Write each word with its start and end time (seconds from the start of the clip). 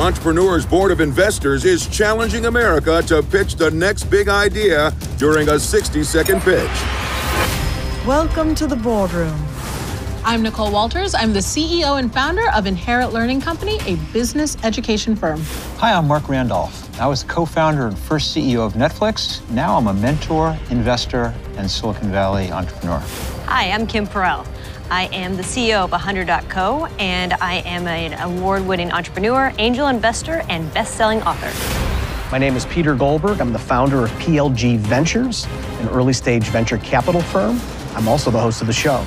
Entrepreneurs 0.00 0.64
Board 0.64 0.92
of 0.92 1.02
Investors 1.02 1.66
is 1.66 1.86
challenging 1.86 2.46
America 2.46 3.02
to 3.02 3.22
pitch 3.22 3.56
the 3.56 3.70
next 3.70 4.04
big 4.04 4.28
idea 4.30 4.94
during 5.18 5.50
a 5.50 5.60
60 5.60 6.02
second 6.04 6.40
pitch. 6.40 6.70
Welcome 8.06 8.54
to 8.54 8.66
the 8.66 8.76
boardroom. 8.76 9.38
I'm 10.24 10.42
Nicole 10.42 10.72
Walters. 10.72 11.14
I'm 11.14 11.34
the 11.34 11.40
CEO 11.40 11.98
and 11.98 12.10
founder 12.10 12.50
of 12.52 12.64
Inherit 12.64 13.12
Learning 13.12 13.42
Company, 13.42 13.78
a 13.84 13.96
business 14.10 14.56
education 14.64 15.14
firm. 15.14 15.42
Hi, 15.76 15.92
I'm 15.92 16.08
Marc 16.08 16.30
Randolph. 16.30 16.98
I 16.98 17.06
was 17.06 17.22
co 17.22 17.44
founder 17.44 17.86
and 17.86 17.98
first 17.98 18.34
CEO 18.34 18.60
of 18.60 18.72
Netflix. 18.72 19.46
Now 19.50 19.76
I'm 19.76 19.86
a 19.86 19.92
mentor, 19.92 20.58
investor, 20.70 21.34
and 21.58 21.70
Silicon 21.70 22.10
Valley 22.10 22.50
entrepreneur. 22.50 23.00
Hi, 23.44 23.70
I'm 23.70 23.86
Kim 23.86 24.06
Perell. 24.06 24.46
I 24.92 25.04
am 25.12 25.36
the 25.36 25.44
CEO 25.44 25.84
of 25.84 25.92
100.co, 25.92 26.86
and 26.98 27.34
I 27.34 27.58
am 27.58 27.86
an 27.86 28.14
award 28.20 28.66
winning 28.66 28.90
entrepreneur, 28.90 29.52
angel 29.58 29.86
investor, 29.86 30.42
and 30.48 30.72
best 30.74 30.96
selling 30.96 31.22
author. 31.22 31.52
My 32.32 32.38
name 32.38 32.56
is 32.56 32.66
Peter 32.66 32.96
Goldberg. 32.96 33.40
I'm 33.40 33.52
the 33.52 33.58
founder 33.60 34.02
of 34.02 34.10
PLG 34.12 34.78
Ventures, 34.78 35.46
an 35.78 35.88
early 35.90 36.12
stage 36.12 36.42
venture 36.48 36.78
capital 36.78 37.20
firm. 37.20 37.60
I'm 37.94 38.08
also 38.08 38.32
the 38.32 38.40
host 38.40 38.62
of 38.62 38.66
the 38.66 38.72
show. 38.72 39.06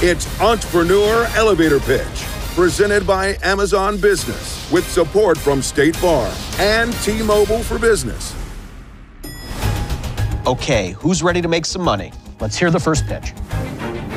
It's 0.00 0.40
Entrepreneur 0.40 1.24
Elevator 1.34 1.80
Pitch, 1.80 2.22
presented 2.54 3.04
by 3.04 3.38
Amazon 3.42 4.00
Business, 4.00 4.70
with 4.70 4.88
support 4.88 5.36
from 5.36 5.62
State 5.62 5.96
Farm 5.96 6.32
and 6.60 6.92
T 7.02 7.24
Mobile 7.24 7.64
for 7.64 7.76
Business. 7.80 8.36
Okay, 10.46 10.92
who's 10.92 11.24
ready 11.24 11.42
to 11.42 11.48
make 11.48 11.66
some 11.66 11.82
money? 11.82 12.12
Let's 12.40 12.56
hear 12.56 12.70
the 12.70 12.80
first 12.80 13.06
pitch. 13.06 13.32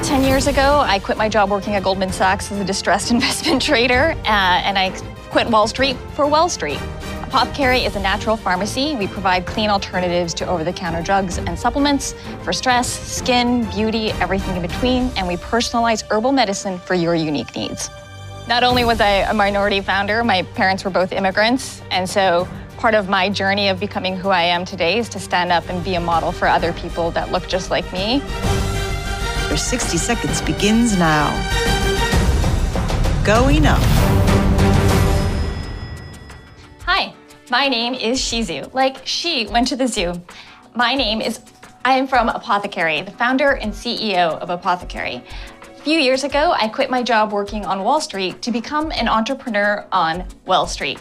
10 0.03 0.23
years 0.23 0.47
ago, 0.47 0.79
I 0.85 0.99
quit 0.99 1.17
my 1.17 1.29
job 1.29 1.49
working 1.49 1.75
at 1.75 1.83
Goldman 1.83 2.11
Sachs 2.11 2.51
as 2.51 2.59
a 2.59 2.65
distressed 2.65 3.11
investment 3.11 3.61
trader, 3.61 4.15
uh, 4.25 4.61
and 4.65 4.77
I 4.77 4.91
quit 5.29 5.47
Wall 5.47 5.67
Street 5.67 5.95
for 6.13 6.27
Wall 6.27 6.49
Street. 6.49 6.79
Apothecary 7.23 7.79
is 7.85 7.95
a 7.95 7.99
natural 7.99 8.35
pharmacy. 8.35 8.95
We 8.95 9.07
provide 9.07 9.45
clean 9.45 9.69
alternatives 9.69 10.33
to 10.35 10.45
over 10.45 10.65
the 10.65 10.73
counter 10.73 11.01
drugs 11.01 11.37
and 11.37 11.57
supplements 11.57 12.13
for 12.43 12.51
stress, 12.51 12.89
skin, 12.89 13.63
beauty, 13.71 14.11
everything 14.13 14.57
in 14.57 14.61
between, 14.61 15.09
and 15.15 15.27
we 15.27 15.37
personalize 15.37 16.03
herbal 16.11 16.33
medicine 16.33 16.77
for 16.77 16.93
your 16.93 17.15
unique 17.15 17.55
needs. 17.55 17.89
Not 18.47 18.63
only 18.63 18.83
was 18.83 18.99
I 18.99 19.29
a 19.29 19.33
minority 19.33 19.79
founder, 19.79 20.23
my 20.25 20.43
parents 20.55 20.83
were 20.83 20.91
both 20.91 21.13
immigrants, 21.13 21.81
and 21.89 22.09
so 22.09 22.49
part 22.81 22.95
of 22.95 23.07
my 23.07 23.29
journey 23.29 23.69
of 23.69 23.79
becoming 23.79 24.17
who 24.17 24.29
I 24.29 24.41
am 24.41 24.65
today 24.65 24.97
is 24.97 25.07
to 25.09 25.19
stand 25.19 25.51
up 25.51 25.69
and 25.69 25.83
be 25.83 25.93
a 25.93 25.99
model 25.99 26.31
for 26.31 26.47
other 26.47 26.73
people 26.73 27.11
that 27.11 27.31
look 27.31 27.47
just 27.47 27.69
like 27.69 27.85
me. 27.93 28.23
Your 29.49 29.57
60 29.57 29.97
seconds 29.97 30.41
begins 30.41 30.97
now. 30.97 31.29
Going 33.23 33.67
up. 33.67 33.77
Hi, 36.87 37.13
my 37.51 37.67
name 37.67 37.93
is 37.93 38.19
Shizu, 38.19 38.73
like 38.73 39.05
she 39.05 39.45
went 39.45 39.67
to 39.67 39.75
the 39.75 39.87
zoo. 39.87 40.19
My 40.75 40.95
name 40.95 41.21
is, 41.21 41.39
I 41.85 41.99
am 41.99 42.07
from 42.07 42.29
Apothecary, 42.29 43.01
the 43.01 43.11
founder 43.11 43.51
and 43.51 43.71
CEO 43.71 44.39
of 44.39 44.49
Apothecary. 44.49 45.23
A 45.61 45.81
few 45.83 45.99
years 45.99 46.23
ago, 46.23 46.55
I 46.57 46.67
quit 46.67 46.89
my 46.89 47.03
job 47.03 47.31
working 47.31 47.63
on 47.63 47.83
Wall 47.83 48.01
Street 48.01 48.41
to 48.41 48.51
become 48.51 48.91
an 48.91 49.07
entrepreneur 49.07 49.85
on 49.91 50.25
Well 50.47 50.65
Street. 50.65 50.99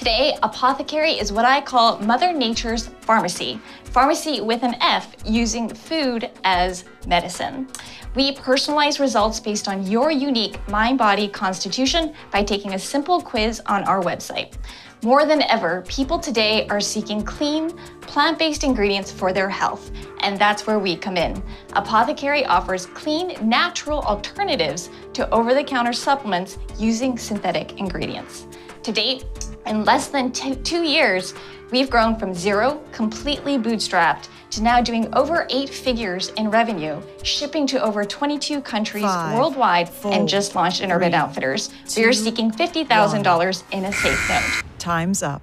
Today, 0.00 0.34
Apothecary 0.42 1.12
is 1.12 1.30
what 1.30 1.44
I 1.44 1.60
call 1.60 1.98
Mother 1.98 2.32
Nature's 2.32 2.86
pharmacy. 3.02 3.60
Pharmacy 3.84 4.40
with 4.40 4.62
an 4.62 4.74
F, 4.80 5.14
using 5.26 5.68
food 5.68 6.30
as 6.42 6.86
medicine. 7.06 7.68
We 8.14 8.34
personalize 8.34 8.98
results 8.98 9.40
based 9.40 9.68
on 9.68 9.86
your 9.86 10.10
unique 10.10 10.56
mind 10.70 10.96
body 10.96 11.28
constitution 11.28 12.14
by 12.30 12.42
taking 12.42 12.72
a 12.72 12.78
simple 12.78 13.20
quiz 13.20 13.60
on 13.66 13.84
our 13.84 14.00
website. 14.02 14.54
More 15.02 15.26
than 15.26 15.42
ever, 15.42 15.84
people 15.86 16.18
today 16.18 16.66
are 16.68 16.80
seeking 16.80 17.22
clean, 17.22 17.68
plant 18.00 18.38
based 18.38 18.64
ingredients 18.64 19.12
for 19.12 19.34
their 19.34 19.50
health, 19.50 19.90
and 20.20 20.38
that's 20.38 20.66
where 20.66 20.78
we 20.78 20.96
come 20.96 21.18
in. 21.18 21.42
Apothecary 21.74 22.46
offers 22.46 22.86
clean, 22.86 23.36
natural 23.46 24.00
alternatives 24.00 24.88
to 25.12 25.28
over 25.28 25.52
the 25.52 25.62
counter 25.62 25.92
supplements 25.92 26.56
using 26.78 27.18
synthetic 27.18 27.78
ingredients. 27.78 28.46
To 28.84 28.92
date, 28.92 29.24
in 29.66 29.84
less 29.84 30.08
than 30.08 30.32
two, 30.32 30.54
two 30.56 30.82
years, 30.82 31.34
we've 31.70 31.90
grown 31.90 32.16
from 32.18 32.34
zero, 32.34 32.82
completely 32.92 33.58
bootstrapped, 33.58 34.28
to 34.50 34.62
now 34.62 34.80
doing 34.80 35.12
over 35.14 35.46
eight 35.50 35.68
figures 35.68 36.28
in 36.30 36.50
revenue, 36.50 37.00
shipping 37.22 37.66
to 37.68 37.82
over 37.82 38.04
22 38.04 38.60
countries 38.62 39.04
Five, 39.04 39.36
worldwide, 39.38 39.88
four, 39.88 40.12
and 40.12 40.28
just 40.28 40.54
launched 40.54 40.80
in 40.80 40.90
Urban 40.90 41.12
three, 41.12 41.18
Outfitters. 41.18 41.70
we 41.96 42.04
are 42.04 42.12
seeking 42.12 42.50
$50,000 42.50 43.62
in 43.72 43.84
a 43.84 43.92
safe 43.92 44.28
note. 44.28 44.64
Time's 44.78 45.22
up. 45.22 45.42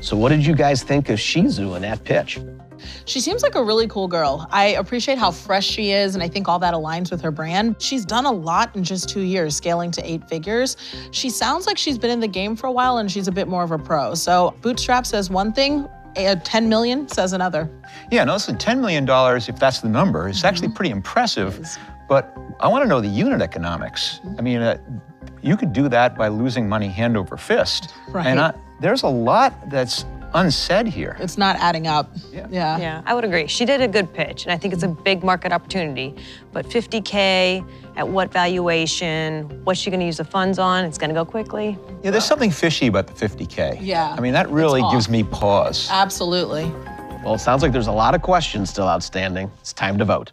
So, 0.00 0.16
what 0.16 0.28
did 0.28 0.44
you 0.46 0.54
guys 0.54 0.82
think 0.82 1.08
of 1.08 1.18
Shizu 1.18 1.74
in 1.76 1.82
that 1.82 2.04
pitch? 2.04 2.38
She 3.04 3.20
seems 3.20 3.42
like 3.42 3.54
a 3.54 3.62
really 3.62 3.86
cool 3.88 4.08
girl. 4.08 4.46
I 4.50 4.68
appreciate 4.68 5.18
how 5.18 5.30
fresh 5.30 5.66
she 5.66 5.92
is, 5.92 6.14
and 6.14 6.22
I 6.22 6.28
think 6.28 6.48
all 6.48 6.58
that 6.58 6.74
aligns 6.74 7.10
with 7.10 7.20
her 7.22 7.30
brand. 7.30 7.76
She's 7.78 8.04
done 8.04 8.24
a 8.24 8.32
lot 8.32 8.74
in 8.76 8.84
just 8.84 9.08
two 9.08 9.22
years, 9.22 9.56
scaling 9.56 9.90
to 9.92 10.10
eight 10.10 10.28
figures. 10.28 10.76
She 11.10 11.30
sounds 11.30 11.66
like 11.66 11.78
she's 11.78 11.98
been 11.98 12.10
in 12.10 12.20
the 12.20 12.28
game 12.28 12.56
for 12.56 12.66
a 12.66 12.72
while 12.72 12.98
and 12.98 13.10
she's 13.10 13.28
a 13.28 13.32
bit 13.32 13.48
more 13.48 13.62
of 13.62 13.70
a 13.70 13.78
pro. 13.78 14.14
So, 14.14 14.54
Bootstrap 14.62 15.06
says 15.06 15.30
one 15.30 15.52
thing, 15.52 15.88
uh, 16.16 16.36
10 16.42 16.68
million 16.68 17.08
says 17.08 17.32
another. 17.32 17.70
Yeah, 18.10 18.24
no, 18.24 18.34
listen, 18.34 18.56
$10 18.56 18.80
million, 18.80 19.06
if 19.48 19.58
that's 19.58 19.80
the 19.80 19.88
number, 19.88 20.28
is 20.28 20.44
actually 20.44 20.70
pretty 20.70 20.90
impressive. 20.90 21.78
But 22.08 22.36
I 22.60 22.68
want 22.68 22.84
to 22.84 22.88
know 22.88 23.00
the 23.00 23.08
unit 23.08 23.42
economics. 23.42 24.20
I 24.38 24.42
mean, 24.42 24.60
uh, 24.60 24.78
you 25.42 25.56
could 25.56 25.72
do 25.72 25.88
that 25.88 26.16
by 26.16 26.28
losing 26.28 26.68
money 26.68 26.88
hand 26.88 27.16
over 27.16 27.36
fist. 27.36 27.94
Right. 28.08 28.26
And 28.26 28.40
I, 28.40 28.54
there's 28.80 29.02
a 29.02 29.08
lot 29.08 29.70
that's 29.70 30.04
unsaid 30.34 30.86
here. 30.86 31.16
It's 31.20 31.38
not 31.38 31.56
adding 31.56 31.86
up. 31.86 32.10
Yeah. 32.32 32.46
Yeah. 32.50 32.78
Yeah, 32.78 33.02
I 33.06 33.14
would 33.14 33.24
agree. 33.24 33.46
She 33.46 33.64
did 33.64 33.80
a 33.80 33.88
good 33.88 34.12
pitch, 34.12 34.44
and 34.44 34.52
I 34.52 34.58
think 34.58 34.74
it's 34.74 34.82
a 34.82 34.88
big 34.88 35.24
market 35.24 35.52
opportunity. 35.52 36.14
But 36.52 36.66
50K, 36.66 37.66
at 37.96 38.06
what 38.06 38.32
valuation? 38.32 39.44
What's 39.64 39.80
she 39.80 39.90
going 39.90 40.00
to 40.00 40.06
use 40.06 40.18
the 40.18 40.24
funds 40.24 40.58
on? 40.58 40.84
It's 40.84 40.98
going 40.98 41.10
to 41.10 41.14
go 41.14 41.24
quickly. 41.24 41.78
Yeah, 42.02 42.10
there's 42.10 42.24
something 42.24 42.50
fishy 42.50 42.86
about 42.86 43.06
the 43.06 43.28
50K. 43.28 43.78
Yeah, 43.80 44.14
I 44.16 44.20
mean, 44.20 44.32
that 44.32 44.48
really 44.50 44.82
gives 44.90 45.08
me 45.08 45.24
pause. 45.24 45.88
Absolutely. 45.90 46.64
Well, 47.24 47.34
it 47.34 47.40
sounds 47.40 47.62
like 47.62 47.72
there's 47.72 47.88
a 47.88 47.92
lot 47.92 48.14
of 48.14 48.22
questions 48.22 48.70
still 48.70 48.86
outstanding. 48.86 49.50
It's 49.60 49.72
time 49.72 49.98
to 49.98 50.04
vote. 50.04 50.32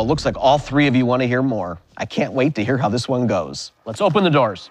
Well, 0.00 0.06
it 0.06 0.08
looks 0.08 0.24
like 0.24 0.38
all 0.38 0.56
three 0.56 0.86
of 0.86 0.96
you 0.96 1.04
want 1.04 1.20
to 1.20 1.28
hear 1.28 1.42
more. 1.42 1.78
I 1.94 2.06
can't 2.06 2.32
wait 2.32 2.54
to 2.54 2.64
hear 2.64 2.78
how 2.78 2.88
this 2.88 3.06
one 3.06 3.26
goes. 3.26 3.72
Let's 3.84 4.00
open 4.00 4.24
the 4.24 4.30
doors. 4.30 4.70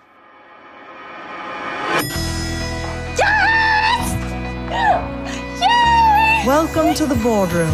Welcome 6.48 6.96
to 6.96 7.06
the 7.06 7.20
boardroom. 7.22 7.70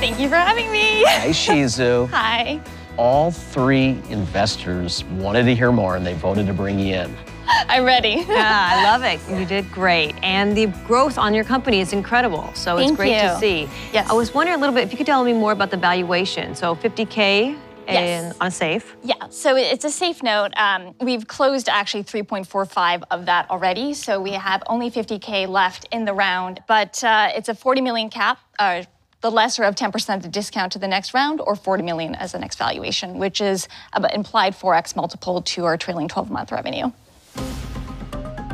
Thank 0.00 0.18
you 0.18 0.30
for 0.30 0.36
having 0.36 0.72
me. 0.72 1.04
Hi, 1.04 1.28
Shizu. 1.28 2.08
Hi. 2.12 2.58
All 2.96 3.30
three 3.30 4.00
investors 4.08 5.04
wanted 5.04 5.44
to 5.44 5.54
hear 5.54 5.72
more 5.72 5.96
and 5.96 6.06
they 6.06 6.14
voted 6.14 6.46
to 6.46 6.54
bring 6.54 6.78
you 6.78 6.94
in. 6.94 7.14
I'm 7.68 7.84
ready. 7.84 8.24
Yeah, 8.34 8.70
I 8.72 8.82
love 8.84 9.02
it. 9.04 9.20
You 9.38 9.44
did 9.44 9.70
great. 9.70 10.14
And 10.22 10.56
the 10.56 10.66
growth 10.86 11.18
on 11.18 11.34
your 11.34 11.44
company 11.44 11.80
is 11.80 11.92
incredible. 11.92 12.50
So 12.54 12.76
it's 12.76 12.86
Thank 12.86 12.96
great 12.96 13.20
to 13.20 13.32
you. 13.34 13.38
see. 13.38 13.68
Yes. 13.92 14.10
I 14.10 14.12
was 14.14 14.34
wondering 14.34 14.56
a 14.56 14.60
little 14.60 14.74
bit 14.74 14.84
if 14.84 14.92
you 14.92 14.96
could 14.96 15.06
tell 15.06 15.22
me 15.24 15.32
more 15.32 15.52
about 15.52 15.70
the 15.70 15.76
valuation. 15.76 16.54
So 16.54 16.74
50K 16.74 17.56
Yes. 17.86 17.96
and 18.32 18.34
on 18.40 18.46
a 18.46 18.50
safe. 18.50 18.96
Yeah, 19.02 19.28
so 19.28 19.56
it's 19.56 19.84
a 19.84 19.90
safe 19.90 20.22
note. 20.22 20.52
Um, 20.56 20.94
we've 21.00 21.26
closed 21.26 21.68
actually 21.68 22.04
3.45 22.04 23.02
of 23.10 23.26
that 23.26 23.50
already, 23.50 23.92
so 23.92 24.20
we 24.22 24.32
have 24.32 24.62
only 24.68 24.90
50k 24.90 25.46
left 25.48 25.86
in 25.92 26.06
the 26.06 26.14
round. 26.14 26.60
But 26.66 27.04
uh, 27.04 27.28
it's 27.34 27.50
a 27.50 27.54
40 27.54 27.82
million 27.82 28.08
cap, 28.08 28.38
uh, 28.58 28.84
the 29.20 29.30
lesser 29.30 29.64
of 29.64 29.74
10% 29.74 30.22
the 30.22 30.28
discount 30.28 30.72
to 30.72 30.78
the 30.78 30.88
next 30.88 31.12
round, 31.12 31.42
or 31.42 31.56
40 31.56 31.82
million 31.82 32.14
as 32.14 32.32
the 32.32 32.38
next 32.38 32.56
valuation, 32.56 33.18
which 33.18 33.42
is 33.42 33.68
an 33.92 34.06
implied 34.14 34.54
4x 34.54 34.96
multiple 34.96 35.42
to 35.42 35.66
our 35.66 35.76
trailing 35.76 36.08
12-month 36.08 36.52
revenue. 36.52 36.90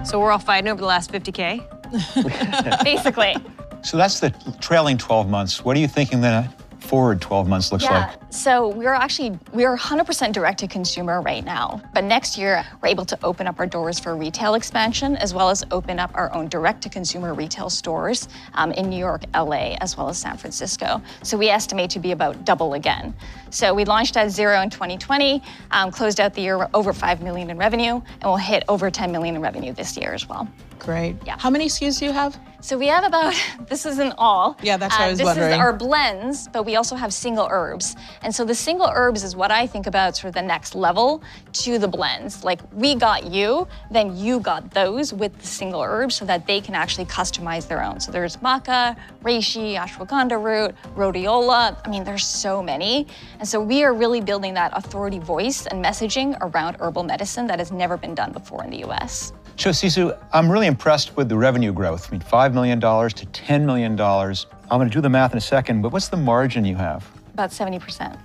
So 0.05 0.19
we're 0.19 0.32
all 0.32 0.38
fighting 0.38 0.69
over 0.69 0.81
the 0.81 0.87
last 0.87 1.12
50K. 1.12 1.65
Basically, 2.85 3.37
So 3.82 3.97
that's 3.97 4.21
the 4.21 4.31
trailing 4.61 4.97
12 4.99 5.29
months. 5.29 5.65
What 5.65 5.77
are 5.77 5.81
you 5.81 5.88
thinking 5.88 6.21
the 6.21 6.49
forward 6.91 7.21
12 7.21 7.49
months 7.49 7.71
looks 7.71 7.85
yeah. 7.85 8.09
like? 8.09 8.19
So 8.31 8.69
we're 8.69 8.93
actually 8.93 9.39
we're 9.53 9.77
100% 9.77 10.33
direct 10.33 10.59
to 10.59 10.67
consumer 10.67 11.23
right 11.23 11.45
now. 11.45 11.81
But 11.95 12.03
next 12.03 12.37
year 12.37 12.65
we're 12.83 12.89
able 12.89 13.05
to 13.05 13.19
open 13.25 13.47
up 13.47 13.61
our 13.61 13.67
doors 13.67 14.01
for 14.01 14.17
retail 14.17 14.55
expansion 14.55 15.17
as 15.17 15.33
well 15.33 15.51
as 15.51 15.63
open 15.71 16.01
up 16.01 16.11
our 16.15 16.35
own 16.35 16.49
direct 16.49 16.83
to 16.83 16.89
consumer 16.89 17.33
retail 17.33 17.71
stores 17.71 18.29
um, 18.55 18.73
in 18.73 18.91
New 18.91 18.99
York, 18.99 19.23
LA, 19.35 19.77
as 19.81 19.97
well 19.97 20.09
as 20.09 20.19
San 20.19 20.37
Francisco. 20.37 21.01
So 21.23 21.39
we 21.39 21.49
estimate 21.49 21.91
to 21.91 22.01
be 22.01 22.11
about 22.11 22.45
double 22.45 22.75
again. 22.75 23.15
So 23.51 23.73
we 23.73 23.85
launched 23.85 24.17
at 24.17 24.31
zero 24.31 24.61
in 24.61 24.69
2020, 24.69 25.43
um, 25.71 25.93
closed 25.93 26.19
out 26.19 26.35
the 26.35 26.43
year 26.43 26.69
over 26.75 26.93
5 26.93 27.23
million 27.23 27.51
in 27.51 27.57
revenue, 27.57 27.95
and 27.95 28.25
we'll 28.25 28.37
hit 28.37 28.65
over 28.69 28.91
10 28.91 29.13
million 29.13 29.37
in 29.37 29.43
revenue 29.43 29.73
this 29.73 29.97
year 29.97 30.13
as 30.13 30.29
well. 30.29 30.49
Great. 30.81 31.17
Yeah. 31.27 31.37
How 31.38 31.50
many 31.50 31.67
SKUs 31.67 31.99
do 31.99 32.06
you 32.06 32.12
have? 32.12 32.38
So 32.62 32.77
we 32.77 32.88
have 32.88 33.05
about, 33.05 33.35
this 33.69 33.87
isn't 33.87 34.12
all. 34.19 34.56
Yeah, 34.62 34.77
that's 34.77 34.94
what 34.94 35.03
I 35.03 35.06
uh, 35.06 35.11
was 35.11 35.19
this 35.19 35.25
wondering. 35.25 35.53
is 35.53 35.59
our 35.59 35.73
blends, 35.73 36.49
but 36.49 36.65
we 36.65 36.77
also 36.77 36.94
have 36.94 37.12
single 37.12 37.49
herbs. 37.50 37.97
And 38.23 38.35
so 38.35 38.44
the 38.44 38.55
single 38.55 38.91
herbs 38.93 39.25
is 39.25 39.35
what 39.35 39.50
I 39.50 39.67
think 39.67 39.87
about 39.87 40.17
sort 40.17 40.29
of 40.29 40.35
the 40.35 40.43
next 40.43 40.75
level 40.75 41.23
to 41.53 41.79
the 41.79 41.88
blends. 41.88 42.44
Like 42.44 42.61
we 42.73 42.94
got 42.94 43.27
you, 43.27 43.67
then 43.91 44.17
you 44.17 44.41
got 44.41 44.71
those 44.73 45.12
with 45.12 45.38
the 45.38 45.47
single 45.47 45.82
herbs 45.82 46.17
so 46.17 46.25
that 46.27 46.47
they 46.47 46.61
can 46.61 46.75
actually 46.75 47.06
customize 47.06 47.67
their 47.67 47.83
own. 47.83 47.99
So 47.99 48.12
there's 48.12 48.37
maca, 48.38 48.97
reishi, 49.23 49.79
ashwagandha 49.79 50.43
root, 50.43 50.75
rhodiola. 50.97 51.79
I 51.85 51.91
mean, 51.91 52.05
there's 52.05 52.26
so 52.26 52.62
many. 52.62 53.06
And 53.38 53.49
so 53.49 53.61
we 53.61 53.85
are 53.85 53.94
really 53.94 54.21
building 54.21 54.55
that 54.55 54.73
authority 54.75 55.19
voice 55.19 55.67
and 55.67 55.83
messaging 55.83 56.37
around 56.41 56.76
herbal 56.81 57.05
medicine 57.05 57.47
that 57.47 57.59
has 57.59 57.73
never 57.73 57.97
been 57.97 58.15
done 58.15 58.33
before 58.33 58.65
in 58.65 58.71
the 58.71 58.85
US. 58.91 59.33
So, 59.61 59.69
Shizu, 59.69 60.19
I'm 60.33 60.51
really 60.51 60.67
impressed 60.67 61.19
with 61.19 61.29
the 61.29 61.37
revenue 61.37 61.71
growth. 61.71 62.09
I 62.09 62.12
mean, 62.12 62.23
$5 62.23 62.55
million 62.55 62.81
to 62.81 62.87
$10 62.87 63.65
million. 63.67 64.01
I'm 64.01 64.79
going 64.79 64.89
to 64.89 64.95
do 64.95 65.03
the 65.03 65.11
math 65.11 65.33
in 65.33 65.37
a 65.37 65.41
second, 65.43 65.83
but 65.83 65.93
what's 65.93 66.09
the 66.09 66.17
margin 66.17 66.65
you 66.65 66.77
have? 66.77 67.07
About 67.35 67.51
70%. 67.51 67.79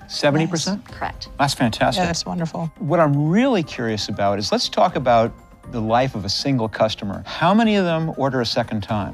70%? 0.08 0.92
Correct. 0.94 1.28
That's 1.38 1.54
fantastic. 1.54 2.04
Yeah, 2.04 2.06
that's 2.06 2.26
wonderful. 2.26 2.68
What 2.80 3.02
I'm 3.02 3.28
really 3.28 3.64
curious 3.64 4.08
about 4.08 4.40
is 4.40 4.54
let's 4.54 4.70
talk 4.70 4.96
about 4.96 5.34
the 5.74 5.82
life 5.82 6.16
of 6.16 6.24
a 6.24 6.30
single 6.30 6.70
customer. 6.70 7.22
How 7.26 7.54
many 7.54 7.76
of 7.76 7.84
them 7.84 8.14
order 8.16 8.40
a 8.40 8.46
second 8.46 8.82
time? 8.84 9.14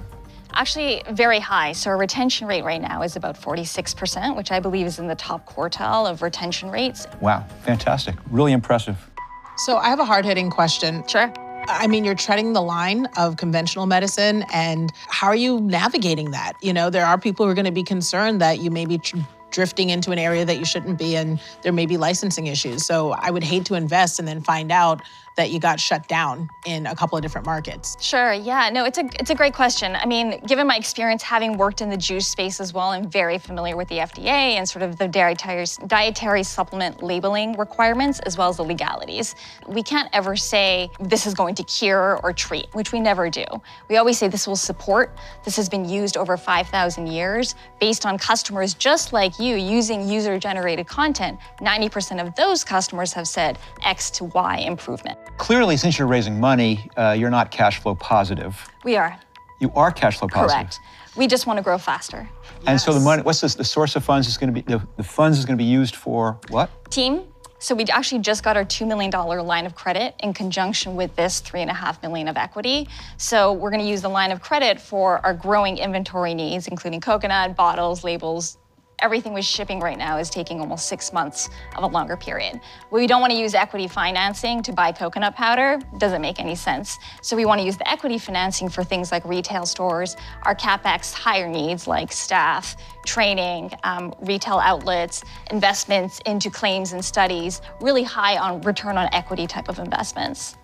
Actually, 0.54 1.02
very 1.10 1.40
high. 1.40 1.72
So 1.72 1.90
our 1.90 1.98
retention 1.98 2.46
rate 2.46 2.64
right 2.64 2.82
now 2.82 3.02
is 3.02 3.16
about 3.16 3.36
46%, 3.36 4.38
which 4.38 4.52
I 4.52 4.60
believe 4.60 4.86
is 4.86 5.00
in 5.00 5.08
the 5.08 5.16
top 5.16 5.50
quartile 5.50 6.08
of 6.08 6.22
retention 6.22 6.70
rates. 6.70 7.08
Wow, 7.20 7.48
fantastic. 7.64 8.14
Really 8.30 8.52
impressive. 8.52 9.10
So 9.58 9.78
I 9.78 9.90
have 9.90 10.00
a 10.00 10.06
hard 10.06 10.24
hitting 10.24 10.52
question. 10.52 11.04
Sure. 11.08 11.34
I 11.68 11.88
mean, 11.88 12.04
you're 12.04 12.16
treading 12.16 12.54
the 12.54 12.62
line 12.62 13.08
of 13.18 13.38
conventional 13.38 13.86
medicine, 13.86 14.46
and 14.54 14.92
how 15.08 15.28
are 15.28 15.36
you 15.36 15.60
navigating 15.62 16.32
that? 16.32 16.54
You 16.62 16.74
know, 16.74 16.90
there 16.90 17.06
are 17.06 17.18
people 17.18 17.46
who 17.46 17.52
are 17.52 17.56
going 17.56 17.66
to 17.66 17.72
be 17.72 17.84
concerned 17.84 18.42
that 18.42 18.60
you 18.60 18.72
may 18.72 18.86
be 18.86 18.98
tr- 18.98 19.18
drifting 19.52 19.90
into 19.90 20.12
an 20.12 20.20
area 20.20 20.46
that 20.46 20.58
you 20.58 20.66
shouldn't 20.66 20.98
be, 20.98 21.16
and 21.16 21.40
there 21.62 21.74
may 21.74 21.86
be 21.86 21.98
licensing 21.98 22.48
issues. 22.48 22.86
So 22.86 23.12
I 23.12 23.32
would 23.32 23.44
hate 23.44 23.66
to 23.66 23.76
invest 23.76 24.20
and 24.20 24.28
then 24.28 24.42
find 24.42 24.72
out 24.72 25.02
that 25.38 25.52
you 25.52 25.60
got 25.60 25.80
shut 25.80 26.08
down 26.08 26.50
in 26.66 26.86
a 26.86 26.96
couple 26.96 27.18
of 27.18 27.22
different 27.22 27.46
markets. 27.46 27.98
Sure. 28.02 28.34
Yeah. 28.34 28.70
No, 28.72 28.86
it's 28.86 28.98
a 28.98 29.10
it's 29.20 29.30
a 29.30 29.36
great 29.36 29.54
question. 29.54 29.96
I 29.96 30.06
mean, 30.06 30.42
given 30.46 30.68
my 30.68 30.76
experience 30.76 31.24
having 31.24 31.58
worked 31.58 31.82
in 31.82 31.90
the 31.90 31.98
juice 31.98 32.28
space 32.28 32.60
as 32.60 32.74
well, 32.74 32.90
I'm 32.90 33.10
very 33.10 33.38
familiar 33.38 33.78
with 33.78 33.88
the 33.88 33.98
FDA 33.98 34.56
and 34.58 34.68
sort 34.68 34.84
of 34.84 34.98
the 34.98 35.08
dietary 35.08 35.66
dietary 35.88 36.44
supplement 36.44 37.02
labeling 37.02 37.54
requirements 37.58 38.20
as 38.22 38.38
well 38.38 38.50
as 38.50 38.58
the 38.58 38.64
legalities. 38.64 39.36
We 39.68 39.84
can't 39.84 40.10
ever 40.14 40.36
say 40.36 40.90
this 41.00 41.26
is 41.26 41.34
going 41.34 41.56
to 41.56 41.64
cure 41.64 42.20
or 42.24 42.34
treat, 42.34 42.68
which 42.74 42.92
we 42.92 43.00
never 43.00 43.30
do. 43.30 43.46
We 43.90 43.98
always 43.98 44.18
say 44.18 44.28
this 44.28 44.48
will 44.48 44.56
support. 44.56 45.16
This 45.44 45.56
has 45.56 45.70
been 45.70 45.88
used 45.88 46.18
over 46.18 46.38
5,000 46.38 47.08
years 47.08 47.56
based 47.80 48.06
on 48.06 48.18
customers 48.18 48.74
just 48.74 49.14
like 49.14 49.40
you 49.40 49.56
using 49.56 50.08
user-generated 50.08 50.88
content. 50.88 51.40
90% 51.60 52.26
of 52.26 52.36
those 52.36 52.64
customers 52.64 53.14
have 53.14 53.28
said 53.28 53.58
X 53.84 54.12
to 54.12 54.26
Y 54.26 54.58
improvement. 54.58 55.21
Clearly, 55.38 55.78
since 55.78 55.98
you're 55.98 56.08
raising 56.08 56.40
money, 56.40 56.90
uh, 56.98 57.16
you're 57.18 57.30
not 57.30 57.52
cash 57.52 57.80
flow 57.80 57.96
positive. 57.96 58.68
We 58.84 58.96
are. 58.96 59.20
You 59.60 59.72
are 59.76 59.92
cash 59.92 60.18
flow 60.18 60.28
positive. 60.28 60.70
Correct. 60.70 60.80
We 61.16 61.28
just 61.28 61.46
want 61.46 61.58
to 61.58 61.64
grow 61.64 61.78
faster. 61.78 62.30
And 62.68 62.80
so 62.80 62.94
the 62.94 63.00
money, 63.00 63.22
what's 63.24 63.42
this, 63.42 63.56
the 63.56 63.64
source 63.64 63.96
of 63.96 64.04
funds 64.04 64.28
is 64.28 64.38
going 64.38 64.54
to 64.54 64.62
be, 64.62 64.62
the, 64.62 64.86
the 64.98 65.04
funds 65.04 65.38
is 65.38 65.46
going 65.46 65.58
to 65.58 65.64
be 65.64 65.70
used 65.70 65.96
for 65.96 66.40
what? 66.50 66.70
Team. 66.90 67.24
So 67.60 67.76
we 67.76 67.86
actually 67.86 68.22
just 68.22 68.44
got 68.44 68.58
our 68.58 68.66
$2 68.66 68.88
million 68.88 69.12
line 69.12 69.68
of 69.68 69.76
credit 69.76 70.16
in 70.24 70.34
conjunction 70.34 70.96
with 70.96 71.16
this 71.16 71.42
3.5 71.42 72.02
million 72.02 72.28
of 72.28 72.36
equity. 72.36 72.88
So 73.18 73.54
we're 73.54 73.70
going 73.70 73.84
to 73.84 73.88
use 73.88 74.02
the 74.02 74.10
line 74.10 74.32
of 74.32 74.42
credit 74.42 74.82
for 74.82 75.24
our 75.24 75.36
growing 75.36 75.78
inventory 75.78 76.34
needs, 76.34 76.68
including 76.68 77.02
coconut, 77.02 77.56
bottles, 77.56 78.04
labels, 78.04 78.58
everything 79.02 79.34
we're 79.34 79.42
shipping 79.42 79.80
right 79.80 79.98
now 79.98 80.18
is 80.18 80.30
taking 80.30 80.60
almost 80.60 80.88
six 80.88 81.12
months 81.12 81.50
of 81.76 81.84
a 81.84 81.88
longer 81.88 82.16
period. 82.16 82.60
We 82.92 83.08
don't 83.08 83.22
want 83.22 83.32
to 83.32 83.38
use 83.38 83.54
equity 83.54 83.88
financing 83.88 84.62
to 84.64 84.72
buy 84.72 84.92
coconut 84.92 85.36
powder, 85.36 85.80
doesn't 85.98 86.22
make 86.22 86.40
any 86.40 86.56
sense. 86.56 87.00
So 87.22 87.36
we 87.36 87.46
want 87.46 87.60
to 87.60 87.66
use 87.66 87.78
the 87.78 87.90
equity 87.90 88.18
financing 88.18 88.70
for 88.70 88.84
things 88.84 89.12
like 89.12 89.26
retail 89.26 89.66
stores, 89.66 90.16
our 90.44 90.56
CapEx 90.56 91.14
higher 91.14 91.48
needs 91.48 91.88
like 91.88 92.12
staff, 92.12 92.78
training, 93.06 93.72
um, 93.84 94.14
retail 94.22 94.60
outlets, 94.60 95.24
investments 95.50 96.20
into 96.26 96.50
claims 96.50 96.94
and 96.94 97.04
studies, 97.04 97.62
really 97.82 98.04
high 98.04 98.38
on 98.38 98.62
return 98.62 98.98
on 98.98 99.10
equity 99.14 99.48
type 99.48 99.70
of 99.70 99.80
investments. 99.80 100.58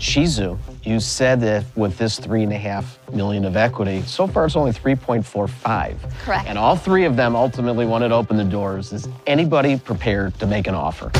Shizu, 0.00 0.58
you 0.82 0.98
said 0.98 1.42
that 1.42 1.64
with 1.76 1.98
this 1.98 2.18
three 2.18 2.42
and 2.42 2.52
a 2.54 2.58
half 2.58 2.98
million 3.12 3.44
of 3.44 3.54
equity, 3.54 4.00
so 4.02 4.26
far 4.26 4.46
it's 4.46 4.56
only 4.56 4.72
3.45. 4.72 5.96
Correct. 6.20 6.48
And 6.48 6.56
all 6.58 6.74
three 6.74 7.04
of 7.04 7.16
them 7.16 7.36
ultimately 7.36 7.84
wanted 7.84 8.08
to 8.08 8.14
open 8.14 8.38
the 8.38 8.44
doors. 8.44 8.94
Is 8.94 9.08
anybody 9.26 9.78
prepared 9.78 10.34
to 10.40 10.46
make 10.46 10.66
an 10.66 10.74
offer? 10.74 11.10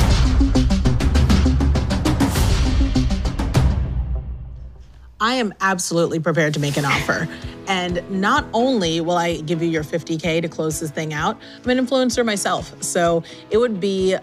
I 5.19 5.35
am 5.35 5.53
absolutely 5.61 6.19
prepared 6.19 6.55
to 6.55 6.59
make 6.59 6.77
an 6.77 6.85
offer. 6.85 7.27
And 7.67 8.03
not 8.09 8.47
only 8.51 8.99
will 8.99 9.17
I 9.17 9.37
give 9.41 9.61
you 9.61 9.69
your 9.69 9.83
50K 9.83 10.41
to 10.41 10.49
close 10.49 10.79
this 10.79 10.89
thing 10.89 11.13
out, 11.13 11.39
I'm 11.63 11.69
an 11.69 11.85
influencer 11.85 12.25
myself. 12.25 12.81
So 12.83 13.23
it 13.51 13.59
would 13.59 13.79
be 13.79 14.17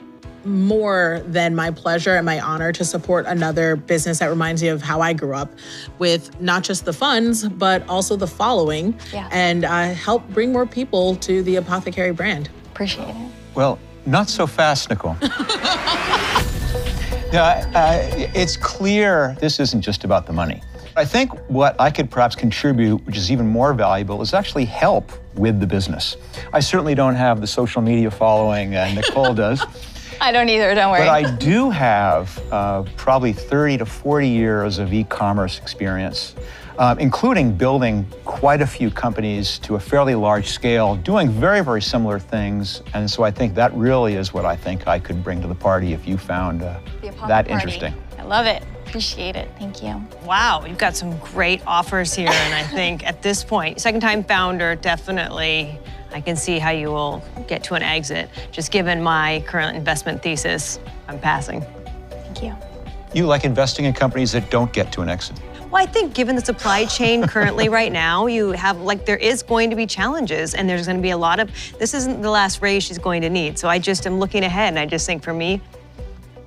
more 0.49 1.23
than 1.27 1.55
my 1.55 1.71
pleasure 1.71 2.17
and 2.17 2.25
my 2.27 2.41
honor 2.41 2.73
to 2.73 2.85
support 2.85 3.27
another 3.27 3.77
business 3.77 4.19
that 4.19 4.27
reminds 4.27 4.62
me 4.62 4.69
of 4.69 4.83
how 4.83 5.00
I 5.00 5.12
grew 5.12 5.35
up 5.35 5.50
with 5.99 6.41
not 6.41 6.65
just 6.65 6.85
the 6.85 6.93
funds, 6.93 7.47
but 7.49 7.87
also 7.89 8.17
the 8.17 8.27
following 8.27 8.99
Yeah. 9.12 9.29
and 9.31 9.65
uh, 9.65 9.95
help 9.95 10.29
bring 10.31 10.53
more 10.53 10.67
people 10.67 11.17
to 11.17 11.43
the 11.43 11.56
Apothecary 11.56 12.12
brand. 12.12 12.49
Appreciate 12.73 13.09
it. 13.09 13.17
Well, 13.55 13.79
not 14.06 14.29
so 14.29 14.47
fast, 14.47 14.89
Nicole. 14.91 15.17
yeah, 17.33 17.71
uh, 17.75 17.99
it's 18.35 18.56
clear 18.56 19.37
this 19.41 19.61
isn't 19.61 19.83
just 19.83 20.05
about 20.05 20.27
the 20.27 20.33
money. 20.33 20.62
I 20.97 21.05
think 21.05 21.31
what 21.49 21.81
I 21.81 21.91
could 21.91 22.11
perhaps 22.11 22.35
contribute, 22.35 23.05
which 23.06 23.17
is 23.17 23.31
even 23.31 23.47
more 23.47 23.73
valuable, 23.73 24.21
is 24.23 24.35
actually 24.35 24.65
help 24.65 25.12
with 25.35 25.61
the 25.61 25.67
business. 25.67 26.17
I 26.53 26.59
certainly 26.61 26.97
don't 26.97 27.15
have 27.15 27.41
the 27.41 27.47
social 27.47 27.81
media 27.83 28.11
following 28.11 28.75
uh, 28.75 28.93
Nicole 28.95 29.35
does. 29.35 29.62
I 30.20 30.32
don't 30.32 30.49
either, 30.49 30.75
don't 30.75 30.91
worry. 30.91 31.00
But 31.00 31.09
I 31.09 31.37
do 31.37 31.70
have 31.70 32.41
uh, 32.50 32.82
probably 32.97 33.32
30 33.32 33.79
to 33.79 33.87
40 33.87 34.29
years 34.29 34.79
of 34.79 34.93
e 34.93 35.05
commerce 35.05 35.59
experience, 35.59 36.35
um, 36.79 36.99
including 36.99 37.53
building 37.53 38.07
quite 38.25 38.61
a 38.61 38.66
few 38.66 38.90
companies 38.90 39.59
to 39.61 39.76
a 39.76 39.81
fairly 39.81 40.14
large 40.14 40.49
scale, 40.49 40.97
doing 40.97 41.28
very, 41.31 41.62
very 41.62 41.83
similar 41.83 42.19
things. 42.19 42.83
And 42.95 43.09
so 43.11 43.23
I 43.23 43.31
think 43.31 43.54
that 43.54 43.73
really 43.75 44.14
is 44.14 44.35
what 44.35 44.45
I 44.45 44.57
think 44.57 44.88
I 44.88 44.99
could 44.99 45.23
bring 45.23 45.40
to 45.43 45.49
the 45.49 45.54
party 45.54 45.93
if 45.93 46.07
you 46.07 46.19
found 46.19 46.62
uh, 46.62 46.78
Be 47.00 47.09
a 47.09 47.12
pop 47.12 47.28
that 47.28 47.47
party. 47.49 47.52
interesting. 47.52 47.95
I 48.19 48.23
love 48.25 48.47
it. 48.47 48.62
Appreciate 48.87 49.37
it. 49.37 49.49
Thank 49.59 49.83
you. 49.83 50.02
Wow, 50.25 50.64
you've 50.66 50.78
got 50.78 50.97
some 50.97 51.16
great 51.19 51.61
offers 51.66 52.14
here, 52.14 52.31
and 52.31 52.54
I 52.54 52.62
think 52.62 53.07
at 53.07 53.23
this 53.23 53.45
point, 53.45 53.81
second 53.81 54.00
time 54.00 54.25
founder, 54.25 54.75
definitely, 54.76 55.78
I 56.12 56.21
can 56.21 56.37
see 56.37 56.59
how 56.59 56.71
you 56.71 56.88
will 56.88 57.23
get 57.47 57.62
to 57.65 57.75
an 57.75 57.83
exit. 57.83 58.29
Just 58.50 58.71
given 58.73 59.03
my 59.03 59.45
current 59.47 59.77
investment 59.77 60.23
thesis, 60.23 60.79
I'm 61.07 61.19
passing. 61.19 61.65
Thank 62.11 62.43
you. 62.43 62.57
You 63.15 63.27
like 63.27 63.45
investing 63.45 63.85
in 63.85 63.93
companies 63.93 64.33
that 64.33 64.50
don't 64.50 64.73
get 64.73 64.93
to 64.93 65.00
an 65.00 65.09
exit. 65.09 65.41
Well, 65.71 65.83
I 65.83 65.87
think 65.87 66.15
given 66.15 66.35
the 66.35 66.45
supply 66.45 66.87
chain 66.87 67.27
currently 67.27 67.69
right 67.81 67.93
now, 67.93 68.27
you 68.27 68.53
have 68.53 68.81
like 68.81 69.05
there 69.05 69.17
is 69.17 69.43
going 69.43 69.69
to 69.71 69.77
be 69.77 69.87
challenges, 69.87 70.55
and 70.55 70.69
there's 70.69 70.87
going 70.87 70.97
to 70.97 71.03
be 71.03 71.11
a 71.11 71.17
lot 71.17 71.41
of. 71.41 71.50
This 71.79 71.93
isn't 71.93 72.23
the 72.23 72.31
last 72.31 72.62
raise 72.62 72.85
she's 72.85 72.99
going 72.99 73.21
to 73.23 73.29
need. 73.29 73.59
So 73.59 73.69
I 73.69 73.79
just 73.79 74.07
am 74.07 74.19
looking 74.19 74.45
ahead, 74.45 74.69
and 74.69 74.79
I 74.79 74.87
just 74.87 75.05
think 75.05 75.23
for 75.23 75.35
me, 75.35 75.61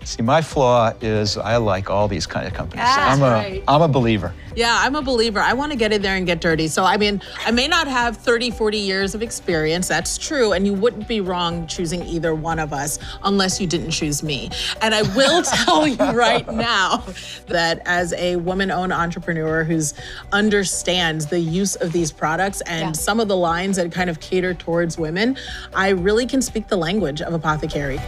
See, 0.04 0.24
my 0.24 0.42
flaw 0.42 0.94
is 1.02 1.38
I 1.38 1.58
like 1.58 1.90
all 1.92 2.08
these 2.08 2.26
kind 2.26 2.48
of 2.48 2.54
companies. 2.54 2.84
That's 2.86 2.98
I'm 3.20 3.22
a 3.22 3.32
right. 3.32 3.64
am 3.68 3.82
a 3.84 3.88
believer. 3.88 4.34
Yeah, 4.56 4.76
I'm 4.82 4.96
a 4.96 5.02
believer. 5.02 5.40
I 5.40 5.54
want 5.54 5.72
to 5.72 5.78
get 5.78 5.94
in 5.94 6.02
there 6.02 6.16
and 6.16 6.26
get 6.26 6.42
dirty. 6.42 6.68
So, 6.68 6.84
I 6.84 6.98
mean, 6.98 7.22
I 7.46 7.52
may 7.52 7.68
not 7.68 7.88
have 7.88 8.18
30, 8.18 8.50
40 8.52 8.78
years 8.78 9.14
of 9.16 9.22
experience. 9.22 9.88
That's 9.88 10.18
true. 10.18 10.52
And 10.54 10.66
you 10.66 10.74
wouldn't 10.74 11.08
be 11.08 11.22
wrong 11.22 11.68
choosing 11.68 12.02
either 12.04 12.34
one 12.36 12.58
of 12.60 12.74
us 12.74 13.00
unless 13.24 13.62
you 13.62 13.68
didn't 13.68 13.92
choose 13.92 14.24
me. 14.24 14.50
And 14.82 14.94
I 14.96 15.04
will 15.16 15.42
tell 15.44 15.88
you 15.88 15.96
right 15.98 16.52
now 16.52 17.06
that 17.48 17.82
as 17.86 18.12
a 18.14 18.36
woman 18.38 18.72
owned 18.72 18.92
entrepreneur 18.92 19.64
who's 19.64 19.94
understands 20.34 21.28
the 21.28 21.40
use 21.40 21.76
of 21.76 21.92
these 21.94 22.12
products 22.12 22.62
and 22.62 22.88
Yeah. 22.88 22.92
some 22.94 23.20
of 23.20 23.28
the 23.28 23.38
lines 23.38 23.78
that 23.78 23.92
kind 23.92 24.10
of 24.10 24.20
cater 24.20 24.54
towards 24.56 24.98
women, 24.98 25.38
I 25.76 25.90
really 25.90 26.26
can 26.26 26.42
speak 26.42 26.68
the 26.68 26.78
language 26.78 27.22
of 27.22 27.34
apothecary. 27.34 28.00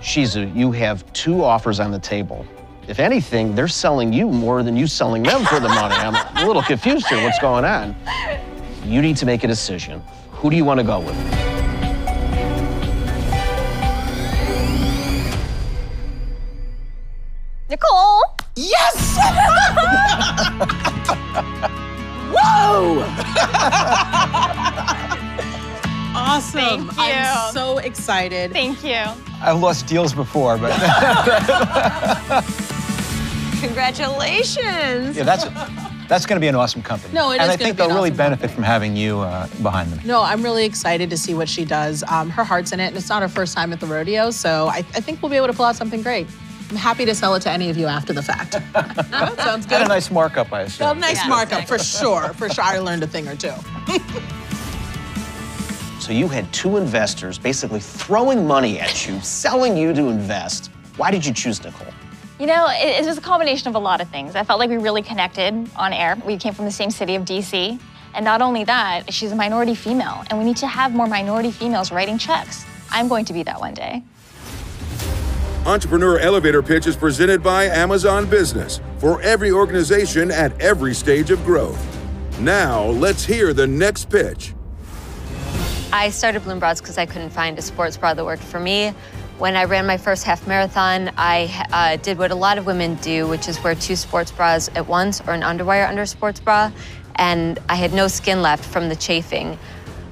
Shizu, 0.00 0.54
you 0.54 0.72
have 0.72 1.10
two 1.12 1.42
offers 1.42 1.80
on 1.80 1.90
the 1.90 1.98
table. 1.98 2.46
If 2.86 3.00
anything, 3.00 3.54
they're 3.54 3.66
selling 3.66 4.12
you 4.12 4.28
more 4.28 4.62
than 4.62 4.76
you 4.76 4.86
selling 4.86 5.22
them 5.22 5.44
for 5.44 5.58
the 5.58 5.68
money. 5.68 5.94
I'm 5.96 6.14
a 6.14 6.46
little 6.46 6.62
confused 6.62 7.06
here. 7.08 7.22
What's 7.22 7.40
going 7.40 7.64
on? 7.64 7.96
You 8.84 9.02
need 9.02 9.16
to 9.16 9.26
make 9.26 9.42
a 9.42 9.48
decision. 9.48 10.00
Who 10.30 10.50
do 10.50 10.56
you 10.56 10.64
want 10.64 10.78
to 10.78 10.84
go 10.84 11.00
with? 11.00 11.16
Nicole. 17.68 18.22
Yes! 18.54 19.16
Whoa! 22.32 23.02
Awesome. 26.14 26.60
Thank 26.60 26.92
you. 26.92 26.98
I'm 26.98 27.52
so 27.52 27.78
excited. 27.78 28.52
Thank 28.52 28.84
you. 28.84 29.04
I've 29.42 29.60
lost 29.60 29.86
deals 29.86 30.12
before, 30.14 30.56
but 30.58 30.72
Congratulations. 33.60 35.16
yeah, 35.16 35.22
that's 35.24 35.44
that's 36.08 36.24
going 36.24 36.36
to 36.36 36.40
be 36.40 36.46
an 36.48 36.54
awesome 36.54 36.82
company. 36.82 37.12
No, 37.12 37.30
it 37.32 37.40
and 37.40 37.44
is 37.50 37.54
I 37.54 37.56
think 37.56 37.76
be 37.76 37.78
they'll 37.82 37.88
really 37.94 38.10
awesome 38.10 38.16
benefit 38.16 38.50
from 38.50 38.62
having 38.62 38.96
you 38.96 39.20
uh, 39.20 39.48
behind 39.62 39.90
them. 39.90 40.00
No, 40.06 40.22
I'm 40.22 40.42
really 40.42 40.64
excited 40.64 41.10
to 41.10 41.16
see 41.16 41.34
what 41.34 41.48
she 41.48 41.64
does. 41.64 42.04
Um, 42.04 42.30
her 42.30 42.44
heart's 42.44 42.72
in 42.72 42.80
it, 42.80 42.86
and 42.88 42.96
it's 42.96 43.08
not 43.08 43.22
her 43.22 43.28
first 43.28 43.54
time 43.56 43.72
at 43.72 43.80
the 43.80 43.86
rodeo, 43.86 44.30
so 44.30 44.68
I, 44.68 44.78
I 44.78 45.00
think 45.00 45.20
we'll 45.22 45.30
be 45.30 45.36
able 45.36 45.48
to 45.48 45.52
pull 45.52 45.64
out 45.64 45.74
something 45.76 46.02
great. 46.02 46.26
I'm 46.70 46.76
happy 46.76 47.04
to 47.04 47.14
sell 47.14 47.34
it 47.34 47.40
to 47.40 47.50
any 47.50 47.70
of 47.70 47.76
you 47.76 47.86
after 47.86 48.12
the 48.12 48.22
fact. 48.22 48.52
that 48.72 49.36
sounds 49.36 49.66
And 49.66 49.68
good. 49.70 49.82
a 49.82 49.88
nice 49.88 50.10
markup, 50.10 50.52
I 50.52 50.62
assume. 50.62 50.88
A 50.96 51.00
nice 51.00 51.22
Yeah, 51.22 51.28
markup 51.28 51.66
for 51.68 51.78
sure. 51.78 52.32
For 52.34 52.48
sure, 52.48 52.64
I 52.64 52.78
learned 52.78 53.02
a 53.04 53.06
thing 53.06 53.26
or 53.28 53.36
two. 53.36 53.52
So 56.06 56.12
you 56.12 56.28
had 56.28 56.52
two 56.52 56.76
investors 56.76 57.36
basically 57.36 57.80
throwing 57.80 58.46
money 58.46 58.78
at 58.78 59.08
you, 59.08 59.20
selling 59.22 59.76
you 59.76 59.92
to 59.92 60.02
invest. 60.06 60.70
Why 60.98 61.10
did 61.10 61.26
you 61.26 61.34
choose 61.34 61.60
Nicole? 61.64 61.92
You 62.38 62.46
know, 62.46 62.68
it, 62.70 63.02
it 63.02 63.06
was 63.08 63.18
a 63.18 63.20
combination 63.20 63.66
of 63.66 63.74
a 63.74 63.80
lot 63.80 64.00
of 64.00 64.08
things. 64.08 64.36
I 64.36 64.44
felt 64.44 64.60
like 64.60 64.70
we 64.70 64.76
really 64.76 65.02
connected 65.02 65.68
on 65.74 65.92
air. 65.92 66.16
We 66.24 66.36
came 66.36 66.54
from 66.54 66.64
the 66.64 66.70
same 66.70 66.92
city 66.92 67.16
of 67.16 67.24
DC. 67.24 67.80
And 68.14 68.24
not 68.24 68.40
only 68.40 68.62
that, 68.62 69.12
she's 69.12 69.32
a 69.32 69.34
minority 69.34 69.74
female, 69.74 70.22
and 70.30 70.38
we 70.38 70.44
need 70.44 70.58
to 70.58 70.68
have 70.68 70.94
more 70.94 71.08
minority 71.08 71.50
females 71.50 71.90
writing 71.90 72.18
checks. 72.18 72.64
I'm 72.92 73.08
going 73.08 73.24
to 73.24 73.32
be 73.32 73.42
that 73.42 73.58
one 73.58 73.74
day. 73.74 74.04
Entrepreneur 75.66 76.20
Elevator 76.20 76.62
Pitch 76.62 76.86
is 76.86 76.94
presented 76.94 77.42
by 77.42 77.64
Amazon 77.64 78.30
Business 78.30 78.80
for 78.98 79.20
every 79.22 79.50
organization 79.50 80.30
at 80.30 80.58
every 80.60 80.94
stage 80.94 81.32
of 81.32 81.44
growth. 81.44 81.84
Now, 82.38 82.84
let's 82.84 83.24
hear 83.24 83.52
the 83.52 83.66
next 83.66 84.08
pitch. 84.08 84.54
I 85.92 86.10
started 86.10 86.42
Bloom 86.42 86.58
Bras 86.58 86.80
because 86.80 86.98
I 86.98 87.06
couldn't 87.06 87.30
find 87.30 87.56
a 87.58 87.62
sports 87.62 87.96
bra 87.96 88.12
that 88.12 88.24
worked 88.24 88.42
for 88.42 88.58
me. 88.58 88.92
When 89.38 89.54
I 89.54 89.64
ran 89.64 89.86
my 89.86 89.96
first 89.96 90.24
half 90.24 90.46
marathon, 90.46 91.12
I 91.16 91.66
uh, 91.72 91.96
did 91.96 92.18
what 92.18 92.32
a 92.32 92.34
lot 92.34 92.58
of 92.58 92.66
women 92.66 92.96
do, 92.96 93.28
which 93.28 93.48
is 93.48 93.62
wear 93.62 93.74
two 93.74 93.94
sports 93.94 94.32
bras 94.32 94.68
at 94.74 94.88
once 94.88 95.20
or 95.20 95.32
an 95.32 95.42
underwire 95.42 95.88
under 95.88 96.02
a 96.02 96.06
sports 96.06 96.40
bra, 96.40 96.72
and 97.16 97.58
I 97.68 97.76
had 97.76 97.92
no 97.92 98.08
skin 98.08 98.42
left 98.42 98.64
from 98.64 98.88
the 98.88 98.96
chafing. 98.96 99.58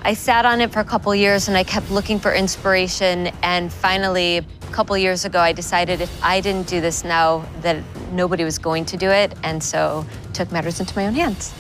I 0.02 0.14
sat 0.14 0.47
on 0.47 0.61
it 0.61 0.71
for 0.73 0.81
a 0.81 0.85
couple 0.85 1.14
years 1.14 1.49
and 1.49 1.57
I 1.57 1.64
kept 1.64 1.90
looking 1.90 2.21
for 2.21 2.33
inspiration, 2.33 3.28
and 3.43 3.73
finally, 3.73 4.38
a 4.38 4.45
couple 4.71 4.97
years 4.97 5.25
ago, 5.25 5.40
I 5.40 5.52
decided 5.52 6.00
if 6.00 6.23
I 6.23 6.40
didn't 6.40 6.69
do 6.69 6.81
this 6.81 7.02
now, 7.02 7.45
that 7.62 7.83
nobody 8.12 8.45
was 8.45 8.59
going 8.59 8.85
to 8.87 8.97
do 8.97 9.11
it, 9.11 9.35
and 9.43 9.62
so 9.62 10.07
took 10.35 10.52
matters 10.52 10.78
into 10.78 10.95
my 10.97 11.07
own 11.07 11.14
hands. 11.14 11.52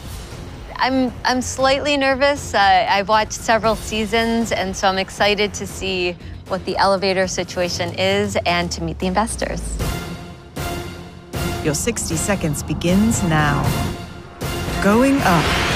I'm 0.76 1.12
I'm 1.24 1.40
slightly 1.40 1.96
nervous. 1.96 2.54
Uh, 2.54 2.86
I've 2.88 3.08
watched 3.08 3.32
several 3.32 3.76
seasons, 3.76 4.52
and 4.52 4.76
so 4.76 4.88
I'm 4.88 4.98
excited 4.98 5.54
to 5.54 5.66
see 5.66 6.16
what 6.48 6.64
the 6.64 6.76
elevator 6.76 7.26
situation 7.26 7.94
is 7.98 8.36
and 8.44 8.70
to 8.72 8.82
meet 8.82 8.98
the 8.98 9.06
investors. 9.06 9.62
Your 11.64 11.74
60 11.74 12.16
seconds 12.16 12.62
begins 12.62 13.22
now. 13.22 13.62
Going 14.82 15.16
up. 15.22 15.74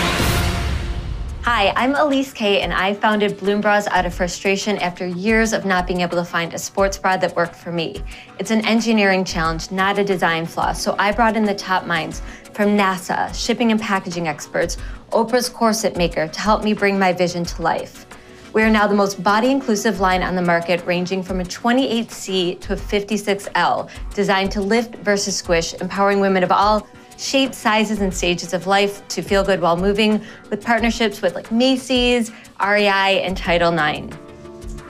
Hi, 1.51 1.73
I'm 1.77 1.95
Elise 1.95 2.35
Kay, 2.35 2.61
and 2.61 2.75
I 2.75 2.93
founded 2.93 3.39
Bloom 3.39 3.63
Bras 3.63 3.87
out 3.87 4.05
of 4.05 4.13
frustration 4.13 4.77
after 4.77 5.07
years 5.07 5.55
of 5.55 5.65
not 5.65 5.87
being 5.87 6.03
able 6.03 6.19
to 6.19 6.25
find 6.25 6.53
a 6.53 6.59
sports 6.59 6.99
bra 6.99 7.17
that 7.17 7.35
worked 7.35 7.57
for 7.57 7.73
me. 7.73 8.03
It's 8.39 8.51
an 8.51 8.67
engineering 8.67 9.25
challenge, 9.25 9.71
not 9.71 9.99
a 9.99 10.05
design 10.05 10.45
flaw. 10.45 10.75
So 10.75 10.95
I 10.99 11.11
brought 11.11 11.39
in 11.39 11.45
the 11.45 11.55
top 11.55 11.87
minds 11.87 12.21
from 12.59 12.77
NASA, 12.77 13.33
shipping 13.33 13.71
and 13.71 13.81
packaging 13.81 14.27
experts, 14.27 14.79
Oprah's 15.13 15.49
corset 15.49 15.97
maker 15.97 16.27
to 16.27 16.41
help 16.41 16.65
me 16.65 16.73
bring 16.73 16.99
my 16.99 17.13
vision 17.13 17.45
to 17.45 17.63
life. 17.63 18.05
We 18.53 18.65
are 18.65 18.69
now 18.69 18.89
the 18.89 18.97
most 18.97 19.23
body 19.23 19.53
inclusive 19.53 20.01
line 20.01 20.25
on 20.25 20.35
the 20.35 20.43
market, 20.43 20.85
ranging 20.85 21.23
from 21.23 21.39
a 21.39 21.45
28C 21.45 22.59
to 22.63 22.73
a 22.73 22.77
56L, 22.77 23.89
designed 24.13 24.51
to 24.51 24.61
lift 24.61 24.97
versus 24.97 25.37
squish, 25.37 25.73
empowering 25.75 26.19
women 26.19 26.43
of 26.43 26.51
all 26.51 26.85
shapes, 27.17 27.57
sizes, 27.57 28.01
and 28.01 28.13
stages 28.13 28.53
of 28.53 28.67
life 28.67 29.07
to 29.07 29.23
feel 29.23 29.45
good 29.45 29.61
while 29.61 29.77
moving, 29.77 30.21
with 30.51 30.61
partnerships 30.61 31.23
with 31.23 31.37
like 31.37 31.53
Macy's, 31.53 32.33
REI, 32.61 33.23
and 33.23 33.37
Title 33.37 33.71
Nine. 33.71 34.11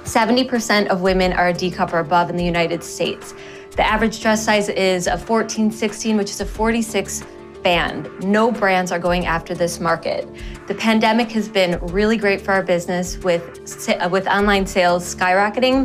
70% 0.05 0.87
of 0.87 1.03
women 1.03 1.35
are 1.35 1.49
a 1.49 1.53
D 1.53 1.71
cup 1.71 1.93
or 1.93 1.99
above 1.99 2.31
in 2.31 2.37
the 2.39 2.45
United 2.47 2.83
States. 2.83 3.35
The 3.73 3.87
average 3.87 4.23
dress 4.23 4.43
size 4.43 4.71
is 4.71 5.07
a 5.07 5.19
14, 5.19 5.71
16, 5.71 6.17
which 6.17 6.31
is 6.31 6.41
a 6.41 6.47
46 6.47 7.25
band. 7.69 8.09
No 8.25 8.51
brands 8.51 8.91
are 8.93 8.99
going 8.99 9.27
after 9.27 9.55
this 9.55 9.79
market. 9.79 10.27
The 10.69 10.75
pandemic 10.75 11.31
has 11.33 11.51
been 11.51 11.79
really 11.89 12.17
great 12.17 12.41
for 12.41 12.53
our 12.53 12.63
business 12.63 13.19
with, 13.19 13.43
uh, 13.91 14.09
with 14.09 14.27
online 14.27 14.67
sales 14.67 15.15
skyrocketing, 15.15 15.79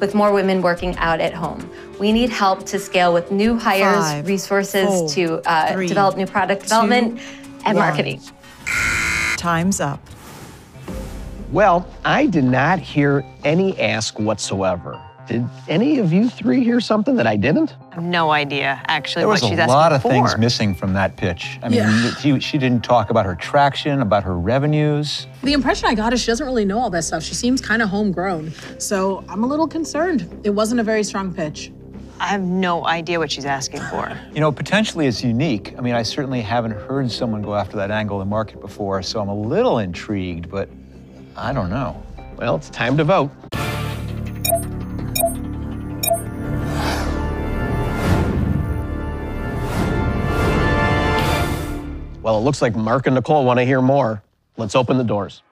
with 0.00 0.14
more 0.14 0.34
women 0.34 0.60
working 0.60 0.94
out 0.98 1.18
at 1.18 1.32
home. 1.32 1.60
We 1.98 2.12
need 2.12 2.28
help 2.28 2.66
to 2.66 2.78
scale 2.78 3.14
with 3.14 3.30
new 3.30 3.56
hires, 3.56 4.04
Five, 4.04 4.26
resources 4.26 4.86
four, 4.86 5.08
to 5.08 5.40
uh, 5.50 5.72
three, 5.72 5.86
develop 5.86 6.18
new 6.18 6.26
product 6.26 6.64
development 6.64 7.18
and 7.64 7.74
one. 7.74 7.86
marketing. 7.86 8.20
Time's 9.38 9.80
up. 9.80 10.00
Well, 11.50 11.88
I 12.04 12.26
did 12.26 12.44
not 12.44 12.80
hear 12.80 13.24
any 13.44 13.80
ask 13.80 14.18
whatsoever. 14.18 15.00
Did 15.30 15.48
any 15.68 16.00
of 16.00 16.12
you 16.12 16.28
three 16.28 16.64
hear 16.64 16.80
something 16.80 17.14
that 17.14 17.26
I 17.28 17.36
didn't? 17.36 17.76
I 17.92 17.94
have 17.94 18.02
no 18.02 18.32
idea 18.32 18.82
actually 18.88 19.20
There 19.22 19.28
was 19.28 19.40
what 19.42 19.50
she's 19.50 19.58
a 19.60 19.66
lot 19.68 19.92
of 19.92 20.02
for. 20.02 20.08
things 20.10 20.36
missing 20.36 20.74
from 20.74 20.92
that 20.94 21.16
pitch. 21.16 21.60
I 21.62 21.68
mean, 21.68 21.78
Yeah. 21.78 22.10
she, 22.16 22.40
she 22.40 22.58
didn't 22.58 22.82
talk 22.82 23.10
about 23.10 23.26
her 23.26 23.36
traction, 23.36 24.00
about 24.02 24.24
her 24.24 24.36
revenues. 24.36 25.28
The 25.44 25.52
impression 25.52 25.86
I 25.88 25.94
got 25.94 26.12
is 26.12 26.20
she 26.20 26.26
doesn't 26.26 26.44
really 26.44 26.64
know 26.64 26.80
all 26.80 26.90
that 26.90 27.04
stuff. 27.04 27.22
She 27.22 27.34
seems 27.34 27.60
kind 27.60 27.80
of 27.80 27.88
homegrown. 27.90 28.52
So 28.78 29.22
I'm 29.28 29.44
a 29.44 29.46
little 29.46 29.68
concerned. 29.68 30.28
It 30.42 30.50
wasn't 30.50 30.80
a 30.80 30.84
very 30.84 31.04
strong 31.04 31.32
pitch. 31.32 31.70
I 32.18 32.26
have 32.26 32.42
no 32.42 32.84
idea 32.84 33.20
what 33.20 33.30
she's 33.30 33.44
asking 33.46 33.82
for. 33.82 34.12
You 34.34 34.40
know, 34.40 34.50
potentially 34.50 35.06
it's 35.06 35.22
unique. 35.22 35.74
I 35.78 35.80
mean, 35.80 35.94
I 35.94 36.02
certainly 36.02 36.40
haven't 36.40 36.72
heard 36.72 37.08
someone 37.08 37.40
go 37.40 37.54
after 37.54 37.76
that 37.76 37.92
angle 37.92 38.20
of 38.20 38.26
the 38.26 38.30
market 38.30 38.60
before, 38.60 39.00
so 39.04 39.20
I'm 39.20 39.28
a 39.28 39.34
little 39.40 39.78
intrigued, 39.78 40.50
but 40.50 40.68
I 41.36 41.52
don't 41.52 41.70
know. 41.70 42.02
Well, 42.36 42.56
it's 42.56 42.68
time 42.70 42.96
to 42.96 43.04
vote. 43.04 43.30
Well, 52.22 52.36
it 52.36 52.42
looks 52.42 52.60
like 52.60 52.76
Marc 52.76 53.06
and 53.06 53.14
Nicole 53.14 53.46
want 53.46 53.60
to 53.60 53.64
hear 53.64 53.80
more. 53.80 54.22
Let's 54.58 54.74
open 54.74 54.98
the 54.98 55.04
doors. 55.04 55.42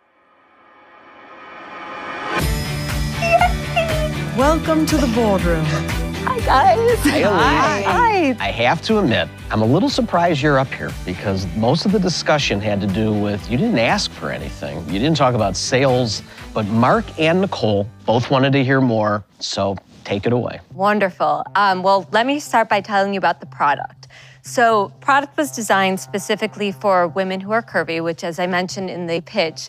Welcome 4.36 4.84
to 4.84 4.98
the 4.98 5.10
boardroom. 5.14 5.64
Hi, 5.64 6.38
guys. 6.40 6.98
Hi, 7.04 7.18
Elise. 7.20 7.86
Hi. 7.86 8.36
I 8.38 8.50
have 8.50 8.82
to 8.82 8.98
admit, 8.98 9.30
I'm 9.50 9.62
a 9.62 9.66
little 9.66 9.88
surprised 9.88 10.42
you're 10.42 10.58
up 10.58 10.68
here 10.68 10.90
because 11.06 11.46
most 11.56 11.86
of 11.86 11.92
the 11.92 11.98
discussion 11.98 12.60
had 12.60 12.82
to 12.82 12.86
do 12.86 13.14
with 13.14 13.50
you 13.50 13.56
didn't 13.56 13.78
ask 13.78 14.10
for 14.10 14.30
anything. 14.30 14.78
You 14.90 14.98
didn't 14.98 15.16
talk 15.16 15.34
about 15.34 15.56
sales, 15.56 16.22
but 16.52 16.66
Marc 16.66 17.06
and 17.18 17.40
Nicole 17.40 17.88
both 18.04 18.30
wanted 18.30 18.52
to 18.52 18.62
hear 18.62 18.82
more, 18.82 19.24
so 19.38 19.74
take 20.04 20.26
it 20.26 20.34
away. 20.34 20.60
Wonderful. 20.74 21.44
Um, 21.54 21.82
well, 21.82 22.06
let 22.12 22.26
me 22.26 22.38
start 22.40 22.68
by 22.68 22.82
telling 22.82 23.14
you 23.14 23.18
about 23.18 23.40
the 23.40 23.46
product. 23.46 24.08
So, 24.48 24.90
product 25.00 25.36
was 25.36 25.50
designed 25.50 26.00
specifically 26.00 26.72
for 26.72 27.06
women 27.06 27.38
who 27.38 27.52
are 27.52 27.62
curvy, 27.62 28.02
which, 28.02 28.24
as 28.24 28.38
I 28.38 28.46
mentioned 28.46 28.88
in 28.88 29.06
the 29.06 29.20
pitch, 29.20 29.68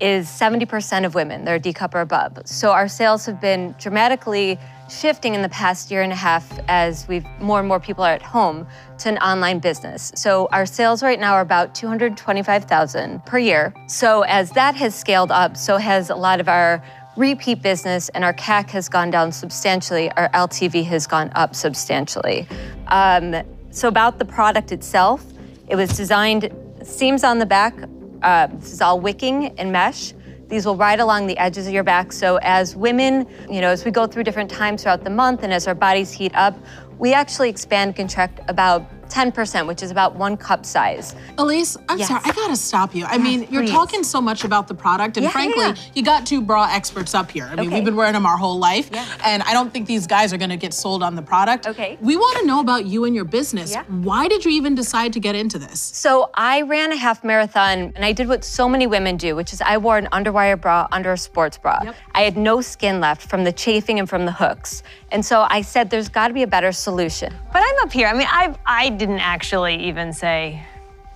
is 0.00 0.28
70% 0.28 1.06
of 1.06 1.14
women. 1.14 1.46
They're 1.46 1.58
D 1.58 1.72
cup 1.72 1.94
or 1.94 2.00
above. 2.00 2.42
So, 2.44 2.70
our 2.70 2.88
sales 2.88 3.24
have 3.24 3.40
been 3.40 3.74
dramatically 3.78 4.58
shifting 4.90 5.34
in 5.34 5.40
the 5.40 5.48
past 5.48 5.90
year 5.90 6.02
and 6.02 6.12
a 6.12 6.16
half 6.16 6.46
as 6.68 7.08
we've 7.08 7.24
more 7.40 7.58
and 7.58 7.66
more 7.66 7.80
people 7.80 8.04
are 8.04 8.12
at 8.12 8.20
home 8.20 8.66
to 8.98 9.08
an 9.08 9.16
online 9.18 9.60
business. 9.60 10.12
So, 10.14 10.46
our 10.52 10.66
sales 10.66 11.02
right 11.02 11.18
now 11.18 11.32
are 11.32 11.40
about 11.40 11.74
225,000 11.74 13.24
per 13.24 13.38
year. 13.38 13.72
So, 13.86 14.22
as 14.24 14.50
that 14.50 14.76
has 14.76 14.94
scaled 14.94 15.32
up, 15.32 15.56
so 15.56 15.78
has 15.78 16.10
a 16.10 16.16
lot 16.16 16.38
of 16.38 16.50
our 16.50 16.84
repeat 17.16 17.62
business 17.62 18.10
and 18.10 18.24
our 18.24 18.34
CAC 18.34 18.68
has 18.70 18.90
gone 18.90 19.10
down 19.10 19.32
substantially. 19.32 20.10
Our 20.12 20.28
LTV 20.28 20.84
has 20.84 21.06
gone 21.06 21.32
up 21.34 21.54
substantially. 21.54 22.46
Um, 22.88 23.42
so 23.78 23.86
about 23.86 24.18
the 24.18 24.24
product 24.24 24.72
itself, 24.72 25.24
it 25.68 25.76
was 25.76 25.96
designed, 25.96 26.52
seams 26.82 27.22
on 27.22 27.38
the 27.38 27.46
back. 27.46 27.74
Uh, 28.22 28.48
this 28.48 28.72
is 28.72 28.80
all 28.80 28.98
wicking 28.98 29.56
and 29.56 29.70
mesh. 29.70 30.14
These 30.48 30.66
will 30.66 30.74
ride 30.74 30.98
along 30.98 31.28
the 31.28 31.38
edges 31.38 31.68
of 31.68 31.72
your 31.72 31.84
back. 31.84 32.10
So 32.10 32.40
as 32.42 32.74
women, 32.74 33.24
you 33.48 33.60
know, 33.60 33.70
as 33.70 33.84
we 33.84 33.92
go 33.92 34.08
through 34.08 34.24
different 34.24 34.50
times 34.50 34.82
throughout 34.82 35.04
the 35.04 35.10
month 35.10 35.44
and 35.44 35.52
as 35.52 35.68
our 35.68 35.76
bodies 35.76 36.10
heat 36.10 36.34
up, 36.34 36.58
we 36.98 37.14
actually 37.14 37.50
expand, 37.50 37.94
contract 37.94 38.40
about 38.48 38.84
10%, 39.08 39.66
which 39.66 39.82
is 39.82 39.90
about 39.90 40.14
one 40.16 40.36
cup 40.36 40.64
size. 40.66 41.14
Elise, 41.38 41.76
I'm 41.88 41.98
Yes. 41.98 42.08
sorry, 42.08 42.20
I 42.24 42.32
gotta 42.32 42.56
stop 42.56 42.94
you. 42.94 43.04
I 43.04 43.18
mean, 43.18 43.46
you're 43.50 43.62
please. 43.62 43.70
talking 43.70 44.02
so 44.02 44.20
much 44.20 44.44
about 44.44 44.68
the 44.68 44.74
product, 44.74 45.16
and 45.16 45.24
Yeah, 45.24 45.30
frankly, 45.30 45.64
yeah. 45.66 45.74
you 45.94 46.02
got 46.02 46.26
two 46.26 46.40
bra 46.40 46.68
experts 46.70 47.14
up 47.14 47.30
here. 47.30 47.48
I 47.50 47.56
mean, 47.56 47.66
Okay. 47.66 47.74
we've 47.76 47.84
been 47.84 47.96
wearing 47.96 48.12
them 48.14 48.26
our 48.26 48.36
whole 48.36 48.58
life, 48.58 48.90
Yeah. 48.92 49.04
and 49.24 49.42
I 49.42 49.52
don't 49.52 49.72
think 49.72 49.86
these 49.86 50.06
guys 50.06 50.32
are 50.32 50.36
gonna 50.36 50.56
get 50.56 50.74
sold 50.74 51.02
on 51.02 51.14
the 51.16 51.22
product. 51.22 51.66
Okay. 51.66 51.98
We 52.00 52.16
wanna 52.16 52.44
know 52.46 52.60
about 52.60 52.86
you 52.86 53.04
and 53.04 53.14
your 53.14 53.24
business. 53.24 53.72
Yeah. 53.72 53.82
Why 53.88 54.28
did 54.28 54.44
you 54.44 54.50
even 54.52 54.74
decide 54.74 55.12
to 55.14 55.20
get 55.20 55.34
into 55.34 55.58
this? 55.58 55.80
So 55.94 56.30
I 56.34 56.62
ran 56.62 56.92
a 56.92 56.96
half 56.96 57.24
marathon 57.24 57.92
and 57.96 58.04
I 58.04 58.12
did 58.12 58.28
what 58.28 58.44
so 58.44 58.68
many 58.68 58.86
women 58.86 59.16
do, 59.16 59.34
which 59.36 59.52
is 59.52 59.60
I 59.60 59.76
wore 59.78 59.98
an 59.98 60.08
underwire 60.12 60.60
bra 60.60 60.86
under 60.92 61.12
a 61.12 61.18
sports 61.18 61.58
bra. 61.58 61.78
Yep. 61.84 61.94
I 62.14 62.22
had 62.22 62.36
no 62.36 62.60
skin 62.60 63.00
left 63.00 63.28
from 63.28 63.44
the 63.44 63.52
chafing 63.52 63.98
and 63.98 64.08
from 64.08 64.26
the 64.26 64.32
hooks. 64.32 64.82
And 65.10 65.24
so 65.24 65.46
I 65.48 65.62
said, 65.62 65.88
there's 65.90 66.08
got 66.08 66.28
to 66.28 66.34
be 66.34 66.42
a 66.42 66.46
better 66.46 66.70
solution. 66.72 67.32
But 67.52 67.62
I'm 67.62 67.74
up 67.82 67.92
here. 67.92 68.08
I 68.08 68.12
mean, 68.12 68.26
I 68.30 68.54
I 68.66 68.90
didn't 68.98 69.20
actually 69.20 69.76
even 69.88 70.12
say 70.12 70.60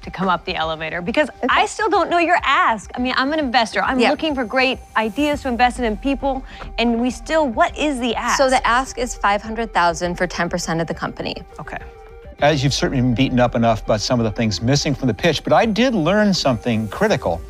to 0.02 0.10
come 0.10 0.28
up 0.28 0.44
the 0.44 0.56
elevator 0.56 1.00
because 1.00 1.28
I 1.48 1.66
still 1.66 1.88
don't 1.88 2.10
know 2.10 2.18
your 2.18 2.38
ask. 2.42 2.90
I 2.94 2.98
mean, 2.98 3.14
I'm 3.16 3.32
an 3.32 3.38
investor. 3.38 3.80
I'm 3.82 4.00
Yeah. 4.00 4.10
looking 4.10 4.34
for 4.34 4.44
great 4.44 4.78
ideas 4.96 5.42
to 5.42 5.48
invest 5.48 5.78
in, 5.78 5.84
in 5.84 5.96
people, 5.96 6.42
and 6.78 7.00
we 7.00 7.10
still. 7.10 7.46
What 7.46 7.76
is 7.78 8.00
the 8.00 8.14
ask? 8.16 8.36
So 8.38 8.50
the 8.50 8.64
ask 8.66 8.98
is 8.98 9.14
500,000 9.14 10.16
for 10.16 10.26
10% 10.26 10.80
of 10.80 10.86
the 10.86 10.94
company. 10.94 11.36
okay. 11.60 11.78
As 12.40 12.64
you've 12.64 12.74
certainly 12.74 13.00
been 13.00 13.14
beaten 13.14 13.38
up 13.38 13.54
enough 13.54 13.84
about 13.84 14.00
some 14.00 14.18
of 14.18 14.24
the 14.24 14.32
things 14.32 14.60
missing 14.60 14.96
from 14.96 15.06
the 15.06 15.14
pitch, 15.14 15.44
but 15.44 15.52
I 15.52 15.64
did 15.64 15.94
learn 15.94 16.34
something 16.34 16.88
critical. 16.88 17.40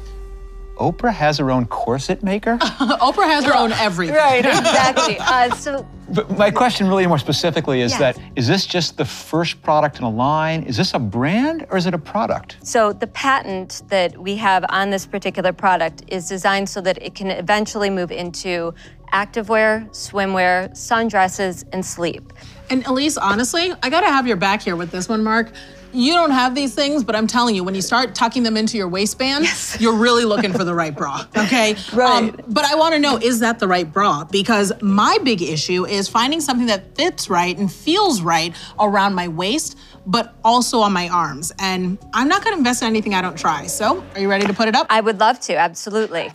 Oprah 0.83 1.13
has 1.15 1.39
her 1.39 1.51
own 1.53 1.67
corset 1.67 2.25
maker. 2.25 2.59
Oprah 2.61 3.25
has 3.27 3.45
her 3.45 3.57
own 3.57 3.71
everything. 3.73 4.17
Right, 4.17 4.45
exactly. 4.45 5.17
uh, 5.21 5.55
so 5.55 5.87
But 6.09 6.37
my 6.37 6.51
question, 6.51 6.89
really 6.89 7.07
more 7.07 7.19
specifically, 7.19 7.83
is 7.83 7.93
Yes. 7.93 8.01
that 8.01 8.19
is 8.35 8.49
this 8.49 8.67
just 8.67 8.97
the 8.97 9.05
first 9.05 9.63
product 9.63 9.99
in 9.99 10.05
a 10.05 10.11
line? 10.11 10.65
Is 10.65 10.77
this 10.77 10.93
a 10.95 10.99
brand 10.99 11.67
or 11.71 11.77
is 11.77 11.87
it 11.87 11.95
a 11.95 11.99
product? 11.99 12.57
So 12.65 12.93
the 12.93 13.07
patent 13.07 13.83
that 13.89 14.19
we 14.19 14.35
have 14.37 14.65
on 14.71 14.91
this 14.91 15.07
particular 15.07 15.53
product 15.53 16.03
is 16.09 16.29
designed 16.29 16.69
so 16.69 16.81
that 16.81 17.01
it 17.01 17.15
can 17.15 17.31
eventually 17.31 17.89
move 17.89 18.11
into 18.11 18.75
activewear, 19.13 19.89
swimwear, 19.91 20.71
sundresses, 20.73 21.65
and 21.73 21.85
sleep. 21.85 22.33
And 22.71 22.87
Elise, 22.87 23.17
honestly, 23.19 23.73
I 23.83 23.91
gotta 23.91 24.07
have 24.07 24.27
your 24.27 24.37
back 24.37 24.63
here 24.63 24.77
with 24.77 24.91
this 24.91 25.09
one, 25.09 25.23
Marc. 25.23 25.53
You 25.95 26.15
don't 26.15 26.31
have 26.31 26.55
these 26.55 26.75
things, 26.75 27.05
but 27.05 27.15
I'm 27.15 27.27
telling 27.27 27.55
you, 27.55 27.63
when 27.65 27.75
you 27.75 27.83
start 27.83 28.15
tucking 28.15 28.45
them 28.45 28.57
into 28.57 28.79
your 28.79 28.89
waistband, 28.89 29.47
you're 29.79 29.95
really 29.95 30.25
looking 30.25 30.51
for 30.55 30.65
the 30.65 30.75
right 30.75 30.97
bra, 30.97 31.27
okay? 31.37 31.73
Um, 31.75 31.99
Right. 31.99 32.35
but 32.49 32.65
I 32.65 32.75
wanna 32.77 32.99
know, 32.99 33.19
is 33.19 33.41
that 33.41 33.59
the 33.59 33.69
right 33.69 33.91
bra? 33.93 34.25
Because 34.25 34.73
my 34.81 35.19
big 35.23 35.43
issue 35.43 35.85
is 35.87 36.09
finding 36.09 36.41
something 36.41 36.67
that 36.69 36.97
fits 36.97 37.29
right 37.29 37.57
and 37.59 37.71
feels 37.71 38.23
right 38.23 38.55
around 38.81 39.13
my 39.15 39.29
waist, 39.29 39.77
but 40.07 40.35
also 40.43 40.81
on 40.81 40.95
my 40.95 41.11
arms. 41.11 41.53
And 41.59 41.99
I'm 42.15 42.27
not 42.29 42.43
gonna 42.43 42.57
invest 42.57 42.81
in 42.81 42.89
anything 42.89 43.13
I 43.15 43.21
don't 43.21 43.37
try. 43.37 43.67
So, 43.67 44.03
are 44.15 44.21
you 44.21 44.31
ready 44.31 44.47
to 44.47 44.55
put 44.55 44.69
it 44.69 44.75
up? 44.75 44.87
I 44.89 45.03
would 45.03 45.21
love 45.21 45.41
to, 45.41 45.57
absolutely. 45.57 46.31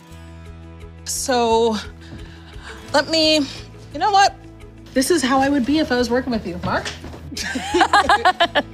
So, 1.04 1.76
let 2.92 3.08
me, 3.08 3.36
you 3.92 3.98
know 3.98 4.10
what? 4.10 4.34
This 4.94 5.10
is 5.10 5.22
how 5.22 5.38
I 5.38 5.48
would 5.48 5.66
be 5.66 5.78
if 5.78 5.92
I 5.92 5.96
was 5.96 6.10
working 6.10 6.30
with 6.32 6.46
you, 6.46 6.58
Marc. 6.64 6.86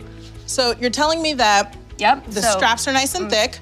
so, 0.46 0.74
you're 0.80 0.90
telling 0.90 1.20
me 1.22 1.34
that 1.34 1.76
Yep. 1.98 2.26
the 2.26 2.42
so 2.42 2.48
mm, 2.48 2.52
straps 2.52 2.88
are 2.88 2.92
nice 2.92 3.14
and 3.14 3.30
thick. 3.30 3.58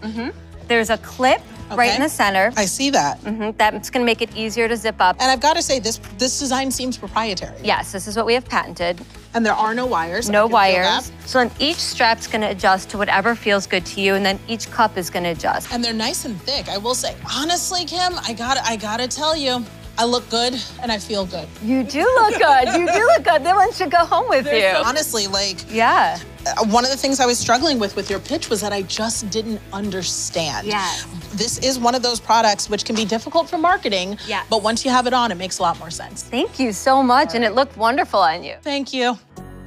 There's 0.69 0.91
a 0.91 0.99
clip 0.99 1.43
right 1.73 1.95
in 1.95 2.01
the 2.03 2.09
center. 2.09 2.51
I 2.57 2.65
see 2.65 2.89
that. 2.91 3.21
Mhm, 3.23 3.57
That's 3.59 3.91
going 3.91 4.03
to 4.03 4.07
make 4.07 4.23
it 4.23 4.35
easier 4.37 4.69
to 4.69 4.77
zip 4.77 4.97
up. 5.01 5.17
And 5.21 5.31
I've 5.31 5.41
got 5.41 5.55
to 5.57 5.63
say, 5.63 5.79
this 5.81 5.99
this 6.19 6.39
design 6.39 6.71
seems 6.71 6.97
proprietary. 6.97 7.57
Yes, 7.63 7.93
this 7.93 8.07
is 8.07 8.17
what 8.17 8.25
we 8.27 8.35
have 8.35 8.45
patented. 8.47 9.01
And 9.35 9.45
there 9.45 9.55
are 9.55 9.75
no 9.75 9.87
wires. 9.87 10.31
No 10.31 10.47
wires. 10.47 11.11
So 11.27 11.39
then 11.39 11.51
each 11.59 11.77
strap's 11.79 12.27
going 12.27 12.43
to 12.43 12.49
adjust 12.51 12.91
to 12.91 12.99
whatever 12.99 13.35
feels 13.35 13.67
good 13.67 13.85
to 13.87 14.01
you, 14.01 14.15
and 14.15 14.25
then 14.25 14.39
each 14.49 14.71
cup 14.71 14.97
is 14.97 15.11
going 15.11 15.25
to 15.25 15.31
adjust. 15.31 15.73
And 15.73 15.83
they're 15.85 15.93
nice 15.95 16.25
and 16.27 16.41
thick. 16.43 16.69
I 16.69 16.79
will 16.79 16.95
say, 16.95 17.15
honestly, 17.35 17.85
Kim, 17.85 18.19
I 18.27 18.33
got 18.35 18.57
I 18.59 18.77
gotta 18.77 19.09
tell 19.09 19.35
you, 19.37 19.65
I 20.03 20.05
look 20.05 20.29
good 20.31 20.61
and 20.83 20.91
I 20.91 20.99
feel 20.99 21.25
good. 21.25 21.47
You 21.63 21.85
do 21.85 22.01
look 22.03 22.37
good. 22.37 22.67
You 22.77 22.87
do 22.93 23.05
look 23.07 23.23
good. 23.23 23.45
Then 23.45 23.55
one 23.55 23.73
should 23.73 23.93
go 23.93 23.99
home 24.05 24.29
with 24.29 24.47
you. 24.53 24.67
Honestly, 24.85 25.29
like 25.29 25.59
Yeah. 25.71 26.19
uh, 26.45 26.65
one 26.65 26.85
of 26.85 26.91
the 26.91 26.97
things 26.97 27.21
I 27.21 27.27
was 27.27 27.39
struggling 27.39 27.79
with 27.79 27.95
with 27.95 28.11
your 28.11 28.19
pitch 28.19 28.51
was 28.51 28.61
that 28.63 28.73
I 28.73 28.83
just 28.83 29.31
didn't 29.31 29.61
understand. 29.73 30.67
Yes. 30.67 31.07
This 31.35 31.59
is 31.59 31.79
one 31.79 31.95
of 31.95 32.03
those 32.03 32.19
products 32.19 32.69
which 32.69 32.85
can 32.85 32.97
be 32.97 33.05
difficult 33.05 33.49
for 33.49 33.59
marketing. 33.59 34.19
Yes. 34.27 34.45
But 34.51 34.65
once 34.65 34.85
you 34.85 34.91
have 34.91 35.07
it 35.07 35.15
on, 35.15 35.31
it 35.31 35.37
makes 35.37 35.61
a 35.61 35.63
lot 35.63 35.79
more 35.79 35.91
sense. 35.93 36.25
Thank 36.25 36.59
you 36.59 36.73
so 36.73 37.01
much, 37.01 37.37
and 37.37 37.45
it 37.45 37.55
looked 37.55 37.77
wonderful 37.77 38.19
on 38.19 38.43
you. 38.43 38.57
Thank 38.63 38.93
you. 38.93 39.17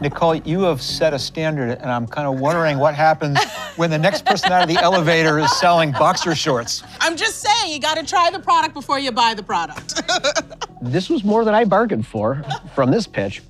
Nicole, 0.01 0.35
you 0.35 0.61
have 0.63 0.81
set 0.81 1.13
a 1.13 1.19
standard, 1.19 1.77
and 1.79 1.89
I'm 1.89 2.05
kind 2.05 2.27
of 2.27 2.39
wondering 2.39 2.77
what 2.77 2.95
happens 2.95 3.41
when 3.77 3.89
the 3.89 3.97
next 3.97 4.25
person 4.25 4.51
out 4.51 4.61
of 4.61 4.67
the 4.67 4.81
elevator 4.81 5.39
is 5.39 5.51
selling 5.57 5.91
boxer 5.91 6.35
shorts. 6.35 6.83
I'm 6.99 7.15
just 7.15 7.41
saying, 7.41 7.71
you 7.71 7.79
got 7.79 7.97
to 7.97 8.05
try 8.05 8.29
the 8.29 8.39
product 8.39 8.73
before 8.73 8.99
you 8.99 9.11
buy 9.11 9.33
the 9.33 9.43
product. 9.43 10.01
This 10.81 11.09
was 11.09 11.23
more 11.23 11.43
than 11.43 11.55
I 11.55 11.65
bargained 11.65 12.05
for 12.05 12.43
from 12.75 12.91
this 12.91 13.07
pitch. 13.07 13.41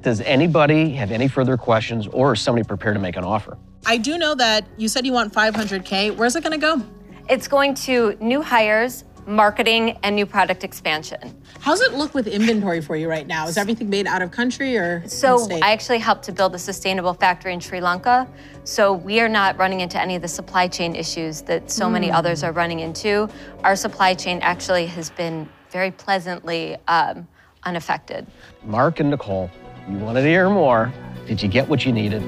Does 0.00 0.22
anybody 0.22 0.90
have 0.92 1.10
any 1.10 1.28
further 1.28 1.58
questions 1.58 2.06
or 2.06 2.32
is 2.32 2.40
somebody 2.40 2.66
prepared 2.66 2.94
to 2.94 3.00
make 3.00 3.16
an 3.16 3.24
offer? 3.24 3.58
I 3.84 3.98
do 3.98 4.16
know 4.16 4.34
that 4.36 4.66
you 4.78 4.88
said 4.88 5.04
you 5.04 5.12
want 5.12 5.34
500K. 5.34 6.16
Where's 6.16 6.34
it 6.34 6.42
going 6.42 6.58
to 6.58 6.58
go? 6.58 6.82
It's 7.28 7.46
going 7.46 7.74
to 7.74 8.16
new 8.20 8.40
hires, 8.40 9.04
marketing, 9.26 9.98
and 10.02 10.14
new 10.14 10.26
product 10.26 10.64
expansion. 10.64 11.34
How's 11.60 11.80
it 11.80 11.94
look 11.94 12.14
with 12.14 12.26
inventory 12.26 12.80
for 12.80 12.96
you 12.96 13.08
right 13.08 13.26
now? 13.26 13.46
Is 13.46 13.56
everything 13.56 13.90
made 13.90 14.06
out 14.06 14.22
of 14.22 14.30
country 14.30 14.76
or 14.76 15.06
So? 15.08 15.48
I 15.62 15.72
actually 15.72 15.98
helped 15.98 16.24
to 16.24 16.32
build 16.32 16.54
a 16.54 16.58
sustainable 16.58 17.14
factory 17.14 17.52
in 17.52 17.60
Sri 17.60 17.80
Lanka. 17.80 18.28
So 18.64 18.92
we 18.92 19.20
are 19.20 19.28
not 19.28 19.58
running 19.58 19.80
into 19.80 20.00
any 20.00 20.16
of 20.16 20.22
the 20.22 20.28
supply 20.28 20.68
chain 20.68 20.94
issues 20.94 21.42
that 21.42 21.70
so 21.70 21.90
many 21.90 22.10
others 22.10 22.42
are 22.42 22.52
running 22.52 22.80
into. 22.80 23.28
Our 23.64 23.76
supply 23.76 24.14
chain 24.14 24.38
actually 24.42 24.86
has 24.86 25.10
been 25.10 25.48
very 25.70 25.90
pleasantly 25.90 26.76
um, 26.88 27.26
unaffected. 27.64 28.26
Marc 28.64 29.00
and 29.00 29.10
Nicole, 29.10 29.50
you 29.88 29.98
wanted 29.98 30.22
to 30.22 30.28
hear 30.28 30.48
more. 30.48 30.92
Did 31.26 31.42
you 31.42 31.48
get 31.48 31.68
what 31.68 31.84
you 31.84 31.92
needed? 31.92 32.22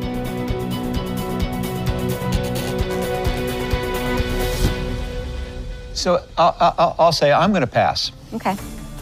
So 5.99 6.25
I'll, 6.37 6.57
I'll, 6.61 6.97
I'll 6.99 7.13
say 7.13 7.33
I'm 7.33 7.51
going 7.51 7.63
to 7.63 7.67
pass. 7.67 8.13
Okay. 8.35 8.57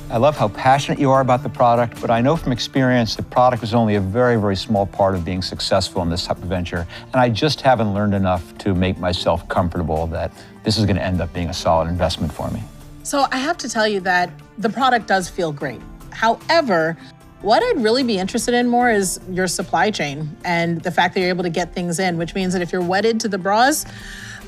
I 0.09 0.19
love 0.19 0.37
how 0.37 0.49
passionate 0.49 1.01
you 1.01 1.11
are 1.11 1.21
about 1.21 1.43
the 1.43 1.49
product, 1.49 2.01
but 2.01 2.11
I 2.11 2.21
know 2.21 2.37
from 2.37 2.53
experience 2.53 3.17
the 3.17 3.25
product 3.25 3.65
is 3.65 3.75
only 3.75 3.97
a 3.97 4.01
very, 4.01 4.37
very 4.37 4.55
small 4.55 4.87
part 4.87 5.17
of 5.17 5.25
being 5.25 5.43
successful 5.43 6.01
in 6.03 6.11
this 6.11 6.25
type 6.25 6.37
of 6.39 6.45
venture. 6.45 6.87
And 7.13 7.17
I 7.17 7.29
just 7.29 7.61
haven't 7.61 7.93
learned 7.93 8.15
enough 8.15 8.57
to 8.59 8.73
make 8.73 8.99
myself 8.99 9.49
comfortable 9.49 10.07
that 10.09 10.33
this 10.63 10.79
is 10.79 10.85
going 10.85 10.95
to 10.95 11.03
end 11.03 11.21
up 11.21 11.33
being 11.33 11.49
a 11.49 11.55
solid 11.55 11.89
investment 11.89 12.33
for 12.33 12.49
me. 12.53 12.63
So 13.03 13.27
I 13.33 13.39
have 13.39 13.59
to 13.59 13.69
tell 13.69 13.89
you 13.89 13.99
that 14.01 14.31
the 14.59 14.71
product 14.71 15.09
does 15.09 15.29
feel 15.29 15.51
great. 15.51 15.81
However, 16.11 16.97
what 17.43 17.63
I'd 17.63 17.83
really 17.83 18.05
be 18.05 18.17
interested 18.19 18.55
in 18.55 18.69
more 18.69 18.91
is 18.91 19.21
your 19.29 19.49
supply 19.49 19.91
chain 19.91 20.37
and 20.45 20.81
the 20.83 20.91
fact 20.91 21.15
that 21.15 21.21
you're 21.21 21.29
able 21.29 21.45
to 21.45 21.51
get 21.51 21.75
things 21.75 21.99
in, 21.99 22.17
which 22.17 22.35
means 22.35 22.53
that 22.53 22.63
if 22.63 22.73
you're 22.73 22.83
wedded 22.83 23.21
to 23.21 23.29
the 23.29 23.39
bras, 23.39 23.85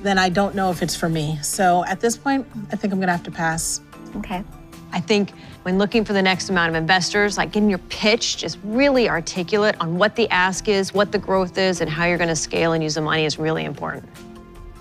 then 0.03 0.19
I 0.19 0.29
don't 0.29 0.55
know 0.55 0.71
if 0.71 0.83
it's 0.83 0.97
for 0.97 1.09
me. 1.09 1.39
So 1.43 1.85
at 1.87 2.01
this 2.01 2.17
point, 2.17 2.47
I 2.73 2.77
think 2.77 2.93
I'm 2.93 3.01
gonna 3.01 3.13
have 3.13 3.23
to 3.25 3.31
pass. 3.31 3.81
Okay. 4.17 4.45
I 4.93 5.01
think 5.01 5.33
when 5.63 5.77
looking 5.77 6.05
for 6.05 6.13
the 6.13 6.23
next 6.23 6.49
amount 6.49 6.71
of 6.71 6.75
investors, 6.75 7.37
like 7.37 7.53
getting 7.53 7.69
your 7.69 7.79
pitch 7.79 8.39
just 8.39 8.59
really 8.65 9.09
articulate 9.09 9.77
on 9.81 9.99
what 9.99 10.17
the 10.17 10.29
ask 10.31 10.69
is, 10.69 10.95
what 10.95 11.13
the 11.13 11.19
growth 11.19 11.59
is, 11.59 11.81
and 11.81 11.91
how 11.91 12.07
you're 12.07 12.17
going 12.17 12.29
to 12.29 12.37
scale 12.37 12.73
and 12.73 12.83
use 12.83 12.95
the 12.95 13.03
money 13.03 13.25
is 13.27 13.39
really 13.39 13.65
important. 13.65 14.09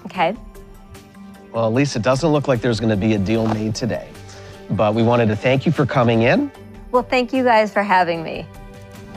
Okay. 0.05 0.35
Well, 1.51 1.67
at 1.67 1.73
least 1.73 1.95
it 1.95 2.03
doesn't 2.03 2.29
look 2.29 2.47
like 2.47 2.61
there's 2.61 2.79
going 2.79 2.89
to 2.89 2.95
be 2.95 3.15
a 3.15 3.17
deal 3.17 3.47
made 3.47 3.75
today. 3.75 4.09
But 4.69 4.95
we 4.95 5.03
wanted 5.03 5.27
to 5.27 5.35
thank 5.35 5.65
you 5.65 5.71
for 5.71 5.85
coming 5.85 6.21
in. 6.21 6.51
Well, 6.91 7.03
thank 7.03 7.33
you 7.33 7.43
guys 7.43 7.73
for 7.73 7.83
having 7.83 8.23
me. 8.23 8.45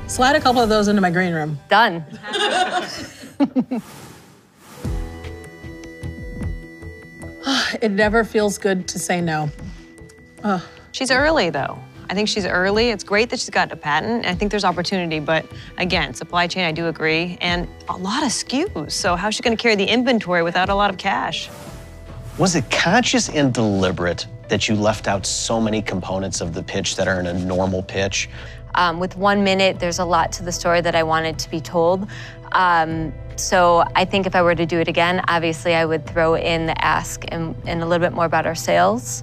Slide 0.08 0.34
a 0.34 0.40
couple 0.40 0.60
of 0.60 0.68
those 0.68 0.88
into 0.88 1.00
my 1.00 1.10
green 1.10 1.32
room. 1.32 1.58
Done. 1.68 2.04
It 7.81 7.90
never 7.90 8.24
feels 8.24 8.59
good 8.59 8.88
to 8.88 8.98
say 8.98 9.20
no. 9.20 9.50
She's 10.92 11.11
early, 11.11 11.50
though. 11.50 11.79
I 12.09 12.14
think 12.14 12.29
she's 12.29 12.44
early. 12.44 12.90
It's 12.90 13.05
great 13.05 13.31
that 13.31 13.38
she's 13.38 13.50
got 13.50 13.70
a 13.70 13.76
patent. 13.76 14.26
I 14.26 14.35
think 14.35 14.50
there's 14.50 14.64
opportunity, 14.64 15.20
but 15.20 15.46
again, 15.79 16.12
supply 16.12 16.48
chain, 16.48 16.64
I 16.64 16.72
do 16.72 16.88
agree, 16.88 17.38
and 17.40 17.68
a 17.88 17.96
lot 17.96 18.24
of 18.24 18.31
SKUs. 18.31 18.90
So 18.90 19.14
how's 19.14 19.37
she 19.37 19.42
going 19.42 19.57
to 19.57 19.62
carry 19.62 19.76
the 19.76 19.85
inventory 19.85 20.42
without 20.42 20.68
a 20.68 20.74
lot 20.74 20.90
of 20.90 20.98
cash? 20.98 21.48
Was 22.37 22.57
it 22.57 22.68
conscious 22.68 23.29
and 23.29 23.55
deliberate 23.55 24.26
that 24.48 24.68
you 24.68 24.74
left 24.74 25.07
out 25.07 25.24
so 25.24 25.61
many 25.61 25.81
components 25.81 26.40
of 26.40 26.53
the 26.53 26.64
pitch 26.64 26.96
that 26.96 27.07
are 27.07 27.20
in 27.20 27.26
a 27.26 27.35
normal 27.35 27.83
pitch? 27.83 28.29
Um, 28.74 28.98
with 28.98 29.16
one 29.16 29.44
minute, 29.44 29.79
there's 29.79 30.00
a 30.00 30.05
lot 30.05 30.33
to 30.33 30.42
the 30.42 30.53
story 30.53 30.81
that 30.81 30.96
I 30.96 31.05
wanted 31.05 31.38
to 31.38 31.50
be 31.50 31.61
told. 31.61 32.09
Um, 32.50 33.12
so 33.40 33.85
I 33.94 34.05
think 34.05 34.26
if 34.26 34.35
I 34.35 34.42
were 34.42 34.55
to 34.55 34.66
do 34.66 34.79
it 34.79 34.88
again, 34.88 35.22
obviously 35.29 35.74
I 35.74 35.85
would 35.85 36.07
throw 36.07 36.37
in 36.37 36.66
the 36.66 36.85
ask 36.85 37.24
and, 37.29 37.55
and 37.66 37.83
a 37.83 37.87
little 37.87 38.07
bit 38.07 38.14
more 38.14 38.26
about 38.26 38.46
our 38.46 38.55
sales. 38.55 39.22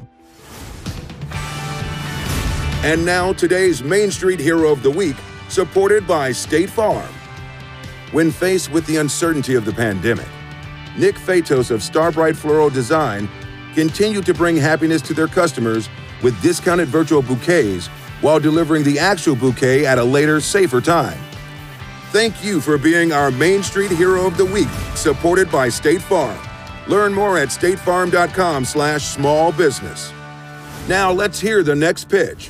And 2.84 3.06
now 3.06 3.34
today's 3.34 3.84
Main 3.84 4.12
Street 4.12 4.40
Hero 4.40 4.72
of 4.72 4.84
the 4.84 4.92
Week, 4.92 5.16
supported 5.50 6.08
by 6.08 6.32
State 6.32 6.70
Farm. 6.70 7.10
When 8.12 8.32
faced 8.32 8.72
with 8.72 8.86
the 8.86 8.98
uncertainty 8.98 9.56
of 9.56 9.66
the 9.66 9.74
pandemic, 9.74 10.28
Nick 10.98 11.16
Fatos 11.16 11.72
of 11.72 11.84
Starbright 11.84 12.36
Floral 12.36 12.70
Design 12.70 13.30
continued 13.74 14.26
to 14.26 14.34
bring 14.34 14.56
happiness 14.56 15.02
to 15.04 15.14
their 15.14 15.28
customers 15.28 15.90
with 16.24 16.42
discounted 16.42 16.88
virtual 16.88 17.22
bouquets 17.22 17.88
while 18.22 18.40
delivering 18.40 18.84
the 18.84 18.98
actual 18.98 19.36
bouquet 19.36 19.86
at 19.86 20.00
a 20.00 20.04
later, 20.04 20.40
safer 20.40 20.82
time. 20.82 21.20
Thank 22.12 22.42
you 22.42 22.62
for 22.62 22.78
being 22.78 23.12
our 23.12 23.32
Main 23.32 23.62
Street 23.62 23.92
Hero 23.92 24.26
of 24.26 24.38
the 24.38 24.46
Week, 24.46 24.70
supported 24.96 25.52
by 25.52 25.68
State 25.68 26.02
Farm. 26.02 26.40
Learn 26.88 27.14
more 27.14 27.38
at 27.38 27.50
statefarm.com 27.50 28.64
slash 28.64 29.04
small 29.04 29.52
business. 29.52 30.14
Now 30.88 31.12
let's 31.12 31.38
hear 31.38 31.64
the 31.64 31.76
next 31.76 32.08
pitch. 32.08 32.50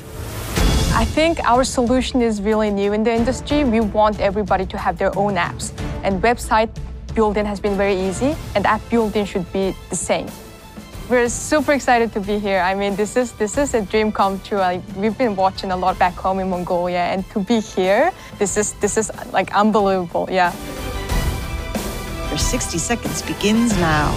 I 0.94 1.04
think 1.04 1.40
our 1.40 1.64
solution 1.64 2.22
is 2.22 2.40
really 2.40 2.70
new 2.70 2.92
in 2.92 3.02
the 3.02 3.12
industry. 3.12 3.64
We 3.64 3.80
want 3.80 4.20
everybody 4.20 4.64
to 4.66 4.78
have 4.78 4.96
their 4.96 5.16
own 5.18 5.34
apps. 5.34 5.72
And 6.04 6.22
website 6.22 6.70
building 7.16 7.44
has 7.44 7.58
been 7.58 7.76
very 7.76 8.00
easy, 8.00 8.36
and 8.54 8.64
app 8.64 8.80
building 8.88 9.24
should 9.24 9.52
be 9.52 9.74
the 9.90 9.96
same. 9.96 10.28
We're 11.08 11.30
super 11.30 11.72
excited 11.72 12.12
to 12.12 12.20
be 12.20 12.38
here. 12.38 12.60
I 12.60 12.74
mean, 12.74 12.94
this 12.94 13.16
is 13.16 13.32
this 13.32 13.56
is 13.56 13.72
a 13.72 13.80
dream 13.80 14.12
come 14.12 14.38
true. 14.40 14.58
Like, 14.58 14.82
we've 14.94 15.16
been 15.16 15.36
watching 15.36 15.70
a 15.70 15.76
lot 15.76 15.98
back 15.98 16.12
home 16.12 16.38
in 16.38 16.50
Mongolia, 16.50 17.00
and 17.00 17.24
to 17.30 17.40
be 17.40 17.60
here, 17.60 18.12
this 18.38 18.58
is 18.58 18.74
this 18.84 18.98
is 18.98 19.10
like 19.32 19.48
unbelievable. 19.56 20.28
Yeah. 20.30 20.52
Your 22.28 22.36
60 22.36 22.76
seconds 22.76 23.22
begins 23.22 23.72
now. 23.80 24.12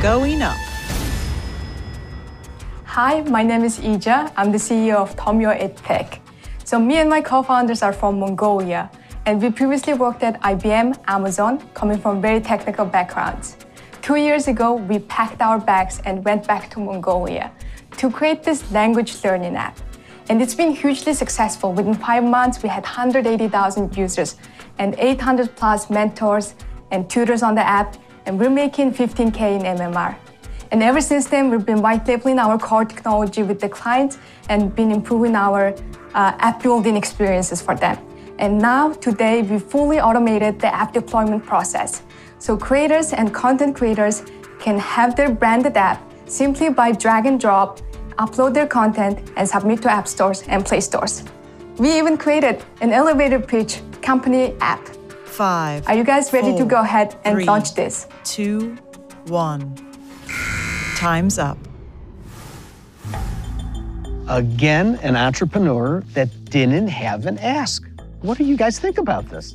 Going 0.00 0.42
up. 0.42 0.54
Hi, 2.84 3.22
my 3.22 3.42
name 3.42 3.64
is 3.64 3.80
Ija. 3.80 4.30
I'm 4.36 4.52
the 4.52 4.58
CEO 4.58 4.94
of 4.94 5.16
Tomyo 5.16 5.50
EdTech. 5.58 6.20
So 6.62 6.78
me 6.78 6.98
and 6.98 7.10
my 7.10 7.20
co-founders 7.20 7.82
are 7.82 7.92
from 7.92 8.20
Mongolia, 8.20 8.92
and 9.26 9.42
we 9.42 9.50
previously 9.50 9.94
worked 9.94 10.22
at 10.22 10.40
IBM, 10.40 11.02
Amazon, 11.08 11.58
coming 11.74 11.98
from 11.98 12.22
very 12.22 12.40
technical 12.40 12.86
backgrounds. 12.86 13.56
Two 14.08 14.16
years 14.16 14.48
ago, 14.48 14.72
we 14.72 15.00
packed 15.00 15.42
our 15.42 15.58
bags 15.58 16.00
and 16.06 16.24
went 16.24 16.46
back 16.46 16.70
to 16.70 16.80
Mongolia 16.80 17.52
to 17.98 18.10
create 18.10 18.42
this 18.42 18.72
language 18.72 19.22
learning 19.22 19.54
app. 19.54 19.78
And 20.30 20.40
it's 20.40 20.54
been 20.54 20.72
hugely 20.72 21.12
successful. 21.12 21.74
Within 21.74 21.92
five 21.92 22.24
months, 22.24 22.62
we 22.62 22.70
had 22.70 22.84
180,000 22.84 23.94
users 23.94 24.36
and 24.78 24.94
800 24.96 25.54
plus 25.56 25.90
mentors 25.90 26.54
and 26.90 27.10
tutors 27.10 27.42
on 27.42 27.54
the 27.54 27.60
app, 27.60 27.98
and 28.24 28.40
we're 28.40 28.48
making 28.48 28.94
15K 28.94 29.60
in 29.60 29.76
MRR. 29.76 30.16
And 30.72 30.82
ever 30.82 31.02
since 31.02 31.26
then, 31.26 31.50
we've 31.50 31.66
been 31.66 31.82
white 31.82 32.08
labeling 32.08 32.38
our 32.38 32.58
core 32.58 32.86
technology 32.86 33.42
with 33.42 33.60
the 33.60 33.68
clients 33.68 34.16
and 34.48 34.74
been 34.74 34.90
improving 34.90 35.36
our 35.36 35.74
uh, 36.14 36.32
app 36.38 36.62
building 36.62 36.96
experiences 36.96 37.60
for 37.60 37.74
them. 37.74 37.98
And 38.38 38.58
now, 38.58 38.94
today, 38.94 39.42
we 39.42 39.58
fully 39.58 40.00
automated 40.00 40.60
the 40.60 40.74
app 40.74 40.94
deployment 40.94 41.44
process. 41.44 42.04
So 42.38 42.56
creators 42.56 43.12
and 43.12 43.34
content 43.34 43.76
creators 43.76 44.22
can 44.60 44.78
have 44.78 45.16
their 45.16 45.30
branded 45.30 45.76
app 45.76 46.00
simply 46.26 46.68
by 46.68 46.92
drag 46.92 47.26
and 47.26 47.40
drop, 47.40 47.80
upload 48.18 48.54
their 48.54 48.66
content, 48.66 49.30
and 49.36 49.48
submit 49.48 49.82
to 49.82 49.90
app 49.90 50.06
stores 50.06 50.42
and 50.48 50.64
play 50.64 50.80
stores. 50.80 51.24
We 51.78 51.96
even 51.96 52.16
created 52.16 52.62
an 52.80 52.92
elevator 52.92 53.40
pitch 53.40 53.80
company 54.02 54.54
app. 54.60 54.86
Five. 55.24 55.86
Are 55.88 55.94
you 55.94 56.04
guys 56.04 56.32
ready 56.32 56.50
four, 56.50 56.58
to 56.58 56.64
go 56.64 56.80
ahead 56.80 57.16
and 57.24 57.36
three, 57.36 57.44
launch 57.44 57.74
this? 57.74 58.08
Two, 58.24 58.76
one. 59.26 59.76
Time's 60.96 61.38
up. 61.38 61.58
Again, 64.28 64.98
an 65.02 65.16
entrepreneur 65.16 66.02
that 66.12 66.44
didn't 66.44 66.88
have 66.88 67.26
an 67.26 67.38
ask. 67.38 67.88
What 68.20 68.36
do 68.36 68.44
you 68.44 68.56
guys 68.56 68.78
think 68.78 68.98
about 68.98 69.28
this? 69.28 69.54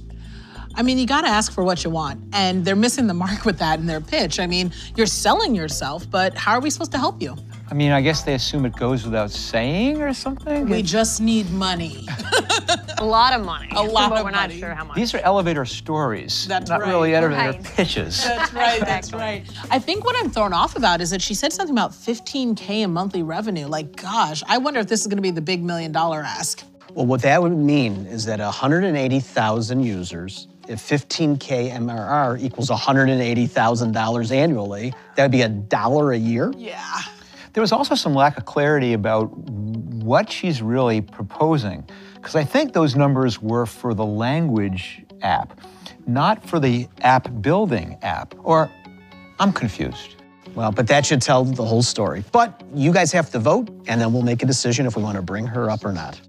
I 0.76 0.82
mean, 0.82 0.98
you 0.98 1.06
got 1.06 1.22
to 1.22 1.28
ask 1.28 1.52
for 1.52 1.64
what 1.64 1.84
you 1.84 1.90
want, 1.90 2.24
and 2.34 2.66
they're 2.66 2.76
missing 2.76 3.08
the 3.08 3.14
mark 3.14 3.46
with 3.50 3.60
that 3.60 3.80
in 3.80 3.86
their 3.86 4.02
pitch. 4.02 4.40
I 4.40 4.48
mean, 4.48 4.72
you're 4.96 5.06
selling 5.08 5.54
yourself, 5.56 6.10
but 6.10 6.34
how 6.36 6.54
are 6.54 6.60
we 6.62 6.70
supposed 6.70 6.92
to 6.94 6.98
help 6.98 7.22
you? 7.22 7.36
I 7.70 7.76
mean, 7.76 7.92
I 7.92 8.02
guess 8.02 8.24
they 8.24 8.34
assume 8.36 8.66
it 8.66 8.76
goes 8.76 9.04
without 9.06 9.32
saying 9.32 10.02
or 10.02 10.14
something. 10.14 10.68
We 10.70 10.84
just 10.84 11.22
need 11.22 11.50
money. 11.52 12.06
A 13.00 13.04
lot 13.06 13.34
of 13.38 13.44
money. 13.46 13.68
A 13.72 13.82
lot 13.82 14.10
but 14.12 14.20
of 14.20 14.26
we're 14.26 14.32
money. 14.32 14.54
not 14.56 14.60
sure 14.60 14.74
how 14.74 14.84
much. 14.86 14.96
These 14.96 15.14
are 15.14 15.20
elevator 15.20 15.66
stories, 15.66 16.48
That's 16.48 16.70
not 16.70 16.82
right. 16.82 16.90
really 16.90 17.16
elevator 17.16 17.52
Right. 17.58 17.64
pitches. 17.64 18.24
That's 18.24 18.54
right. 18.54 18.80
That's 18.82 19.12
right. 19.12 19.44
I 19.72 19.80
think 19.80 20.06
what 20.06 20.16
I'm 20.24 20.30
thrown 20.30 20.54
off 20.54 20.76
about 20.78 21.02
is 21.02 21.10
that 21.10 21.22
she 21.22 21.34
said 21.34 21.52
something 21.52 21.74
about 21.76 21.92
15k 21.92 22.82
in 22.84 22.94
monthly 22.94 23.24
revenue. 23.24 23.66
Like, 23.68 23.96
gosh, 23.96 24.42
I 24.48 24.58
wonder 24.58 24.80
if 24.80 24.88
this 24.88 25.02
is 25.02 25.08
going 25.08 25.18
to 25.18 25.22
be 25.24 25.32
the 25.32 25.42
big 25.42 25.64
million 25.64 25.92
dollar 25.92 26.22
ask. 26.22 26.64
Well, 26.94 27.06
what 27.06 27.22
that 27.24 27.42
would 27.42 27.58
mean 27.58 28.06
is 28.06 28.24
that 28.26 28.40
180,000 28.40 29.84
users, 29.84 30.48
if 30.68 30.80
15K 30.80 31.72
MRR 31.72 32.42
equals 32.42 32.70
$180,000 32.70 34.32
annually, 34.32 34.94
that 35.16 35.24
would 35.24 35.32
be 35.32 35.42
a 35.42 35.50
dollar 35.50 36.12
a 36.12 36.18
year. 36.18 36.54
Yeah. 36.58 37.00
There 37.54 37.62
was 37.62 37.72
also 37.72 37.96
some 37.96 38.16
lack 38.16 38.38
of 38.38 38.46
clarity 38.46 38.94
about 38.94 39.26
what 39.38 40.32
she's 40.32 40.62
really 40.62 41.02
proposing, 41.02 41.88
because 42.16 42.36
I 42.36 42.44
think 42.44 42.74
those 42.74 42.96
numbers 42.96 43.42
were 43.42 43.66
for 43.66 43.94
the 43.94 44.06
language 44.06 45.04
app, 45.22 45.60
not 46.08 46.44
for 46.48 46.60
the 46.60 46.88
app 47.02 47.30
building 47.42 47.98
app. 48.02 48.34
Or 48.44 48.72
I'm 49.40 49.54
confused. 49.54 50.16
Well, 50.56 50.72
but 50.72 50.88
that 50.88 51.06
should 51.06 51.22
tell 51.22 51.44
the 51.46 51.66
whole 51.66 51.84
story. 51.84 52.24
But 52.32 52.62
you 52.74 52.92
guys 52.92 53.12
have 53.12 53.30
to 53.32 53.40
vote, 53.40 53.70
and 53.88 54.00
then 54.00 54.14
we'll 54.14 54.24
make 54.24 54.44
a 54.44 54.46
decision 54.46 54.86
if 54.86 54.96
we 54.96 55.04
want 55.04 55.16
to 55.16 55.22
bring 55.22 55.46
her 55.46 55.70
up 55.70 55.86
or 55.86 55.92
not. 55.92 56.20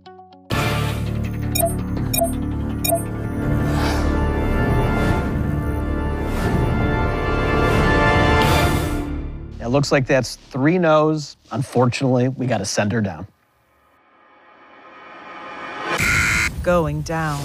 Looks 9.74 9.92
like 9.92 10.06
that's 10.06 10.36
three 10.36 10.78
no's. 10.78 11.36
Unfortunately, 11.50 12.28
we 12.28 12.46
got 12.46 12.58
to 12.58 12.64
send 12.64 12.92
her 12.92 13.02
down. 13.02 13.26
Going 16.62 17.02
down. 17.02 17.44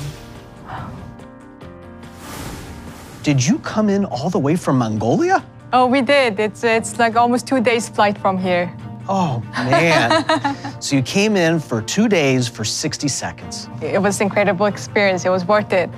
Did 3.24 3.46
you 3.46 3.60
come 3.60 3.90
in 3.90 4.06
all 4.06 4.30
the 4.30 4.40
way 4.40 4.56
from 4.56 4.78
Mongolia? 4.78 5.44
Oh, 5.74 5.88
we 5.88 6.02
did. 6.02 6.40
It's 6.40 6.64
it's 6.64 6.98
like 6.98 7.16
almost 7.16 7.46
two 7.46 7.60
days 7.60 7.90
flight 7.90 8.18
from 8.18 8.38
here. 8.38 8.74
Oh, 9.10 9.44
man. 9.56 10.82
so 10.82 10.96
you 10.96 11.02
came 11.02 11.36
in 11.36 11.60
for 11.60 11.82
two 11.82 12.08
days 12.08 12.48
for 12.48 12.64
60 12.64 13.08
seconds. 13.08 13.68
It 13.82 14.00
was 14.00 14.22
an 14.22 14.28
incredible 14.28 14.68
experience. 14.68 15.26
It 15.26 15.30
was 15.30 15.46
worth 15.46 15.74
it. 15.74 15.90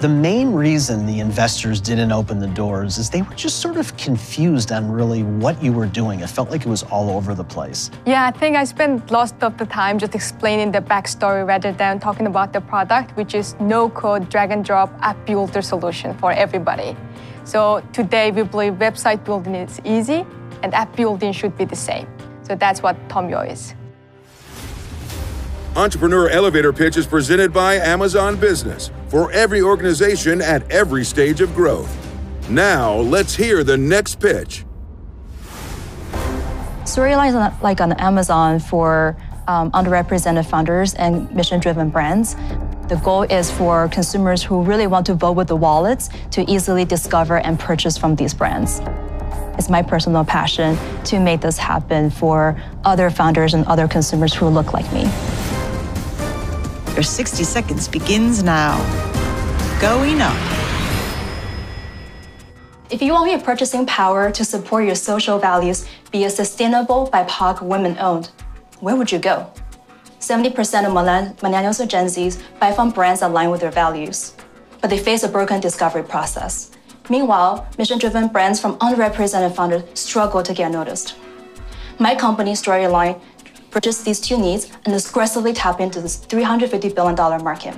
The 0.00 0.08
main 0.08 0.54
reason 0.54 1.04
the 1.04 1.20
investors 1.20 1.78
didn't 1.78 2.10
open 2.10 2.38
the 2.38 2.46
doors 2.46 2.96
is 2.96 3.10
they 3.10 3.20
were 3.20 3.34
just 3.34 3.60
sort 3.60 3.76
of 3.76 3.94
confused 3.98 4.72
on 4.72 4.90
really 4.90 5.22
what 5.22 5.62
you 5.62 5.74
were 5.74 5.84
doing. 5.84 6.20
It 6.20 6.30
felt 6.30 6.50
like 6.50 6.62
it 6.62 6.68
was 6.68 6.84
all 6.84 7.10
over 7.10 7.34
the 7.34 7.44
place. 7.44 7.90
Yeah, 8.06 8.24
I 8.24 8.30
think 8.30 8.56
I 8.56 8.64
spent 8.64 9.10
most 9.10 9.34
of 9.42 9.58
the 9.58 9.66
time 9.66 9.98
just 9.98 10.14
explaining 10.14 10.72
the 10.72 10.80
backstory 10.80 11.46
rather 11.46 11.70
than 11.72 12.00
talking 12.00 12.26
about 12.26 12.54
the 12.54 12.62
product, 12.62 13.14
which 13.14 13.34
is 13.34 13.54
no-code 13.60 14.30
drag 14.30 14.52
and 14.52 14.64
drop 14.64 14.90
app 15.02 15.26
builder 15.26 15.60
solution 15.60 16.16
for 16.16 16.32
everybody. 16.32 16.96
So 17.44 17.82
today 17.92 18.30
we 18.30 18.42
believe 18.44 18.76
website 18.78 19.22
building 19.22 19.54
is 19.54 19.82
easy 19.84 20.24
and 20.62 20.72
app 20.72 20.96
building 20.96 21.34
should 21.34 21.58
be 21.58 21.66
the 21.66 21.76
same. 21.76 22.08
So 22.40 22.54
that's 22.54 22.82
what 22.82 22.96
Tomyo 23.10 23.46
is. 23.52 23.74
Entrepreneur 25.76 26.30
Elevator 26.30 26.72
Pitch 26.72 26.96
is 26.96 27.06
presented 27.06 27.52
by 27.52 27.74
Amazon 27.74 28.36
Business 28.40 28.90
for 29.10 29.30
every 29.32 29.60
organization 29.60 30.40
at 30.40 30.70
every 30.70 31.04
stage 31.04 31.40
of 31.40 31.54
growth. 31.54 31.90
Now, 32.48 32.94
let's 32.94 33.34
hear 33.34 33.62
the 33.62 33.76
next 33.76 34.20
pitch. 34.20 34.64
Storylines 36.84 37.60
like 37.62 37.80
on 37.80 37.92
Amazon 37.92 38.58
for 38.58 39.16
um, 39.46 39.70
underrepresented 39.72 40.46
founders 40.46 40.94
and 40.94 41.32
mission-driven 41.34 41.90
brands. 41.90 42.36
The 42.88 43.00
goal 43.04 43.22
is 43.22 43.50
for 43.50 43.88
consumers 43.88 44.42
who 44.42 44.62
really 44.62 44.86
want 44.86 45.06
to 45.06 45.14
vote 45.14 45.32
with 45.32 45.48
the 45.48 45.56
wallets 45.56 46.08
to 46.32 46.48
easily 46.50 46.84
discover 46.84 47.38
and 47.38 47.58
purchase 47.58 47.98
from 47.98 48.16
these 48.16 48.32
brands. 48.32 48.80
It's 49.58 49.68
my 49.68 49.82
personal 49.82 50.24
passion 50.24 50.78
to 51.04 51.20
make 51.20 51.40
this 51.40 51.58
happen 51.58 52.10
for 52.10 52.60
other 52.84 53.10
founders 53.10 53.54
and 53.54 53.66
other 53.66 53.86
consumers 53.86 54.34
who 54.34 54.48
look 54.48 54.72
like 54.72 54.90
me. 54.92 55.04
Your 57.00 57.04
60 57.06 57.44
seconds 57.44 57.88
begins 57.88 58.42
now. 58.42 58.76
Going 59.80 60.20
up. 60.20 60.36
If 62.90 63.00
you 63.00 63.14
want 63.14 63.30
your 63.30 63.40
purchasing 63.40 63.86
power 63.86 64.30
to 64.30 64.44
support 64.44 64.84
your 64.84 64.94
social 64.94 65.38
values, 65.38 65.88
be 66.12 66.24
a 66.24 66.28
sustainable 66.28 67.08
BIPOC 67.10 67.62
women 67.62 67.96
owned, 67.98 68.26
where 68.80 68.96
would 68.96 69.10
you 69.10 69.18
go? 69.18 69.50
70% 70.18 70.50
of 70.84 70.92
millenn- 70.92 71.34
millennials 71.36 71.82
or 71.82 71.86
Gen 71.86 72.04
Zs 72.04 72.38
buy 72.60 72.70
from 72.70 72.90
brands 72.90 73.22
aligned 73.22 73.50
with 73.50 73.62
their 73.62 73.70
values, 73.70 74.34
but 74.82 74.90
they 74.90 74.98
face 74.98 75.22
a 75.22 75.28
broken 75.28 75.58
discovery 75.58 76.02
process. 76.02 76.70
Meanwhile, 77.08 77.66
mission 77.78 77.98
driven 77.98 78.28
brands 78.28 78.60
from 78.60 78.76
underrepresented 78.76 79.54
founders 79.54 79.84
struggle 79.98 80.42
to 80.42 80.52
get 80.52 80.70
noticed. 80.70 81.16
My 81.98 82.14
company, 82.14 82.52
Storyline, 82.52 83.20
bridges 83.70 84.02
these 84.02 84.20
two 84.20 84.38
needs 84.38 84.70
and 84.84 84.94
aggressively 84.94 85.52
tap 85.52 85.80
into 85.80 86.00
this 86.00 86.18
$350 86.18 86.94
billion 86.94 87.44
market. 87.44 87.76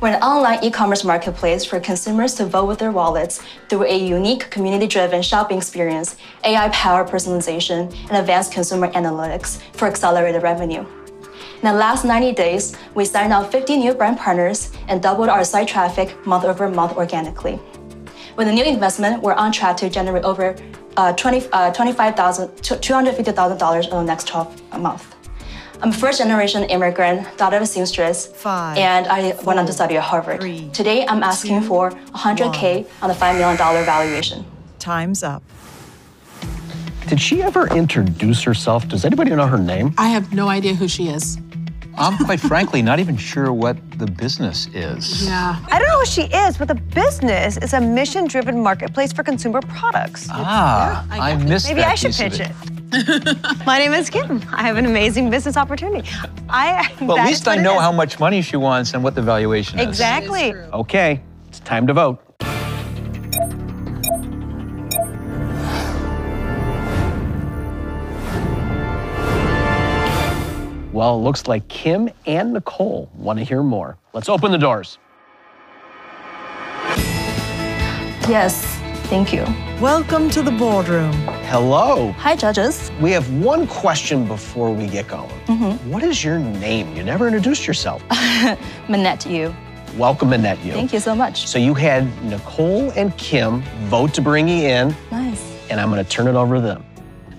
We're 0.00 0.08
an 0.08 0.22
online 0.22 0.62
e-commerce 0.64 1.04
marketplace 1.04 1.64
for 1.64 1.78
consumers 1.80 2.34
to 2.34 2.46
vote 2.46 2.66
with 2.66 2.78
their 2.78 2.90
wallets 2.90 3.42
through 3.68 3.84
a 3.84 3.96
unique 3.96 4.50
community-driven 4.50 5.22
shopping 5.22 5.58
experience, 5.58 6.16
AI-powered 6.44 7.08
personalization, 7.08 7.94
and 8.08 8.16
advanced 8.16 8.52
consumer 8.52 8.90
analytics 8.92 9.60
for 9.74 9.86
accelerated 9.86 10.42
revenue. 10.42 10.84
In 11.60 11.64
the 11.64 11.72
last 11.72 12.04
90 12.04 12.32
days, 12.32 12.76
we 12.94 13.04
signed 13.04 13.32
up 13.32 13.50
50 13.50 13.76
new 13.76 13.94
brand 13.94 14.18
partners 14.18 14.72
and 14.86 15.02
doubled 15.02 15.28
our 15.28 15.44
site 15.44 15.68
traffic 15.68 16.14
month 16.26 16.44
over 16.44 16.68
month 16.68 16.96
organically. 16.96 17.58
With 18.36 18.46
the 18.46 18.52
new 18.52 18.64
investment, 18.64 19.22
we're 19.22 19.34
on 19.34 19.50
track 19.50 19.76
to 19.78 19.90
generate 19.90 20.24
over 20.24 20.56
uh, 20.96 21.12
20, 21.14 21.48
uh, 21.52 21.72
$25,000 21.72 22.60
$250,000 22.60 23.84
in 23.84 23.90
the 23.90 24.02
next 24.04 24.28
12 24.28 24.80
months. 24.80 25.17
I'm 25.80 25.90
a 25.90 25.92
first 25.92 26.18
generation 26.18 26.64
immigrant, 26.64 27.36
daughter 27.38 27.56
of 27.56 27.62
a 27.62 27.66
seamstress, 27.66 28.26
Five, 28.26 28.76
and 28.78 29.06
I 29.06 29.32
four, 29.32 29.44
went 29.44 29.60
on 29.60 29.66
to 29.66 29.72
study 29.72 29.96
at 29.96 30.02
Harvard. 30.02 30.40
three, 30.40 30.68
Today, 30.72 31.06
I'm 31.06 31.22
asking 31.22 31.60
two, 31.60 31.68
for 31.68 31.90
100K 31.90 32.86
on 33.00 33.10
a 33.10 33.14
$5 33.14 33.38
million 33.38 33.56
valuation. 33.56 34.44
Time's 34.80 35.22
up. 35.22 35.42
Did 37.06 37.20
she 37.20 37.42
ever 37.42 37.68
introduce 37.68 38.42
herself? 38.42 38.88
Does 38.88 39.04
anybody 39.04 39.30
know 39.30 39.46
her 39.46 39.56
name? 39.58 39.94
I 39.98 40.08
have 40.08 40.32
no 40.32 40.48
idea 40.48 40.74
who 40.74 40.88
she 40.88 41.08
is. 41.08 41.38
I'm 41.96 42.16
quite 42.24 42.40
frankly 42.40 42.82
not 42.82 42.98
even 43.00 43.16
sure 43.16 43.52
what 43.52 43.76
the 43.98 44.06
business 44.06 44.68
is. 44.74 45.24
Yeah. 45.26 45.58
I 45.70 45.78
don't 45.78 45.88
know 45.88 45.98
who 46.00 46.06
she 46.06 46.22
is, 46.22 46.56
but 46.56 46.68
the 46.68 46.74
business 46.74 47.56
is 47.56 47.72
a 47.72 47.80
mission-driven 47.80 48.60
marketplace 48.62 49.12
for 49.12 49.22
consumer 49.22 49.60
products. 49.62 50.28
Ah, 50.30 51.06
I, 51.10 51.36
missed 51.36 51.66
Maybe 51.68 51.80
that 51.80 51.90
I 51.90 51.94
should 51.94 52.08
piece 52.08 52.20
of 52.20 52.32
pitch 52.32 52.40
it. 52.40 52.77
My 53.66 53.78
name 53.78 53.92
is 53.92 54.08
Kim. 54.08 54.42
I 54.52 54.62
have 54.62 54.76
an 54.76 54.86
amazing 54.86 55.30
business 55.30 55.56
opportunity. 55.56 56.08
I 56.48 56.90
Well, 57.00 57.18
at 57.18 57.26
least 57.26 57.46
I 57.46 57.56
know 57.56 57.74
is. 57.76 57.80
how 57.82 57.92
much 57.92 58.18
money 58.18 58.40
she 58.40 58.56
wants 58.56 58.94
and 58.94 59.04
what 59.04 59.14
the 59.14 59.22
valuation 59.22 59.78
is. 59.78 59.86
Exactly. 59.86 60.54
Okay, 60.54 61.20
it's 61.48 61.60
time 61.60 61.86
to 61.86 61.92
vote. 61.92 62.24
Well, 70.92 71.14
it 71.16 71.22
looks 71.22 71.46
like 71.46 71.68
Kim 71.68 72.08
and 72.26 72.52
Nicole 72.54 73.08
want 73.14 73.38
to 73.38 73.44
hear 73.44 73.62
more. 73.62 73.96
Let's 74.14 74.28
open 74.28 74.50
the 74.50 74.58
doors. 74.58 74.98
Yes, 78.28 78.64
thank 79.08 79.32
you. 79.32 79.44
Welcome 79.80 80.28
to 80.30 80.42
the 80.42 80.50
boardroom. 80.50 81.12
Hello. 81.50 82.12
Hi, 82.18 82.36
judges. 82.36 82.92
We 83.00 83.10
have 83.12 83.32
one 83.42 83.66
question 83.66 84.26
before 84.28 84.70
we 84.70 84.86
get 84.86 85.08
going. 85.08 85.30
Mm-hmm. 85.46 85.90
What 85.90 86.02
is 86.02 86.22
your 86.22 86.38
name? 86.38 86.94
You 86.94 87.02
never 87.02 87.26
introduced 87.26 87.66
yourself. 87.66 88.02
Manette 88.88 89.24
Yu. 89.24 89.54
Welcome, 89.96 90.34
Annette. 90.34 90.62
You. 90.62 90.72
Thank 90.72 90.92
you 90.92 91.00
so 91.00 91.14
much. 91.14 91.46
So 91.46 91.58
you 91.58 91.72
had 91.72 92.04
Nicole 92.22 92.90
and 92.90 93.16
Kim 93.16 93.62
vote 93.88 94.12
to 94.14 94.20
bring 94.20 94.46
you 94.46 94.68
in, 94.68 94.94
Nice. 95.10 95.42
and 95.70 95.80
I'm 95.80 95.90
going 95.90 96.04
to 96.04 96.10
turn 96.10 96.26
it 96.28 96.34
over 96.34 96.56
to 96.56 96.60
them. 96.60 96.84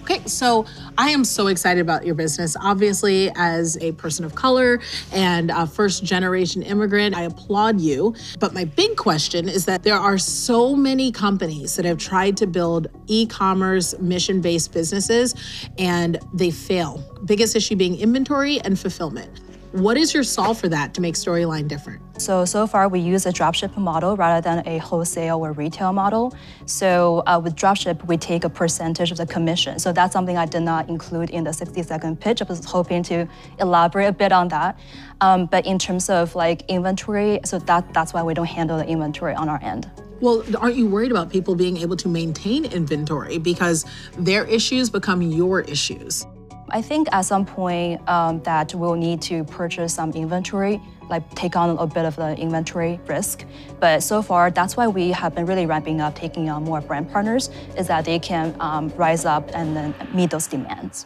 Okay, 0.09 0.25
so 0.25 0.65
I 0.97 1.09
am 1.11 1.23
so 1.23 1.47
excited 1.47 1.81
about 1.81 2.03
your 2.03 2.15
business. 2.15 2.57
Obviously, 2.59 3.31
as 3.35 3.77
a 3.77 3.91
person 3.91 4.25
of 4.25 4.33
color 4.33 4.79
and 5.11 5.51
a 5.51 5.67
first 5.67 6.03
generation 6.03 6.63
immigrant, 6.63 7.15
I 7.15 7.23
applaud 7.23 7.79
you. 7.79 8.15
But 8.39 8.55
my 8.55 8.65
big 8.65 8.97
question 8.97 9.47
is 9.47 9.65
that 9.65 9.83
there 9.83 9.99
are 9.99 10.17
so 10.17 10.75
many 10.75 11.11
companies 11.11 11.75
that 11.75 11.85
have 11.85 11.99
tried 11.99 12.37
to 12.37 12.47
build 12.47 12.87
e 13.05 13.27
commerce 13.27 13.93
mission 13.99 14.41
based 14.41 14.73
businesses 14.73 15.35
and 15.77 16.17
they 16.33 16.49
fail. 16.49 17.03
Biggest 17.25 17.55
issue 17.55 17.75
being 17.75 17.95
inventory 17.99 18.59
and 18.61 18.79
fulfillment. 18.79 19.29
What 19.71 19.97
is 19.97 20.15
your 20.15 20.23
solve 20.23 20.59
for 20.59 20.67
that 20.69 20.95
to 20.95 21.01
make 21.01 21.13
Storyline 21.13 21.67
different? 21.67 22.01
So, 22.19 22.43
so 22.43 22.65
far 22.65 22.89
we 22.89 22.99
use 22.99 23.27
a 23.27 23.31
dropship 23.31 23.77
model 23.77 24.17
rather 24.17 24.41
than 24.41 24.67
a 24.67 24.79
wholesale 24.79 25.45
or 25.45 25.51
retail 25.51 25.93
model. 25.93 26.35
So 26.65 27.21
uh, 27.27 27.39
with 27.43 27.55
dropship, 27.55 28.03
we 28.07 28.17
take 28.17 28.45
a 28.45 28.49
percentage 28.49 29.11
of 29.11 29.17
the 29.17 29.27
commission. 29.27 29.77
So 29.77 29.93
that's 29.93 30.11
something 30.11 30.37
I 30.37 30.47
did 30.47 30.61
not 30.61 30.89
include 30.89 31.29
in 31.29 31.43
the 31.43 31.53
60 31.53 31.83
second 31.83 32.19
pitch. 32.19 32.41
I 32.41 32.45
was 32.45 32.65
hoping 32.65 33.03
to 33.03 33.27
elaborate 33.59 34.07
a 34.07 34.11
bit 34.11 34.31
on 34.31 34.47
that. 34.47 34.79
Um, 35.21 35.45
but 35.45 35.67
in 35.67 35.77
terms 35.77 36.09
of 36.09 36.33
like 36.33 36.63
inventory, 36.67 37.39
so 37.45 37.59
that, 37.59 37.93
that's 37.93 38.11
why 38.11 38.23
we 38.23 38.33
don't 38.33 38.47
handle 38.47 38.79
the 38.79 38.87
inventory 38.87 39.35
on 39.35 39.49
our 39.49 39.61
end. 39.61 39.87
Well, 40.19 40.43
aren't 40.57 40.77
you 40.77 40.87
worried 40.87 41.11
about 41.11 41.29
people 41.29 41.55
being 41.55 41.77
able 41.77 41.95
to 41.97 42.09
maintain 42.09 42.65
inventory 42.65 43.37
because 43.37 43.85
their 44.17 44.45
issues 44.45 44.89
become 44.89 45.21
your 45.21 45.61
issues? 45.61 46.25
I 46.71 46.81
think 46.81 47.07
at 47.11 47.21
some 47.21 47.45
point 47.45 48.07
um, 48.07 48.41
that 48.43 48.73
we'll 48.73 48.95
need 48.95 49.21
to 49.23 49.43
purchase 49.45 49.93
some 49.93 50.11
inventory, 50.11 50.81
like 51.09 51.23
take 51.35 51.55
on 51.55 51.77
a 51.77 51.87
bit 51.87 52.05
of 52.05 52.15
the 52.15 52.35
inventory 52.37 52.99
risk. 53.07 53.45
But 53.79 54.03
so 54.03 54.21
far, 54.21 54.51
that's 54.51 54.77
why 54.77 54.87
we 54.87 55.11
have 55.11 55.35
been 55.35 55.45
really 55.45 55.65
ramping 55.65 56.01
up, 56.01 56.15
taking 56.15 56.49
on 56.49 56.63
more 56.63 56.81
brand 56.81 57.11
partners, 57.11 57.49
is 57.77 57.87
that 57.87 58.05
they 58.05 58.19
can 58.19 58.55
um, 58.59 58.89
rise 58.95 59.25
up 59.25 59.49
and 59.53 59.75
then 59.75 59.95
meet 60.13 60.29
those 60.29 60.47
demands. 60.47 61.05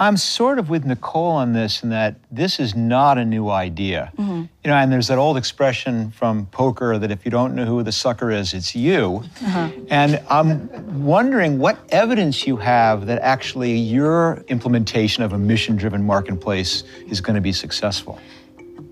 I'm 0.00 0.16
sort 0.16 0.60
of 0.60 0.70
with 0.70 0.84
Nicole 0.84 1.32
on 1.32 1.52
this 1.52 1.82
in 1.82 1.90
that 1.90 2.16
this 2.30 2.60
is 2.60 2.76
not 2.76 3.18
a 3.18 3.24
new 3.24 3.48
idea. 3.48 4.12
Mm-hmm. 4.16 4.27
You 4.68 4.74
know, 4.74 4.80
and 4.80 4.92
there's 4.92 5.06
that 5.06 5.16
old 5.16 5.38
expression 5.38 6.10
from 6.10 6.44
poker 6.44 6.98
that 6.98 7.10
if 7.10 7.24
you 7.24 7.30
don't 7.30 7.54
know 7.54 7.64
who 7.64 7.82
the 7.82 7.90
sucker 7.90 8.30
is, 8.30 8.52
it's 8.52 8.74
you. 8.74 9.24
Uh-huh. 9.42 9.70
And 9.88 10.22
I'm 10.28 11.02
wondering 11.06 11.58
what 11.58 11.78
evidence 11.88 12.46
you 12.46 12.58
have 12.58 13.06
that 13.06 13.18
actually 13.22 13.78
your 13.78 14.44
implementation 14.48 15.22
of 15.22 15.32
a 15.32 15.38
mission 15.38 15.76
driven 15.76 16.04
marketplace 16.04 16.84
is 17.08 17.22
going 17.22 17.36
to 17.36 17.40
be 17.40 17.50
successful. 17.50 18.20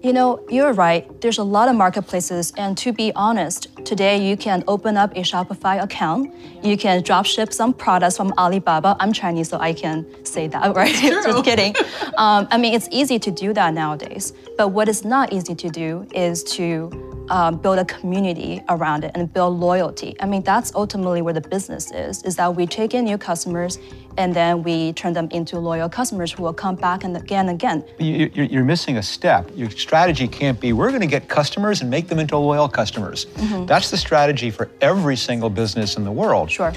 You 0.07 0.13
know, 0.13 0.47
you're 0.49 0.73
right. 0.73 1.21
There's 1.21 1.39
a 1.39 1.43
lot 1.43 1.69
of 1.69 1.75
marketplaces, 1.75 2.53
and 2.57 2.79
to 2.79 2.93
be 2.93 3.13
honest, 3.17 3.67
today 3.85 4.25
you 4.25 4.37
can 4.37 4.63
open 4.69 4.97
up 4.97 5.11
a 5.17 5.23
Shopify 5.23 5.83
account. 5.83 6.33
You 6.63 6.77
can 6.77 7.03
drop 7.03 7.27
ship 7.27 7.53
some 7.53 7.73
products 7.73 8.17
from 8.17 8.33
Alibaba. 8.39 8.97
I'm 9.01 9.13
Chinese, 9.13 9.49
so 9.49 9.59
I 9.59 9.73
can 9.73 10.07
say 10.25 10.47
that, 10.47 10.77
right? 10.77 10.95
Just 10.95 11.45
kidding. 11.45 11.75
Um, 12.19 12.47
I 12.53 12.57
mean, 12.57 12.73
it's 12.73 12.87
easy 12.93 13.19
to 13.19 13.33
do 13.33 13.53
that 13.55 13.75
nowadays. 13.75 14.33
But 14.57 14.69
what 14.69 14.89
is 14.89 15.05
not 15.05 15.33
easy 15.33 15.57
to 15.57 15.69
do 15.69 16.07
is 16.15 16.45
to 16.55 17.27
um, 17.29 17.57
build 17.57 17.81
a 17.81 17.85
community 17.85 18.63
around 18.69 19.03
it 19.03 19.11
and 19.17 19.33
build 19.33 19.59
loyalty. 19.59 20.15
I 20.21 20.27
mean, 20.27 20.43
that's 20.43 20.73
ultimately 20.77 21.21
where 21.21 21.35
the 21.35 21.41
business 21.41 21.91
is, 21.91 22.23
is 22.23 22.37
that 22.37 22.55
we 22.55 22.69
take 22.69 22.95
in 22.95 23.07
new 23.07 23.19
customers 23.19 23.81
and 24.19 24.35
then 24.35 24.63
we 24.63 24.93
turn 24.95 25.13
them 25.13 25.29
into 25.31 25.59
loyal 25.59 25.89
customers 25.89 26.33
who 26.33 26.43
will 26.43 26.53
come 26.55 26.75
back 26.77 27.05
and 27.05 27.17
again 27.17 27.49
and 27.49 27.57
again. 27.57 27.85
You- 27.99 28.31
you- 28.35 28.45
You're 28.45 28.65
missing 28.65 28.97
a 28.97 29.03
step. 29.03 29.51
Your 29.55 29.71
strategy 29.71 30.27
can't 30.29 30.59
be 30.61 30.73
we're 30.73 30.89
going 30.91 31.01
to 31.03 31.07
get 31.07 31.29
customers 31.29 31.81
and 31.83 31.91
make 31.91 32.09
them 32.09 32.19
into 32.19 32.37
loyal 32.37 32.69
customers. 32.69 33.27
Mhm. 33.37 33.67
That's 33.67 33.91
the 33.91 33.97
strategy 33.97 34.51
for 34.51 34.69
every 34.81 35.17
single 35.17 35.51
business 35.51 35.97
in 35.97 36.05
the 36.05 36.13
world. 36.13 36.51
Sure. 36.51 36.73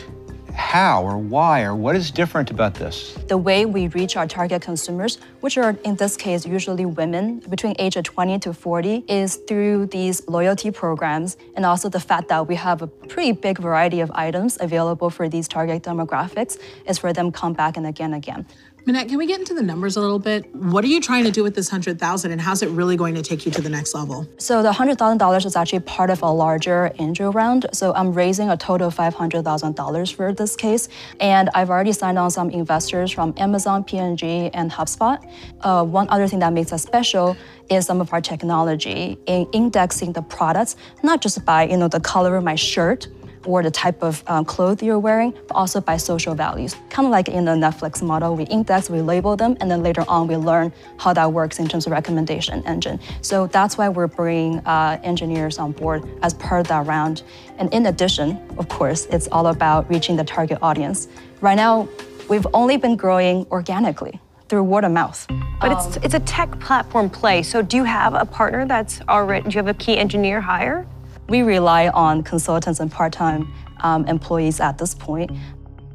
How 0.60 1.04
or 1.04 1.18
why 1.18 1.64
or 1.64 1.74
what 1.74 1.96
is 1.96 2.12
different 2.12 2.52
about 2.52 2.76
this? 2.76 3.16
the 3.28 3.38
way 3.38 3.66
we 3.66 3.88
reach 3.90 4.18
our 4.18 4.28
target 4.28 4.62
consumers, 4.62 5.20
which 5.42 5.58
are 5.58 5.78
in 5.84 5.96
this 5.96 6.18
case 6.18 6.46
usually 6.46 6.86
women 6.86 7.40
between 7.48 7.76
age 7.80 7.96
of 7.96 8.04
20 8.04 8.40
to 8.40 8.54
40, 8.54 9.06
is 9.08 9.36
through 9.48 9.86
these 9.88 10.28
loyalty 10.28 10.72
programs 10.72 11.38
and 11.56 11.64
also 11.66 11.90
the 11.90 12.00
fact 12.00 12.28
that 12.28 12.48
we 12.48 12.56
have 12.56 12.82
a 12.82 12.88
pretty 12.88 13.32
big 13.32 13.60
variety 13.60 14.00
of 14.02 14.10
items 14.16 14.58
available 14.60 15.10
for 15.12 15.30
these 15.30 15.48
target 15.48 15.84
demographics 15.84 16.58
is 16.88 16.98
for 16.98 17.14
them 17.14 17.32
come 17.32 17.54
back 17.54 17.78
and 17.78 17.86
again 17.86 18.14
and 18.14 18.24
again. 18.24 18.46
Minette, 18.86 19.10
can 19.10 19.18
we 19.18 19.28
get 19.28 19.40
into 19.40 19.54
the 19.54 19.62
numbers 19.62 19.98
a 19.98 20.02
little 20.02 20.20
bit? 20.20 20.54
What 20.56 20.84
are 20.84 20.88
you 20.88 21.02
trying 21.02 21.26
to 21.26 21.32
do 21.32 21.44
with 21.44 21.54
this 21.54 21.70
100,000 21.70 22.32
and 22.32 22.40
how's 22.40 22.64
it 22.64 22.70
really 22.70 22.96
going 22.96 23.14
to 23.16 23.22
take 23.22 23.46
you 23.46 23.52
to 23.52 23.62
the 23.62 23.70
next 23.70 23.94
level? 23.94 24.28
So 24.38 24.64
the 24.64 24.72
$100,000 24.72 25.46
is 25.46 25.56
actually 25.56 25.82
part 25.82 26.10
of 26.10 26.22
a 26.22 26.32
larger 26.32 26.92
angel 26.98 27.32
round. 27.32 27.66
So 27.74 27.94
I'm 27.94 28.14
raising 28.14 28.50
a 28.50 28.58
total 28.58 28.88
of 28.88 28.96
$500,000 28.96 30.14
for 30.14 30.34
this 30.34 30.56
case. 30.56 30.88
And 31.20 31.50
I've 31.54 31.70
already 31.70 31.92
signed 31.92 32.18
on 32.18 32.32
some 32.32 32.50
investors 32.52 33.12
from 33.12 33.34
Amazon, 33.38 33.84
P&G, 33.84 34.50
and 34.54 34.72
HubSpot. 34.72 35.20
Uh, 35.62 35.84
one 35.84 36.08
other 36.10 36.28
thing 36.28 36.40
that 36.40 36.54
makes 36.54 36.72
us 36.72 36.82
special 36.82 37.36
is 37.70 37.86
some 37.86 38.02
of 38.02 38.12
our 38.14 38.22
technology 38.22 39.18
in 39.28 39.48
indexing 39.52 40.14
the 40.14 40.22
products, 40.22 40.76
not 41.04 41.22
just 41.22 41.46
by 41.46 41.64
you 41.64 41.78
know 41.78 41.88
the 41.88 42.00
color 42.00 42.36
of 42.36 42.44
my 42.44 42.56
shirt, 42.56 43.08
or 43.46 43.64
the 43.64 43.72
type 43.72 44.02
of 44.04 44.24
um, 44.28 44.46
clothes 44.46 44.82
you're 44.82 45.00
wearing, 45.00 45.32
but 45.48 45.56
also 45.56 45.82
by 45.82 45.98
social 45.98 46.36
values. 46.36 46.76
Kind 46.90 47.06
of 47.06 47.12
like 47.12 47.28
in 47.30 47.46
the 47.46 47.52
Netflix 47.52 48.02
model, 48.02 48.36
we 48.36 48.44
index, 48.46 48.90
we 48.90 49.02
label 49.02 49.36
them, 49.36 49.58
and 49.60 49.70
then 49.70 49.84
later 49.84 50.04
on 50.08 50.28
we 50.28 50.36
learn 50.36 50.72
how 50.98 51.14
that 51.14 51.32
works 51.32 51.60
in 51.60 51.68
terms 51.68 51.86
of 51.86 51.92
recommendation 51.92 52.64
engine. 52.66 53.00
So 53.22 53.48
that's 53.48 53.78
why 53.78 53.90
we're 53.90 54.08
bringing 54.08 54.60
uh, 54.60 55.00
engineers 55.04 55.58
on 55.58 55.72
board 55.72 56.04
as 56.22 56.34
part 56.36 56.62
of 56.62 56.68
that 56.68 56.86
round. 56.86 57.24
And 57.58 57.74
in 57.74 57.88
addition, 57.88 58.40
of 58.58 58.70
course, 58.70 59.06
it's 59.08 59.28
all 59.32 59.48
about 59.48 59.90
reaching 59.90 60.16
the 60.16 60.24
target 60.24 60.60
audience. 60.62 61.08
Right 61.42 61.56
now, 61.56 61.88
we've 62.30 62.48
only 62.54 62.78
been 62.78 62.96
growing 62.96 63.46
organically 63.52 64.20
through 64.50 64.64
word 64.64 64.84
of 64.84 64.92
mouth. 64.92 65.26
But 65.62 65.72
it's 65.72 65.98
it's 65.98 66.14
a 66.16 66.20
tech 66.22 66.60
platform 66.60 67.10
play. 67.10 67.44
So 67.44 67.62
do 67.62 67.78
you 67.78 67.84
have 67.84 68.14
a 68.16 68.26
partner 68.26 68.66
that's 68.66 69.02
already? 69.08 69.50
Do 69.50 69.56
you 69.56 69.58
have 69.58 69.68
a 69.68 69.74
key 69.76 69.98
engineer 69.98 70.42
hire? 70.42 70.88
We 71.30 71.44
rely 71.44 71.90
on 71.90 72.24
consultants 72.24 72.80
and 72.80 72.92
part-time 72.92 73.54
um, 73.82 74.06
employees 74.08 74.60
at 74.60 74.80
this 74.80 74.96
point. 74.96 75.32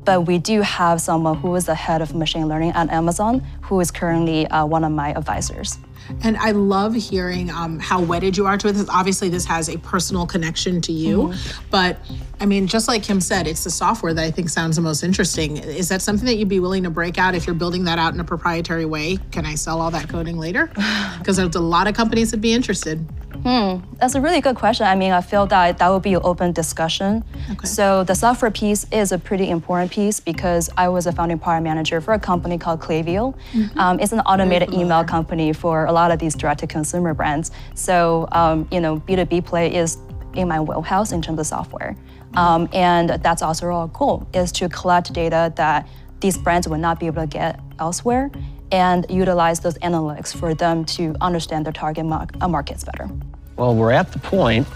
But 0.04 0.26
we 0.26 0.38
do 0.38 0.60
have 0.60 1.00
someone 1.00 1.36
who 1.38 1.54
is 1.56 1.66
the 1.66 1.74
head 1.74 2.02
of 2.02 2.14
machine 2.14 2.46
learning 2.46 2.70
at 2.72 2.90
Amazon, 2.90 3.40
who 3.62 3.80
is 3.80 3.90
currently 3.90 4.46
uh, 4.46 4.64
one 4.64 4.84
of 4.84 4.92
my 4.92 5.12
advisors. 5.14 5.78
And 6.22 6.36
I 6.36 6.50
love 6.52 6.94
hearing 6.94 7.50
um, 7.50 7.78
how 7.78 8.00
wedded 8.00 8.36
you 8.36 8.46
are 8.46 8.58
to 8.58 8.68
it. 8.68 8.76
Obviously, 8.88 9.28
this 9.28 9.44
has 9.46 9.68
a 9.68 9.78
personal 9.78 10.26
connection 10.26 10.80
to 10.82 10.92
you. 10.92 11.28
Mm-hmm. 11.28 11.64
But 11.70 11.98
I 12.40 12.46
mean, 12.46 12.66
just 12.66 12.88
like 12.88 13.02
Kim 13.02 13.20
said, 13.20 13.46
it's 13.46 13.64
the 13.64 13.70
software 13.70 14.12
that 14.12 14.24
I 14.24 14.30
think 14.30 14.48
sounds 14.48 14.76
the 14.76 14.82
most 14.82 15.02
interesting. 15.02 15.56
Is 15.56 15.88
that 15.88 16.02
something 16.02 16.26
that 16.26 16.34
you'd 16.34 16.48
be 16.48 16.60
willing 16.60 16.82
to 16.82 16.90
break 16.90 17.18
out 17.18 17.34
if 17.34 17.46
you're 17.46 17.54
building 17.54 17.84
that 17.84 17.98
out 17.98 18.14
in 18.14 18.20
a 18.20 18.24
proprietary 18.24 18.84
way? 18.84 19.18
Can 19.30 19.46
I 19.46 19.54
sell 19.54 19.80
all 19.80 19.90
that 19.90 20.08
coding 20.08 20.38
later? 20.38 20.70
Because 21.18 21.38
there's 21.38 21.54
a 21.54 21.60
lot 21.60 21.86
of 21.86 21.94
companies 21.94 22.32
that'd 22.32 22.42
be 22.42 22.52
interested. 22.52 22.98
Hmm, 23.44 23.80
that's 23.98 24.14
a 24.14 24.20
really 24.20 24.40
good 24.40 24.56
question. 24.56 24.86
I 24.86 24.94
mean, 24.94 25.12
I 25.12 25.20
feel 25.20 25.46
that 25.46 25.78
that 25.78 25.88
would 25.90 26.02
be 26.02 26.14
an 26.14 26.20
open 26.24 26.52
discussion. 26.52 27.24
Okay. 27.50 27.66
So 27.66 28.04
the 28.04 28.14
software 28.14 28.50
piece 28.50 28.86
is 28.90 29.12
a 29.12 29.18
pretty 29.18 29.50
important 29.50 29.90
piece 29.90 30.20
because 30.20 30.70
I 30.76 30.88
was 30.88 31.06
a 31.06 31.12
founding 31.12 31.38
product 31.38 31.64
manager 31.64 32.00
for 32.00 32.14
a 32.14 32.18
company 32.18 32.56
called 32.56 32.80
Klaviyo. 32.80 33.36
Mm-hmm. 33.52 33.78
Um, 33.78 34.00
it's 34.00 34.12
an 34.12 34.20
automated 34.20 34.72
email 34.72 35.04
company 35.04 35.52
for 35.52 35.84
a 35.84 35.92
lot 35.94 36.10
of 36.10 36.18
these 36.18 36.34
direct-to-consumer 36.34 37.14
brands. 37.14 37.50
So 37.74 38.28
um, 38.32 38.68
you 38.70 38.80
know, 38.80 39.00
B2B 39.00 39.44
play 39.44 39.74
is 39.74 39.98
in 40.34 40.48
my 40.48 40.60
wheelhouse 40.60 41.12
in 41.12 41.22
terms 41.22 41.38
of 41.38 41.46
software. 41.46 41.96
Um, 42.34 42.68
and 42.72 43.10
that's 43.10 43.42
also 43.42 43.66
our 43.66 43.88
goal 43.88 44.26
is 44.34 44.50
to 44.52 44.68
collect 44.68 45.12
data 45.12 45.52
that 45.56 45.88
these 46.20 46.36
brands 46.36 46.66
would 46.68 46.80
not 46.80 46.98
be 46.98 47.06
able 47.06 47.22
to 47.22 47.28
get 47.28 47.60
elsewhere 47.78 48.30
and 48.72 49.06
utilize 49.08 49.60
those 49.60 49.78
analytics 49.78 50.34
for 50.34 50.54
them 50.54 50.84
to 50.84 51.14
understand 51.20 51.64
their 51.64 51.72
target 51.72 52.06
uh, 52.40 52.48
markets 52.48 52.82
better. 52.82 53.08
Well, 53.56 53.74
we're 53.74 53.92
at 53.92 54.10
the 54.10 54.18
point 54.18 54.66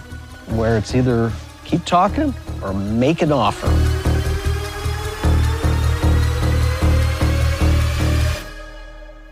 where 0.51 0.79
it's 0.79 0.95
either 0.95 1.33
keep 1.65 1.85
talking 1.85 2.33
or 2.63 2.73
make 2.73 3.23
an 3.23 3.33
offer. 3.33 3.67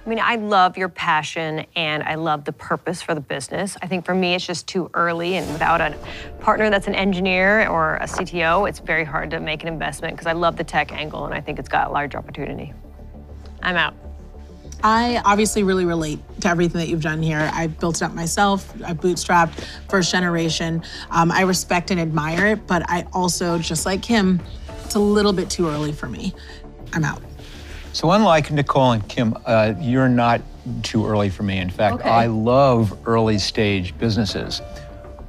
I 0.07 0.09
mean, 0.09 0.21
I 0.21 0.37
love 0.37 0.77
your 0.79 0.89
passion 0.89 1.67
and 1.75 2.05
I 2.05 2.15
love 2.15 2.45
the 2.45 2.53
purpose 2.53 3.03
for 3.03 3.13
the 3.13 3.21
business. 3.21 3.77
I 3.83 3.89
think 3.89 4.05
for 4.05 4.15
me, 4.15 4.37
it's 4.37 4.47
just 4.47 4.69
too 4.69 4.89
early, 4.95 5.35
and 5.35 5.53
without 5.53 5.81
a 5.81 5.99
partner 6.39 6.71
that's 6.71 6.87
an 6.87 6.95
engineer 6.95 7.69
or 7.69 7.97
a 7.97 8.05
CTO, 8.05 8.69
it's 8.69 8.79
very 8.79 9.03
hard 9.03 9.31
to 9.31 9.41
make 9.41 9.63
an 9.63 9.69
investment 9.69 10.15
because 10.15 10.29
I 10.29 10.33
love 10.33 10.57
the 10.57 10.63
tech 10.63 10.93
angle 10.93 11.25
and 11.25 11.35
I 11.35 11.41
think 11.41 11.59
it's 11.59 11.69
got 11.69 11.89
a 11.89 11.91
large 11.91 12.15
opportunity. 12.15 12.73
I'm 13.63 13.75
out. 13.75 13.95
I 14.85 15.21
obviously 15.25 15.65
really 15.65 15.85
relate 15.85 16.21
to 16.43 16.49
everything 16.49 16.79
that 16.79 16.89
you've 16.89 17.03
done 17.03 17.21
here. 17.21 17.51
I 17.53 17.67
built 17.67 17.97
it 17.97 18.03
up 18.03 18.15
myself. 18.15 18.73
I 18.85 18.95
bootstrapped 18.95 19.65
first 19.89 20.13
generation. 20.13 20.85
Um, 21.11 21.33
I 21.33 21.41
respect 21.41 21.91
and 21.91 21.99
admire 21.99 22.47
it, 22.47 22.69
but 22.69 22.89
I 22.89 23.09
also, 23.13 23.59
just 23.59 23.85
like 23.85 24.03
Kim, 24.03 24.41
it's 24.85 24.95
a 24.95 25.01
little 25.01 25.33
bit 25.33 25.51
too 25.51 25.67
early 25.67 25.91
for 25.91 26.09
me. 26.09 26.33
I'm 26.93 27.03
out. 27.03 27.23
So, 27.97 28.11
unlike 28.11 28.51
Nicole 28.51 28.93
and 28.93 29.09
Kim, 29.09 29.35
uh, 29.47 29.73
you're 29.81 30.11
not 30.11 30.43
too 30.83 31.07
early 31.07 31.31
for 31.31 31.45
me. 31.45 31.57
In 31.57 31.71
fact, 31.71 32.01
okay. 32.01 32.11
I 32.11 32.27
love 32.27 32.95
early 33.07 33.39
stage 33.39 33.97
businesses. 33.97 34.61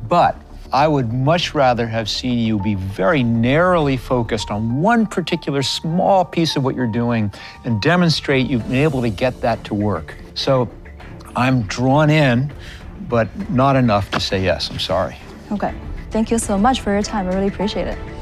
But 0.10 0.36
I 0.74 0.86
would 0.86 1.14
much 1.14 1.56
rather 1.56 1.88
have 1.88 2.10
seen 2.10 2.40
you 2.40 2.60
be 2.60 2.76
very 2.76 3.24
narrowly 3.24 3.96
focused 3.96 4.52
on 4.52 4.82
one 4.82 5.06
particular 5.06 5.64
small 5.64 6.26
piece 6.26 6.58
of 6.58 6.66
what 6.66 6.76
you're 6.76 6.92
doing 6.92 7.32
and 7.64 7.82
demonstrate 7.82 8.48
you've 8.48 8.68
been 8.68 8.84
able 8.84 9.02
to 9.02 9.10
get 9.10 9.40
that 9.40 9.64
to 9.64 9.74
work. 9.74 10.16
So 10.34 10.70
I'm 11.38 11.62
drawn 11.62 12.10
in, 12.10 12.52
but 13.08 13.30
not 13.50 13.78
enough 13.78 14.12
to 14.12 14.20
say 14.20 14.44
yes. 14.44 14.70
I'm 14.70 14.80
sorry. 14.80 15.16
Okay. 15.54 15.74
Thank 16.12 16.32
you 16.32 16.38
so 16.38 16.58
much 16.58 16.82
for 16.82 16.92
your 16.92 17.02
time. 17.02 17.30
I 17.30 17.34
really 17.34 17.48
appreciate 17.48 17.88
it. 17.88 18.17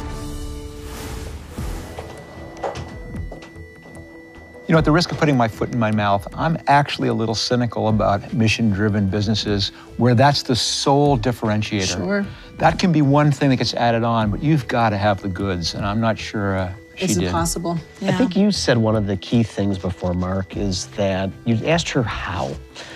You 4.68 4.74
know, 4.74 4.80
at 4.80 4.86
the 4.86 4.92
risk 4.92 5.12
of 5.12 5.20
putting 5.20 5.38
my 5.38 5.48
foot 5.48 5.72
in 5.72 5.78
my 5.78 5.92
mouth, 5.92 6.28
I'm 6.34 6.58
actually 6.66 7.10
a 7.10 7.14
little 7.14 7.36
cynical 7.36 7.88
about 7.88 8.34
mission 8.34 8.72
driven 8.72 9.08
businesses 9.08 9.70
where 9.98 10.16
that's 10.16 10.42
the 10.42 10.56
sole 10.56 11.20
differentiator. 11.20 11.98
Sure. 11.98 12.26
That 12.58 12.80
can 12.80 12.92
be 12.92 13.04
one 13.04 13.32
thing 13.32 13.52
that 13.52 13.58
gets 13.58 13.76
added 13.76 14.04
on, 14.04 14.32
but 14.32 14.42
you've 14.42 14.68
got 14.68 14.90
to 14.90 14.98
have 14.98 15.22
the 15.22 15.28
goods, 15.28 15.76
and 15.76 15.86
I'm 15.86 16.02
not 16.02 16.18
sure 16.18 16.58
uh, 16.58 16.74
she 16.96 17.06
Is 17.06 17.18
it 17.18 17.22
did. 17.22 17.32
possible? 17.32 17.78
Yeah. 18.02 18.10
I 18.10 18.12
think 18.14 18.36
you 18.36 18.52
said 18.52 18.76
one 18.76 18.96
of 18.96 19.06
the 19.06 19.18
key 19.18 19.44
things 19.44 19.78
before, 19.78 20.16
Marc, 20.16 20.58
is 20.58 20.88
that 20.98 21.30
you 21.46 21.64
asked 21.68 21.90
her 21.90 22.02
how. 22.02 22.56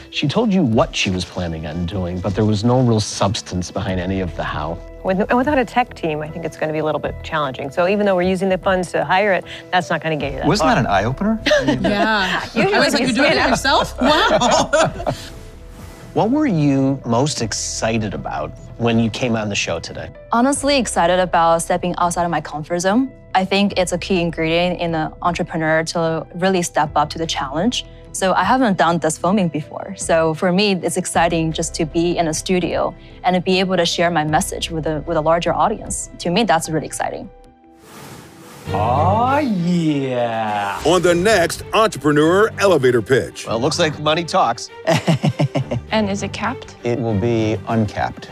She 0.09 0.27
told 0.27 0.51
you 0.51 0.63
what 0.63 0.95
she 0.95 1.11
was 1.11 1.23
planning 1.23 1.67
on 1.67 1.85
doing, 1.85 2.19
but 2.19 2.33
there 2.33 2.45
was 2.45 2.63
no 2.63 2.81
real 2.81 2.99
substance 2.99 3.69
behind 3.69 3.99
any 3.99 4.21
of 4.21 4.35
the 4.35 4.43
how. 4.43 4.79
Without 5.03 5.57
a 5.57 5.65
tech 5.65 5.93
team, 5.95 6.21
I 6.21 6.27
think 6.29 6.45
it's 6.45 6.57
going 6.57 6.67
to 6.67 6.73
be 6.73 6.79
a 6.79 6.85
little 6.85 6.99
bit 6.99 7.15
challenging. 7.23 7.71
So 7.71 7.87
even 7.87 8.05
though 8.05 8.15
we're 8.15 8.23
using 8.29 8.49
the 8.49 8.57
funds 8.57 8.91
to 8.91 9.05
hire 9.05 9.33
it, 9.33 9.45
that's 9.71 9.89
not 9.89 10.01
going 10.01 10.17
to 10.17 10.23
get 10.23 10.33
you 10.33 10.39
that 10.39 10.47
Wasn't 10.47 10.67
far. 10.67 10.75
that 10.75 10.79
an 10.81 10.87
eye 10.87 11.05
opener? 11.05 11.39
yeah. 11.81 12.43
Usually 12.53 12.73
I 12.75 12.79
was 12.79 12.93
like, 12.93 13.03
you're 13.03 13.11
doing 13.13 13.31
it 13.31 13.49
yourself? 13.49 13.95
Wow. 14.01 15.13
what 16.13 16.31
were 16.31 16.47
you 16.47 17.01
most 17.05 17.41
excited 17.41 18.13
about 18.13 18.51
when 18.77 18.99
you 18.99 19.09
came 19.09 19.35
on 19.35 19.47
the 19.49 19.55
show 19.55 19.79
today? 19.79 20.09
Honestly, 20.31 20.77
excited 20.77 21.19
about 21.19 21.61
stepping 21.61 21.95
outside 21.97 22.23
of 22.25 22.31
my 22.31 22.41
comfort 22.41 22.79
zone. 22.79 23.11
I 23.35 23.45
think 23.45 23.73
it's 23.77 23.91
a 23.91 23.97
key 23.97 24.21
ingredient 24.21 24.79
in 24.81 24.95
an 24.95 25.13
entrepreneur 25.21 25.83
to 25.85 26.25
really 26.35 26.61
step 26.63 26.91
up 26.95 27.09
to 27.11 27.17
the 27.19 27.27
challenge. 27.27 27.85
So 28.11 28.33
I 28.33 28.43
haven't 28.43 28.77
done 28.77 28.97
this 28.99 29.17
filming 29.17 29.49
before. 29.49 29.95
So 29.95 30.33
for 30.33 30.51
me, 30.51 30.73
it's 30.83 30.97
exciting 30.97 31.51
just 31.51 31.73
to 31.75 31.85
be 31.85 32.17
in 32.17 32.27
a 32.27 32.33
studio 32.33 32.93
and 33.23 33.35
to 33.35 33.41
be 33.41 33.59
able 33.59 33.77
to 33.77 33.85
share 33.85 34.09
my 34.09 34.23
message 34.23 34.71
with 34.71 34.87
a 34.87 35.01
with 35.01 35.17
a 35.17 35.21
larger 35.21 35.53
audience. 35.53 36.09
To 36.19 36.29
me, 36.29 36.43
that's 36.43 36.69
really 36.69 36.87
exciting. 36.87 37.29
Oh, 38.71 39.39
yeah. 39.39 40.79
On 40.85 41.01
the 41.01 41.15
next 41.15 41.63
Entrepreneur 41.73 42.51
Elevator 42.59 43.01
Pitch. 43.01 43.47
Well, 43.47 43.59
looks 43.59 43.79
like 43.79 43.99
money 43.99 44.23
talks. 44.23 44.69
and 45.91 46.07
is 46.09 46.21
it 46.21 46.33
capped? 46.33 46.75
It 46.83 46.99
will 46.99 47.17
be 47.17 47.57
uncapped. 47.67 48.29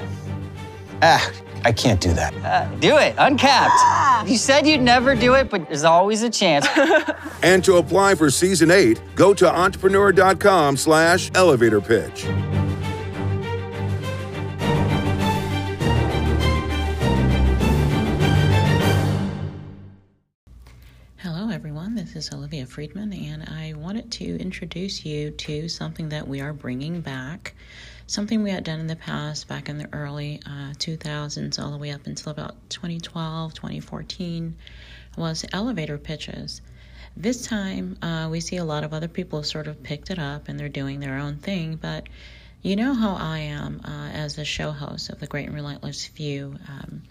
Ah, 1.02 1.32
I 1.68 1.74
can't 1.74 2.00
do 2.00 2.14
that. 2.14 2.34
Uh, 2.46 2.74
do 2.80 2.96
it, 2.96 3.14
uncapped. 3.18 3.74
Ah. 3.76 4.24
You 4.24 4.38
said 4.38 4.66
you'd 4.66 4.82
never 4.82 5.16
do 5.16 5.34
it, 5.34 5.50
but 5.50 5.68
there's 5.68 5.84
always 5.84 6.24
a 6.24 6.30
chance. 6.30 6.66
and 7.44 7.62
to 7.66 7.76
apply 7.76 8.16
for 8.16 8.32
season 8.32 8.72
eight, 8.72 9.02
go 9.16 9.34
to 9.34 9.54
entrepreneur.com 9.54 10.78
slash 10.78 11.30
elevator 11.36 11.82
pitch. 11.82 12.24
Hello, 21.18 21.50
everyone. 21.50 21.96
This 21.96 22.16
is 22.16 22.32
Olivia 22.32 22.66
Friedman, 22.66 23.12
and 23.12 23.44
I 23.44 23.74
wanted 23.76 24.10
to 24.14 24.40
introduce 24.40 25.04
you 25.04 25.32
to 25.32 25.68
something 25.68 26.08
that 26.08 26.26
we 26.26 26.40
are 26.40 26.54
bringing 26.54 27.02
back 27.02 27.56
something 28.08 28.41
we 28.41 28.50
had 28.50 28.63
done 28.63 28.80
in 28.80 28.88
the 28.88 28.96
past 28.96 29.48
back 29.48 29.70
in 29.70 29.78
the 29.78 29.93
early 29.93 30.41
uh, 30.46 30.74
2000s 30.74 31.60
all 31.62 31.72
the 31.72 31.78
way 31.78 31.91
up 31.91 32.08
until 32.08 32.32
about 32.32 32.56
2012 32.70 33.54
2014 33.54 34.56
was 35.17 35.46
elevator 35.54 35.98
pitches. 35.98 36.62
This 37.15 37.46
time 37.46 37.98
uh, 38.02 38.30
we 38.32 38.39
see 38.39 38.58
a 38.58 38.65
lot 38.65 38.84
of 38.84 38.93
other 38.93 39.08
people 39.08 39.43
sort 39.43 39.67
of 39.67 39.84
picked 39.84 40.10
it 40.10 40.20
up 40.20 40.48
and 40.48 40.60
they're 40.60 40.70
doing 40.70 41.00
their 41.00 41.17
own 41.17 41.38
thing 41.38 41.76
but 41.76 42.08
you 42.62 42.76
know 42.76 42.93
how 42.93 43.15
i 43.15 43.39
am 43.39 43.82
uh, 43.86 44.10
as 44.10 44.36
the 44.36 44.46
show 44.46 44.72
host 44.72 45.10
of 45.10 45.20
the 45.20 45.28
great 45.28 45.46
and 45.46 45.56
relentless 45.56 46.06
few 46.06 46.56
um, 46.67 47.04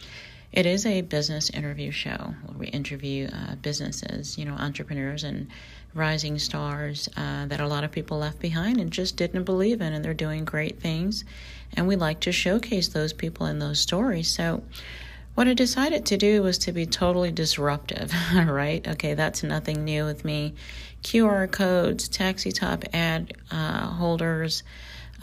it 0.53 0.67
is 0.67 0.87
a 0.87 1.03
business 1.03 1.51
interview 1.51 1.91
show 1.91 2.35
where 2.45 2.59
we 2.59 2.67
interview 2.69 3.29
uh, 3.29 3.57
businesses 3.57 4.39
you 4.39 4.45
know 4.45 4.55
entrepreneurs 4.55 5.25
and 5.25 5.49
rising 5.97 6.39
stars 6.39 7.09
uh, 7.17 7.47
that 7.47 7.59
a 7.59 7.67
lot 7.67 7.83
of 7.83 7.91
people 7.91 8.19
left 8.19 8.39
behind 8.39 8.79
and 8.79 8.93
just 8.93 9.17
didn't 9.17 9.45
believe 9.45 9.81
in, 9.81 9.93
and 9.93 10.05
they're 10.05 10.15
doing 10.15 10.45
great 10.45 10.79
things. 10.79 11.25
And 11.73 11.89
we 11.89 11.97
like 11.97 12.21
to 12.21 12.33
showcase 12.33 12.89
those 12.89 13.13
people 13.13 13.47
and 13.47 13.61
those 13.61 13.81
stories. 13.81 14.29
So, 14.29 14.63
what 15.35 15.49
I 15.49 15.55
decided 15.55 16.07
to 16.07 16.17
do 16.17 16.43
was 16.43 16.59
to 16.59 16.73
be 16.73 16.87
totally 16.87 17.31
disruptive, 17.31 18.13
right? 18.35 18.87
Okay, 18.87 19.15
that's 19.15 19.43
nothing 19.43 19.85
new 19.85 20.05
with 20.05 20.25
me. 20.25 20.55
QR 21.03 21.51
codes, 21.51 22.09
taxi 22.09 22.53
top 22.53 22.85
ad 22.93 23.35
uh, 23.51 23.87
holders, 23.87 24.63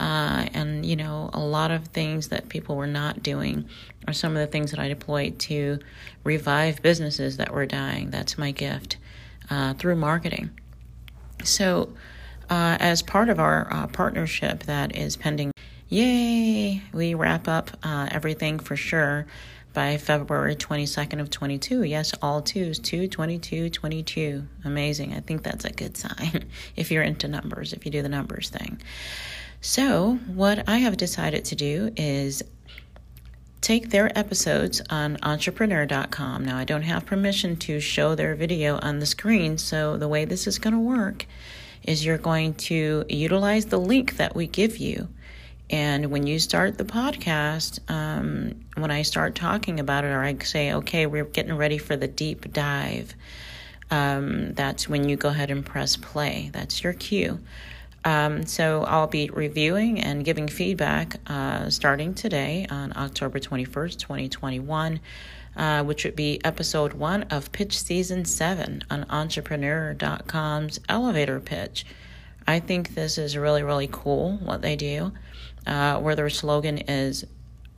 uh, 0.00 0.46
and 0.52 0.84
you 0.84 0.96
know 0.96 1.30
a 1.32 1.40
lot 1.40 1.70
of 1.70 1.86
things 1.88 2.28
that 2.28 2.48
people 2.48 2.76
were 2.76 2.86
not 2.86 3.22
doing 3.22 3.68
are 4.06 4.12
some 4.12 4.32
of 4.32 4.38
the 4.38 4.46
things 4.46 4.70
that 4.70 4.80
I 4.80 4.88
deployed 4.88 5.38
to 5.40 5.78
revive 6.24 6.82
businesses 6.82 7.36
that 7.38 7.52
were 7.52 7.66
dying. 7.66 8.10
That's 8.10 8.36
my 8.36 8.50
gift 8.50 8.96
uh, 9.50 9.74
through 9.74 9.96
marketing. 9.96 10.50
So, 11.42 11.92
uh, 12.50 12.76
as 12.80 13.02
part 13.02 13.28
of 13.28 13.38
our 13.38 13.72
uh, 13.72 13.86
partnership 13.88 14.64
that 14.64 14.96
is 14.96 15.16
pending, 15.16 15.52
yay, 15.88 16.82
we 16.92 17.14
wrap 17.14 17.48
up 17.48 17.70
uh, 17.82 18.08
everything 18.10 18.58
for 18.58 18.76
sure 18.76 19.26
by 19.74 19.96
February 19.96 20.54
22nd 20.54 21.20
of 21.20 21.30
22. 21.30 21.82
Yes, 21.82 22.14
all 22.22 22.40
twos, 22.40 22.78
2, 22.78 23.08
22, 23.08 23.70
22. 23.70 24.46
Amazing. 24.64 25.12
I 25.14 25.20
think 25.20 25.42
that's 25.42 25.64
a 25.64 25.72
good 25.72 25.96
sign 25.96 26.44
if 26.76 26.90
you're 26.90 27.02
into 27.02 27.28
numbers, 27.28 27.72
if 27.72 27.84
you 27.84 27.90
do 27.90 28.00
the 28.00 28.08
numbers 28.08 28.48
thing. 28.48 28.80
So, 29.66 30.18
what 30.26 30.68
I 30.68 30.76
have 30.76 30.98
decided 30.98 31.46
to 31.46 31.54
do 31.54 31.90
is 31.96 32.42
take 33.62 33.88
their 33.88 34.16
episodes 34.16 34.82
on 34.90 35.16
entrepreneur.com. 35.22 36.44
Now, 36.44 36.58
I 36.58 36.64
don't 36.64 36.82
have 36.82 37.06
permission 37.06 37.56
to 37.56 37.80
show 37.80 38.14
their 38.14 38.34
video 38.34 38.78
on 38.82 38.98
the 38.98 39.06
screen, 39.06 39.56
so 39.56 39.96
the 39.96 40.06
way 40.06 40.26
this 40.26 40.46
is 40.46 40.58
going 40.58 40.74
to 40.74 40.80
work 40.80 41.24
is 41.82 42.04
you're 42.04 42.18
going 42.18 42.52
to 42.68 43.06
utilize 43.08 43.64
the 43.64 43.78
link 43.78 44.18
that 44.18 44.36
we 44.36 44.48
give 44.48 44.76
you. 44.76 45.08
And 45.70 46.10
when 46.10 46.26
you 46.26 46.38
start 46.40 46.76
the 46.76 46.84
podcast, 46.84 47.78
um, 47.90 48.66
when 48.76 48.90
I 48.90 49.00
start 49.00 49.34
talking 49.34 49.80
about 49.80 50.04
it, 50.04 50.08
or 50.08 50.22
I 50.22 50.36
say, 50.44 50.74
okay, 50.74 51.06
we're 51.06 51.24
getting 51.24 51.56
ready 51.56 51.78
for 51.78 51.96
the 51.96 52.06
deep 52.06 52.52
dive, 52.52 53.14
um, 53.90 54.52
that's 54.52 54.90
when 54.90 55.08
you 55.08 55.16
go 55.16 55.30
ahead 55.30 55.50
and 55.50 55.64
press 55.64 55.96
play. 55.96 56.50
That's 56.52 56.84
your 56.84 56.92
cue. 56.92 57.40
Um, 58.04 58.44
so 58.44 58.84
I'll 58.84 59.06
be 59.06 59.30
reviewing 59.30 59.98
and 59.98 60.24
giving 60.24 60.46
feedback 60.46 61.16
uh, 61.26 61.70
starting 61.70 62.12
today 62.12 62.66
on 62.68 62.92
October 62.96 63.38
21st, 63.38 63.98
2021, 63.98 65.00
uh, 65.56 65.84
which 65.84 66.04
would 66.04 66.14
be 66.14 66.44
episode 66.44 66.92
one 66.92 67.22
of 67.24 67.50
Pitch 67.52 67.78
Season 67.78 68.26
7 68.26 68.84
on 68.90 69.06
Entrepreneur.com's 69.08 70.80
elevator 70.86 71.40
pitch. 71.40 71.86
I 72.46 72.60
think 72.60 72.94
this 72.94 73.16
is 73.16 73.38
really, 73.38 73.62
really 73.62 73.88
cool 73.90 74.36
what 74.36 74.60
they 74.60 74.76
do, 74.76 75.12
uh, 75.66 75.98
where 75.98 76.14
their 76.14 76.28
slogan 76.28 76.78
is, 76.78 77.24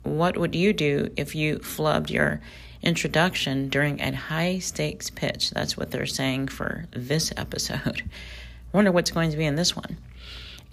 What 0.03 0.37
would 0.37 0.55
you 0.55 0.73
do 0.73 1.09
if 1.15 1.35
you 1.35 1.59
flubbed 1.59 2.09
your 2.09 2.41
introduction 2.81 3.69
during 3.69 4.01
a 4.01 4.13
high 4.13 4.59
stakes 4.59 5.09
pitch? 5.09 5.51
That's 5.51 5.77
what 5.77 5.91
they're 5.91 6.05
saying 6.05 6.49
for 6.49 6.85
this 6.91 7.31
episode. 7.37 8.03
Wonder 8.73 8.91
what's 8.91 9.11
going 9.11 9.31
to 9.31 9.37
be 9.37 9.45
in 9.45 9.55
this 9.55 9.73
one 9.73 9.97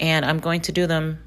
and 0.00 0.24
I'm 0.24 0.38
going 0.38 0.62
to 0.62 0.72
do 0.72 0.86
them 0.86 1.18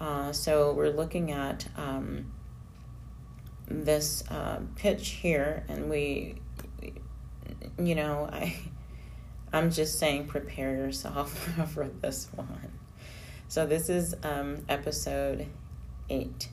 Uh, 0.00 0.32
so 0.32 0.72
we're 0.72 0.90
looking 0.90 1.30
at. 1.30 1.66
Um, 1.76 2.32
this 3.80 4.22
uh, 4.30 4.60
pitch 4.76 5.08
here, 5.08 5.64
and 5.68 5.88
we, 5.90 6.36
you 7.78 7.94
know, 7.94 8.28
I, 8.30 8.56
I'm 9.52 9.70
just 9.70 9.98
saying, 9.98 10.26
prepare 10.26 10.74
yourself 10.74 11.32
for 11.74 11.88
this 12.00 12.28
one. 12.34 12.72
So 13.48 13.66
this 13.66 13.88
is 13.88 14.14
um, 14.22 14.64
episode 14.68 15.46
eight 16.08 16.48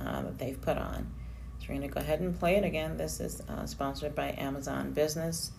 uh, 0.00 0.22
that 0.22 0.38
they've 0.38 0.60
put 0.60 0.78
on. 0.78 1.12
So 1.58 1.66
we're 1.68 1.76
going 1.76 1.88
to 1.88 1.94
go 1.94 2.00
ahead 2.00 2.20
and 2.20 2.38
play 2.38 2.56
it 2.56 2.64
again. 2.64 2.96
This 2.96 3.20
is 3.20 3.42
uh, 3.48 3.66
sponsored 3.66 4.14
by 4.14 4.34
Amazon 4.38 4.92
Business 4.92 5.52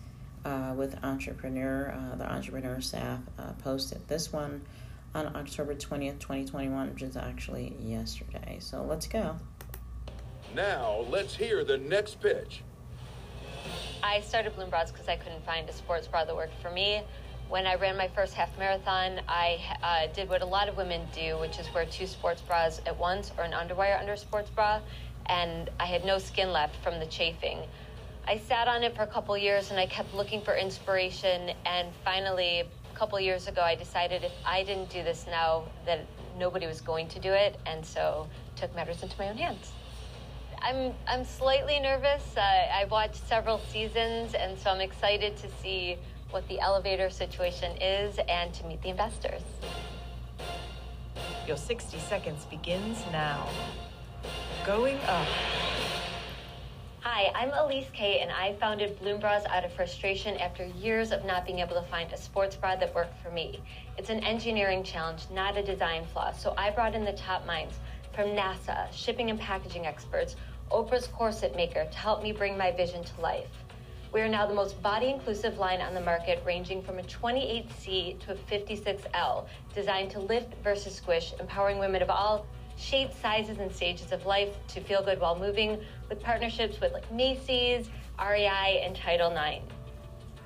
uh, 0.44 0.74
with 0.76 0.98
Entrepreneur. 1.04 1.92
Uh, 1.92 2.16
the 2.16 2.30
Entrepreneur 2.30 2.80
staff 2.80 3.20
uh, 3.38 3.52
posted 3.62 4.06
this 4.08 4.32
one 4.32 4.62
on 5.14 5.36
October 5.36 5.74
20th, 5.74 6.18
2021, 6.18 6.94
which 6.94 7.02
is 7.02 7.16
actually 7.16 7.76
yesterday. 7.80 8.56
So 8.60 8.82
let's 8.82 9.06
go. 9.06 9.36
Now, 10.54 11.04
let's 11.10 11.36
hear 11.36 11.62
the 11.62 11.78
next 11.78 12.20
pitch. 12.20 12.62
I 14.02 14.20
started 14.20 14.54
Bloom 14.56 14.70
Bras 14.70 14.90
because 14.90 15.08
I 15.08 15.16
couldn't 15.16 15.44
find 15.44 15.68
a 15.68 15.72
sports 15.72 16.06
bra 16.06 16.24
that 16.24 16.34
worked 16.34 16.60
for 16.62 16.70
me. 16.70 17.02
When 17.48 17.66
I 17.66 17.74
ran 17.74 17.96
my 17.96 18.08
first 18.08 18.34
half 18.34 18.56
marathon, 18.58 19.20
I 19.28 19.58
uh, 19.82 20.12
did 20.14 20.28
what 20.28 20.42
a 20.42 20.46
lot 20.46 20.68
of 20.68 20.76
women 20.76 21.02
do, 21.14 21.38
which 21.38 21.58
is 21.58 21.66
wear 21.74 21.86
two 21.86 22.06
sports 22.06 22.40
bras 22.42 22.80
at 22.86 22.96
once 22.98 23.32
or 23.36 23.44
an 23.44 23.52
underwire 23.52 23.98
under 23.98 24.12
a 24.12 24.16
sports 24.16 24.50
bra, 24.50 24.80
and 25.26 25.70
I 25.80 25.86
had 25.86 26.04
no 26.04 26.18
skin 26.18 26.52
left 26.52 26.76
from 26.82 26.98
the 26.98 27.06
chafing. 27.06 27.60
I 28.26 28.38
sat 28.38 28.68
on 28.68 28.82
it 28.82 28.94
for 28.94 29.02
a 29.02 29.06
couple 29.06 29.36
years 29.36 29.70
and 29.70 29.80
I 29.80 29.86
kept 29.86 30.14
looking 30.14 30.42
for 30.42 30.54
inspiration, 30.54 31.50
and 31.66 31.88
finally, 32.04 32.60
a 32.60 32.96
couple 32.96 33.18
years 33.20 33.48
ago, 33.48 33.62
I 33.62 33.74
decided 33.74 34.24
if 34.24 34.32
I 34.44 34.62
didn't 34.62 34.90
do 34.90 35.02
this 35.02 35.26
now, 35.28 35.64
that 35.86 36.04
nobody 36.38 36.66
was 36.66 36.80
going 36.80 37.08
to 37.08 37.18
do 37.18 37.32
it, 37.32 37.58
and 37.66 37.84
so 37.84 38.26
took 38.56 38.74
matters 38.74 39.02
into 39.02 39.18
my 39.18 39.28
own 39.30 39.36
hands. 39.36 39.72
I'm 40.62 40.92
I'm 41.06 41.24
slightly 41.24 41.78
nervous. 41.80 42.36
Uh, 42.36 42.40
I 42.40 42.84
watched 42.90 43.26
several 43.26 43.58
seasons, 43.58 44.34
and 44.34 44.58
so 44.58 44.70
I'm 44.70 44.80
excited 44.80 45.36
to 45.38 45.48
see 45.62 45.96
what 46.30 46.46
the 46.48 46.60
elevator 46.60 47.10
situation 47.10 47.80
is 47.80 48.18
and 48.28 48.52
to 48.54 48.66
meet 48.66 48.82
the 48.82 48.88
investors. 48.90 49.42
Your 51.46 51.56
60 51.56 51.98
seconds 51.98 52.44
begins 52.44 53.02
now. 53.12 53.48
Going 54.66 54.98
up. 55.06 55.26
Hi, 57.00 57.32
I'm 57.34 57.50
Elise 57.52 57.88
Kay, 57.94 58.20
and 58.20 58.30
I 58.30 58.52
founded 58.54 58.98
Bloom 58.98 59.18
Bras 59.18 59.44
out 59.46 59.64
of 59.64 59.72
frustration 59.72 60.36
after 60.36 60.66
years 60.66 61.10
of 61.10 61.24
not 61.24 61.46
being 61.46 61.60
able 61.60 61.74
to 61.74 61.88
find 61.88 62.12
a 62.12 62.18
sports 62.18 62.54
bra 62.54 62.76
that 62.76 62.94
worked 62.94 63.16
for 63.22 63.30
me. 63.30 63.60
It's 63.96 64.10
an 64.10 64.22
engineering 64.24 64.82
challenge, 64.82 65.22
not 65.32 65.56
a 65.56 65.62
design 65.62 66.04
flaw. 66.12 66.32
So 66.32 66.52
I 66.58 66.70
brought 66.70 66.94
in 66.94 67.04
the 67.04 67.14
top 67.14 67.46
minds 67.46 67.76
from 68.12 68.30
NASA, 68.30 68.92
shipping 68.92 69.30
and 69.30 69.38
packaging 69.38 69.86
experts, 69.86 70.36
Oprah's 70.70 71.06
corset 71.06 71.56
maker 71.56 71.86
to 71.90 71.98
help 71.98 72.22
me 72.22 72.32
bring 72.32 72.56
my 72.58 72.70
vision 72.70 73.02
to 73.02 73.20
life. 73.20 73.50
We 74.12 74.20
are 74.20 74.28
now 74.28 74.46
the 74.46 74.54
most 74.54 74.82
body 74.82 75.08
inclusive 75.10 75.58
line 75.58 75.80
on 75.80 75.92
the 75.92 76.00
market, 76.00 76.42
ranging 76.46 76.82
from 76.82 76.98
a 76.98 77.02
28C 77.02 78.18
to 78.20 78.32
a 78.32 78.34
56L, 78.34 79.46
designed 79.74 80.10
to 80.12 80.20
lift 80.20 80.54
versus 80.62 80.94
squish, 80.94 81.34
empowering 81.38 81.78
women 81.78 82.00
of 82.02 82.08
all 82.08 82.46
shapes, 82.76 83.16
sizes, 83.16 83.58
and 83.58 83.74
stages 83.74 84.12
of 84.12 84.24
life 84.24 84.56
to 84.68 84.80
feel 84.80 85.02
good 85.02 85.20
while 85.20 85.38
moving, 85.38 85.78
with 86.08 86.22
partnerships 86.22 86.80
with 86.80 86.92
like 86.92 87.10
Macy's, 87.12 87.90
REI, 88.18 88.82
and 88.84 88.96
Title 88.96 89.30
Nine. 89.30 89.62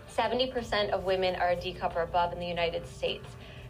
70% 0.09 0.91
of 0.91 1.05
women 1.05 1.37
are 1.37 1.51
a 1.51 1.57
D 1.57 1.73
cup 1.73 1.95
or 1.97 2.03
above 2.03 2.33
in 2.33 2.39
the 2.39 2.47
United 2.47 2.87
States. 2.87 3.27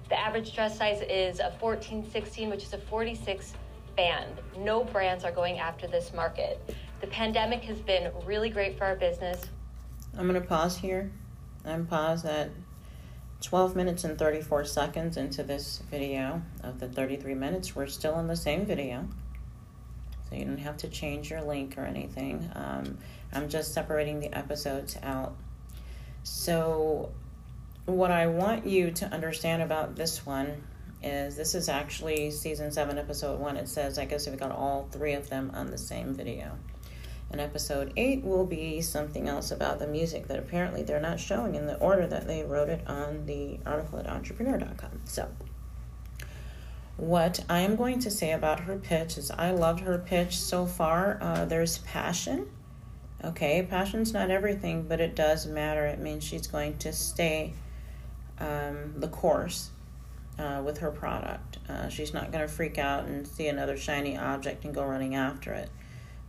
The 0.08 0.18
average 0.18 0.54
dress 0.54 0.78
size 0.78 1.02
is 1.02 1.40
a 1.40 1.52
14, 1.60 2.08
16, 2.10 2.50
which 2.50 2.62
is 2.62 2.72
a 2.72 2.78
46 2.78 3.54
banned. 3.96 4.40
No 4.58 4.84
brands 4.84 5.24
are 5.24 5.32
going 5.32 5.58
after 5.58 5.86
this 5.86 6.12
market. 6.12 6.74
The 7.00 7.06
pandemic 7.08 7.62
has 7.64 7.80
been 7.80 8.10
really 8.24 8.50
great 8.50 8.78
for 8.78 8.84
our 8.84 8.96
business. 8.96 9.42
I'm 10.16 10.28
going 10.28 10.40
to 10.40 10.46
pause 10.46 10.76
here. 10.76 11.10
I'm 11.64 11.86
pause 11.86 12.24
at 12.24 12.50
12 13.42 13.74
minutes 13.76 14.04
and 14.04 14.18
34 14.18 14.64
seconds 14.64 15.16
into 15.16 15.42
this 15.42 15.82
video 15.90 16.42
of 16.62 16.80
the 16.80 16.88
33 16.88 17.34
minutes. 17.34 17.74
We're 17.74 17.86
still 17.86 18.18
in 18.18 18.26
the 18.26 18.36
same 18.36 18.64
video. 18.64 19.08
So 20.28 20.36
you 20.36 20.44
don't 20.44 20.58
have 20.58 20.76
to 20.78 20.88
change 20.88 21.30
your 21.30 21.42
link 21.42 21.76
or 21.76 21.84
anything. 21.84 22.50
Um, 22.54 22.98
I'm 23.32 23.48
just 23.48 23.74
separating 23.74 24.20
the 24.20 24.32
episodes 24.36 24.96
out. 25.02 25.36
So, 26.22 27.10
what 27.84 28.12
I 28.12 28.28
want 28.28 28.64
you 28.64 28.92
to 28.92 29.06
understand 29.06 29.60
about 29.60 29.96
this 29.96 30.24
one 30.24 30.62
is 31.02 31.36
this 31.36 31.54
is 31.54 31.68
actually 31.68 32.30
season 32.30 32.70
7, 32.70 32.98
episode 32.98 33.40
1. 33.40 33.56
It 33.56 33.68
says, 33.68 33.98
I 33.98 34.04
guess 34.04 34.28
we 34.28 34.36
got 34.36 34.52
all 34.52 34.88
three 34.90 35.14
of 35.14 35.28
them 35.28 35.50
on 35.54 35.70
the 35.70 35.78
same 35.78 36.14
video. 36.14 36.58
And 37.30 37.40
episode 37.40 37.92
8 37.96 38.24
will 38.24 38.44
be 38.44 38.82
something 38.82 39.26
else 39.26 39.50
about 39.50 39.78
the 39.78 39.86
music 39.86 40.28
that 40.28 40.38
apparently 40.38 40.82
they're 40.82 41.00
not 41.00 41.18
showing 41.18 41.54
in 41.54 41.66
the 41.66 41.78
order 41.78 42.06
that 42.06 42.26
they 42.26 42.42
wrote 42.42 42.68
it 42.68 42.86
on 42.86 43.24
the 43.26 43.58
article 43.64 43.98
at 43.98 44.06
entrepreneur.com. 44.06 45.00
So, 45.04 45.28
what 46.98 47.42
I 47.48 47.60
am 47.60 47.76
going 47.76 48.00
to 48.00 48.10
say 48.10 48.32
about 48.32 48.60
her 48.60 48.76
pitch 48.76 49.16
is 49.16 49.30
I 49.30 49.50
loved 49.50 49.80
her 49.80 49.98
pitch 49.98 50.38
so 50.38 50.66
far. 50.66 51.18
Uh, 51.22 51.46
there's 51.46 51.78
passion. 51.78 52.48
Okay, 53.24 53.66
passion's 53.68 54.12
not 54.12 54.30
everything, 54.30 54.82
but 54.82 55.00
it 55.00 55.16
does 55.16 55.46
matter. 55.46 55.86
It 55.86 56.00
means 56.00 56.22
she's 56.22 56.46
going 56.46 56.76
to 56.78 56.92
stay 56.92 57.54
um, 58.38 58.94
the 58.96 59.08
course 59.08 59.70
uh, 60.38 60.62
with 60.64 60.78
her 60.78 60.90
product. 60.90 61.58
Uh, 61.68 61.88
she's 61.88 62.14
not 62.14 62.32
going 62.32 62.46
to 62.46 62.52
freak 62.52 62.78
out 62.78 63.04
and 63.04 63.26
see 63.26 63.48
another 63.48 63.76
shiny 63.76 64.16
object 64.16 64.64
and 64.64 64.74
go 64.74 64.84
running 64.84 65.14
after 65.14 65.52
it 65.52 65.70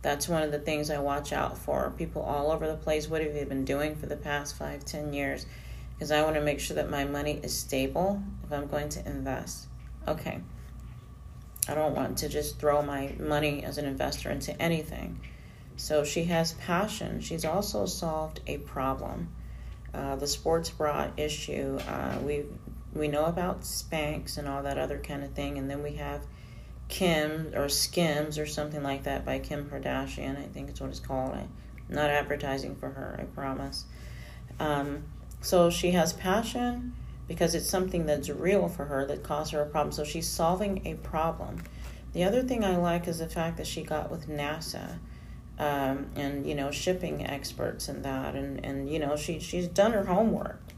that's 0.04 0.28
one 0.28 0.42
of 0.42 0.52
the 0.52 0.58
things 0.58 0.90
I 0.90 0.98
watch 0.98 1.32
out 1.32 1.56
for. 1.56 1.90
People 1.96 2.20
all 2.20 2.52
over 2.52 2.66
the 2.66 2.76
place, 2.76 3.08
what 3.08 3.22
have 3.22 3.34
you 3.34 3.46
been 3.46 3.64
doing 3.64 3.96
for 3.96 4.04
the 4.04 4.16
past 4.16 4.54
five, 4.54 4.84
ten 4.84 5.14
years? 5.14 5.46
Because 5.94 6.10
I 6.10 6.22
want 6.22 6.34
to 6.34 6.42
make 6.42 6.60
sure 6.60 6.76
that 6.76 6.90
my 6.90 7.04
money 7.04 7.40
is 7.42 7.56
stable 7.56 8.22
if 8.44 8.52
I'm 8.52 8.66
going 8.66 8.90
to 8.90 9.06
invest. 9.06 9.66
Okay. 10.06 10.40
I 11.66 11.74
don't 11.74 11.96
want 11.96 12.18
to 12.18 12.28
just 12.28 12.58
throw 12.58 12.82
my 12.82 13.14
money 13.18 13.64
as 13.64 13.78
an 13.78 13.86
investor 13.86 14.30
into 14.30 14.60
anything. 14.60 15.20
So 15.76 16.04
she 16.04 16.24
has 16.24 16.52
passion. 16.52 17.20
She's 17.22 17.46
also 17.46 17.86
solved 17.86 18.40
a 18.46 18.58
problem. 18.58 19.28
Uh, 19.94 20.16
the 20.16 20.26
sports 20.26 20.68
bra 20.68 21.08
issue, 21.16 21.78
uh, 21.88 22.18
we 22.22 22.44
we 22.94 23.08
know 23.08 23.24
about 23.24 23.62
Spanx 23.62 24.38
and 24.38 24.48
all 24.48 24.62
that 24.62 24.78
other 24.78 24.98
kind 24.98 25.24
of 25.24 25.32
thing, 25.32 25.58
and 25.58 25.68
then 25.68 25.82
we 25.82 25.94
have 25.94 26.26
Kim 26.88 27.52
or 27.54 27.68
Skims 27.68 28.38
or 28.38 28.46
something 28.46 28.82
like 28.82 29.04
that 29.04 29.24
by 29.24 29.38
Kim 29.38 29.68
Kardashian. 29.68 30.38
I 30.38 30.46
think 30.46 30.68
it's 30.68 30.80
what 30.80 30.90
it's 30.90 31.00
called. 31.00 31.34
I'm 31.34 31.48
not 31.88 32.10
advertising 32.10 32.76
for 32.76 32.90
her, 32.90 33.16
I 33.18 33.24
promise. 33.24 33.84
Um, 34.60 35.04
so 35.40 35.70
she 35.70 35.90
has 35.92 36.12
passion 36.12 36.94
because 37.26 37.54
it's 37.54 37.68
something 37.68 38.06
that's 38.06 38.28
real 38.28 38.68
for 38.68 38.84
her 38.84 39.04
that 39.06 39.22
caused 39.22 39.52
her 39.52 39.62
a 39.62 39.66
problem. 39.66 39.92
So 39.92 40.04
she's 40.04 40.28
solving 40.28 40.86
a 40.86 40.94
problem. 40.94 41.62
The 42.12 42.24
other 42.24 42.42
thing 42.42 42.64
I 42.64 42.76
like 42.76 43.08
is 43.08 43.18
the 43.18 43.28
fact 43.28 43.56
that 43.56 43.66
she 43.66 43.82
got 43.82 44.10
with 44.10 44.28
NASA. 44.28 44.98
Um, 45.56 46.10
and 46.16 46.44
you 46.44 46.56
know 46.56 46.72
shipping 46.72 47.24
experts 47.24 47.88
and 47.88 48.04
that 48.04 48.34
and 48.34 48.64
and 48.64 48.90
you 48.90 48.98
know 48.98 49.14
she 49.14 49.38
she's 49.38 49.68
done 49.68 49.92
her 49.92 50.02
homework 50.02 50.73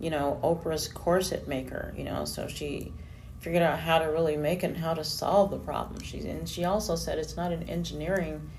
you 0.00 0.10
know 0.10 0.38
oprah's 0.42 0.88
corset 0.88 1.48
maker 1.48 1.94
you 1.96 2.04
know 2.04 2.24
so 2.24 2.46
she 2.46 2.92
figured 3.40 3.62
out 3.62 3.78
how 3.78 3.98
to 3.98 4.06
really 4.06 4.36
make 4.36 4.62
it 4.62 4.66
and 4.66 4.76
how 4.76 4.94
to 4.94 5.04
solve 5.04 5.50
the 5.50 5.58
problem. 5.58 6.00
She's 6.02 6.24
and 6.24 6.48
she 6.48 6.64
also 6.64 6.96
said 6.96 7.18
it's 7.18 7.36
not 7.36 7.52
an 7.52 7.68
engineering, 7.68 8.50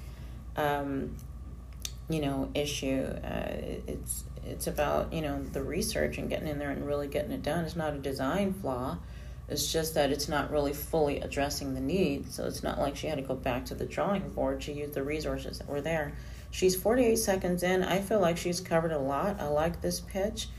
um, 0.55 1.15
you 2.09 2.21
know, 2.21 2.49
issue. 2.53 3.03
Uh, 3.23 3.51
it's 3.87 4.23
it's 4.45 4.67
about 4.67 5.11
you 5.11 5.21
know 5.21 5.43
the 5.43 5.61
research 5.61 6.17
and 6.17 6.29
getting 6.29 6.47
in 6.47 6.59
there 6.59 6.71
and 6.71 6.85
really 6.87 7.07
getting 7.07 7.31
it 7.31 7.43
done. 7.43 7.65
It's 7.65 7.75
not 7.75 7.93
a 7.93 7.97
design 7.97 8.53
flaw. 8.53 8.97
It's 9.49 9.71
just 9.71 9.95
that 9.95 10.11
it's 10.11 10.29
not 10.29 10.51
really 10.51 10.73
fully 10.73 11.21
addressing 11.21 11.73
the 11.73 11.81
need. 11.81 12.31
So 12.31 12.45
it's 12.45 12.61
not 12.61 12.79
like 12.79 12.95
she 12.95 13.07
had 13.07 13.17
to 13.17 13.23
go 13.23 13.33
back 13.33 13.65
to 13.65 13.75
the 13.75 13.85
drawing 13.85 14.29
board. 14.29 14.61
She 14.61 14.73
used 14.73 14.93
the 14.93 15.03
resources 15.03 15.57
that 15.57 15.67
were 15.67 15.81
there. 15.81 16.13
She's 16.51 16.75
48 16.75 17.15
seconds 17.15 17.63
in. 17.63 17.83
I 17.83 17.99
feel 17.99 18.19
like 18.19 18.37
she's 18.37 18.61
covered 18.61 18.91
a 18.91 18.99
lot. 18.99 19.39
I 19.39 19.47
like 19.47 19.81
this 19.81 20.01
pitch. 20.01 20.49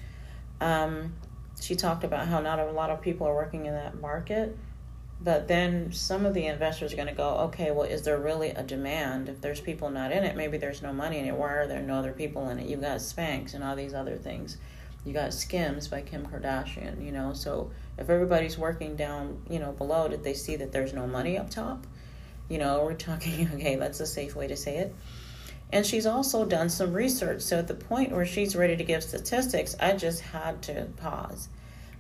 Um, 0.61 1.15
she 1.61 1.77
talked 1.77 2.05
about 2.05 2.29
how 2.29 2.41
not 2.41 2.59
a 2.59 2.71
lot 2.71 2.91
of 2.91 3.01
people 3.01 3.27
are 3.27 3.35
working 3.35 3.67
in 3.67 3.75
that 3.75 4.01
market. 4.01 4.57
But 5.23 5.49
then 5.49 5.93
some 5.93 6.25
of 6.25 6.33
the 6.33 6.47
investors 6.47 6.95
are 6.95 6.97
going 6.97 7.09
to 7.09 7.15
go, 7.15 7.29
okay, 7.41 7.71
well, 7.71 7.83
is 7.83 8.03
there 8.03 8.19
really 8.19 8.51
a 8.51 8.63
demand? 8.63 9.29
If 9.29 9.43
there's 9.43 9.61
people 9.61 9.91
not 9.91 10.13
in 10.13 10.25
it, 10.25 10.35
maybe 10.35 10.57
there's 10.57 10.81
no 10.81 10.95
money 10.95 11.19
in 11.19 11.27
it. 11.27 11.35
Why 11.35 11.53
are 11.53 11.67
there 11.67 11.83
no 11.83 11.97
other 11.97 12.13
people 12.13 12.49
in 12.49 12.59
it? 12.59 12.67
You've 12.67 12.81
got 12.81 12.99
Spanx 13.01 13.53
and 13.53 13.63
all 13.63 13.77
these 13.77 13.93
other 13.93 14.17
things. 14.17 14.57
You 15.05 15.13
got 15.13 15.35
Skims 15.35 15.89
by 15.89 16.01
Kim 16.03 16.27
Kardashian, 16.27 17.05
you 17.05 17.13
know. 17.13 17.35
So 17.35 17.71
if 17.99 18.09
everybody's 18.09 18.57
working 18.57 18.97
down, 18.97 19.43
you 19.51 19.59
know, 19.59 19.73
below, 19.73 20.09
did 20.09 20.25
they 20.25 20.35
see 20.35 20.57
that 20.57 20.73
there's 20.73 20.95
no 20.95 21.07
money 21.07 21.37
up 21.37 21.51
top? 21.51 21.87
You 22.49 22.57
know, 22.57 22.83
we're 22.83 22.95
talking, 22.95 23.51
okay, 23.55 23.77
that's 23.77 24.01
a 24.01 24.07
safe 24.07 24.35
way 24.35 24.47
to 24.47 24.57
say 24.57 24.79
it. 24.79 24.95
And 25.73 25.87
she's 25.87 26.07
also 26.07 26.45
done 26.45 26.69
some 26.69 26.93
research. 26.93 27.43
So 27.43 27.59
at 27.59 27.69
the 27.69 27.75
point 27.75 28.13
where 28.13 28.27
she's 28.27 28.57
ready 28.57 28.77
to 28.77 28.85
give 28.85 29.03
statistics, 29.03 29.77
I 29.81 29.93
just 29.93 30.21
had 30.21 30.63
to 30.63 30.89
pause 30.97 31.49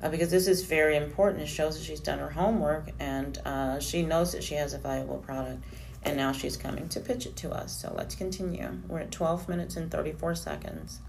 uh, 0.02 0.08
because 0.08 0.30
this 0.30 0.48
is 0.48 0.64
very 0.64 0.96
important. 0.96 1.42
It 1.42 1.46
shows 1.46 1.78
that 1.78 1.84
she's 1.84 2.00
done 2.00 2.18
her 2.18 2.30
homework 2.30 2.90
and 2.98 3.38
uh, 3.44 3.78
she 3.78 4.02
knows 4.02 4.32
that 4.32 4.42
she 4.42 4.54
has 4.54 4.74
a 4.74 4.78
valuable 4.78 5.18
product. 5.18 5.62
And 6.02 6.16
now 6.16 6.32
she's 6.32 6.56
coming 6.56 6.88
to 6.88 7.00
pitch 7.00 7.26
it 7.26 7.36
to 7.36 7.50
us. 7.50 7.78
So 7.78 7.92
let's 7.94 8.14
continue. 8.14 8.70
We're 8.88 9.00
at 9.00 9.12
12 9.12 9.48
minutes 9.48 9.76
and 9.76 9.90
34 9.90 10.34
seconds. 10.34 11.00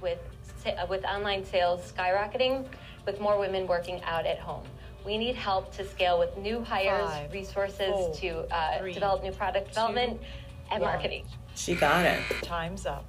With, 0.00 0.18
uh, 0.66 0.86
with 0.90 1.04
online 1.04 1.44
sales 1.44 1.92
skyrocketing, 1.96 2.66
with 3.06 3.20
more 3.20 3.38
women 3.38 3.66
working 3.66 4.02
out 4.02 4.26
at 4.26 4.40
home. 4.40 4.66
We 5.06 5.18
need 5.18 5.36
help 5.36 5.72
to 5.76 5.86
scale 5.86 6.18
with 6.18 6.36
new 6.36 6.62
hires, 6.62 7.10
Five, 7.10 7.32
resources 7.32 7.90
four, 7.90 8.14
to 8.14 8.54
uh, 8.54 8.78
three, 8.78 8.94
develop 8.94 9.22
new 9.22 9.32
product 9.32 9.68
development 9.68 10.20
two, 10.20 10.26
and 10.72 10.82
one. 10.82 10.92
marketing. 10.92 11.24
She 11.54 11.74
got 11.74 12.04
it. 12.04 12.20
Time's 12.42 12.86
up. 12.86 13.04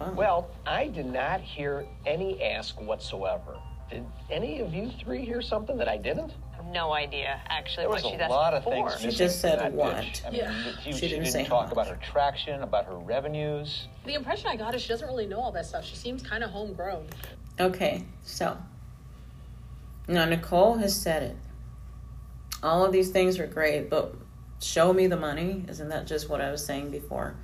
Wow. 0.00 0.12
Well, 0.14 0.50
I 0.66 0.86
did 0.88 1.06
not 1.06 1.40
hear 1.40 1.86
any 2.06 2.42
ask 2.42 2.80
whatsoever. 2.80 3.56
Did 3.90 4.06
any 4.30 4.60
of 4.60 4.72
you 4.72 4.90
three 5.02 5.24
hear 5.24 5.42
something 5.42 5.76
that 5.78 5.88
I 5.88 5.96
didn't? 5.96 6.32
No 6.72 6.92
idea, 6.92 7.40
actually. 7.48 7.84
There 7.84 7.90
was 7.90 8.04
what 8.04 8.20
a 8.20 8.28
lot 8.28 8.54
of 8.54 8.64
before. 8.64 8.90
things. 8.90 9.02
She 9.02 9.18
just 9.18 9.40
said 9.40 9.72
what? 9.74 10.22
I 10.26 10.30
mean, 10.30 10.40
Yeah. 10.40 10.54
She, 10.84 10.92
She 10.92 11.00
didn't 11.08 11.24
didn't 11.24 11.32
say 11.32 11.44
talk 11.44 11.66
how 11.66 11.72
about 11.72 11.88
her 11.88 11.98
traction, 12.02 12.62
about 12.62 12.86
her 12.86 12.96
revenues. 12.96 13.88
The 14.04 14.14
impression 14.14 14.46
I 14.48 14.56
got 14.56 14.74
is 14.74 14.82
she 14.82 14.88
doesn't 14.88 15.08
really 15.08 15.26
know 15.26 15.40
all 15.40 15.52
that 15.52 15.66
stuff. 15.66 15.84
She 15.84 15.96
seems 15.96 16.22
kind 16.22 16.44
of 16.44 16.50
homegrown. 16.50 17.06
Okay, 17.58 18.04
so 18.22 18.56
now 20.06 20.24
Nicole 20.26 20.76
has 20.76 20.94
said 20.94 21.22
it. 21.24 21.36
All 22.62 22.84
of 22.84 22.92
these 22.92 23.10
things 23.10 23.38
are 23.38 23.46
great, 23.46 23.90
but 23.90 24.14
show 24.60 24.92
me 24.92 25.06
the 25.06 25.16
money. 25.16 25.64
Isn't 25.68 25.88
that 25.88 26.06
just 26.06 26.28
what 26.28 26.40
I 26.40 26.50
was 26.50 26.64
saying 26.64 26.90
before? 26.90 27.36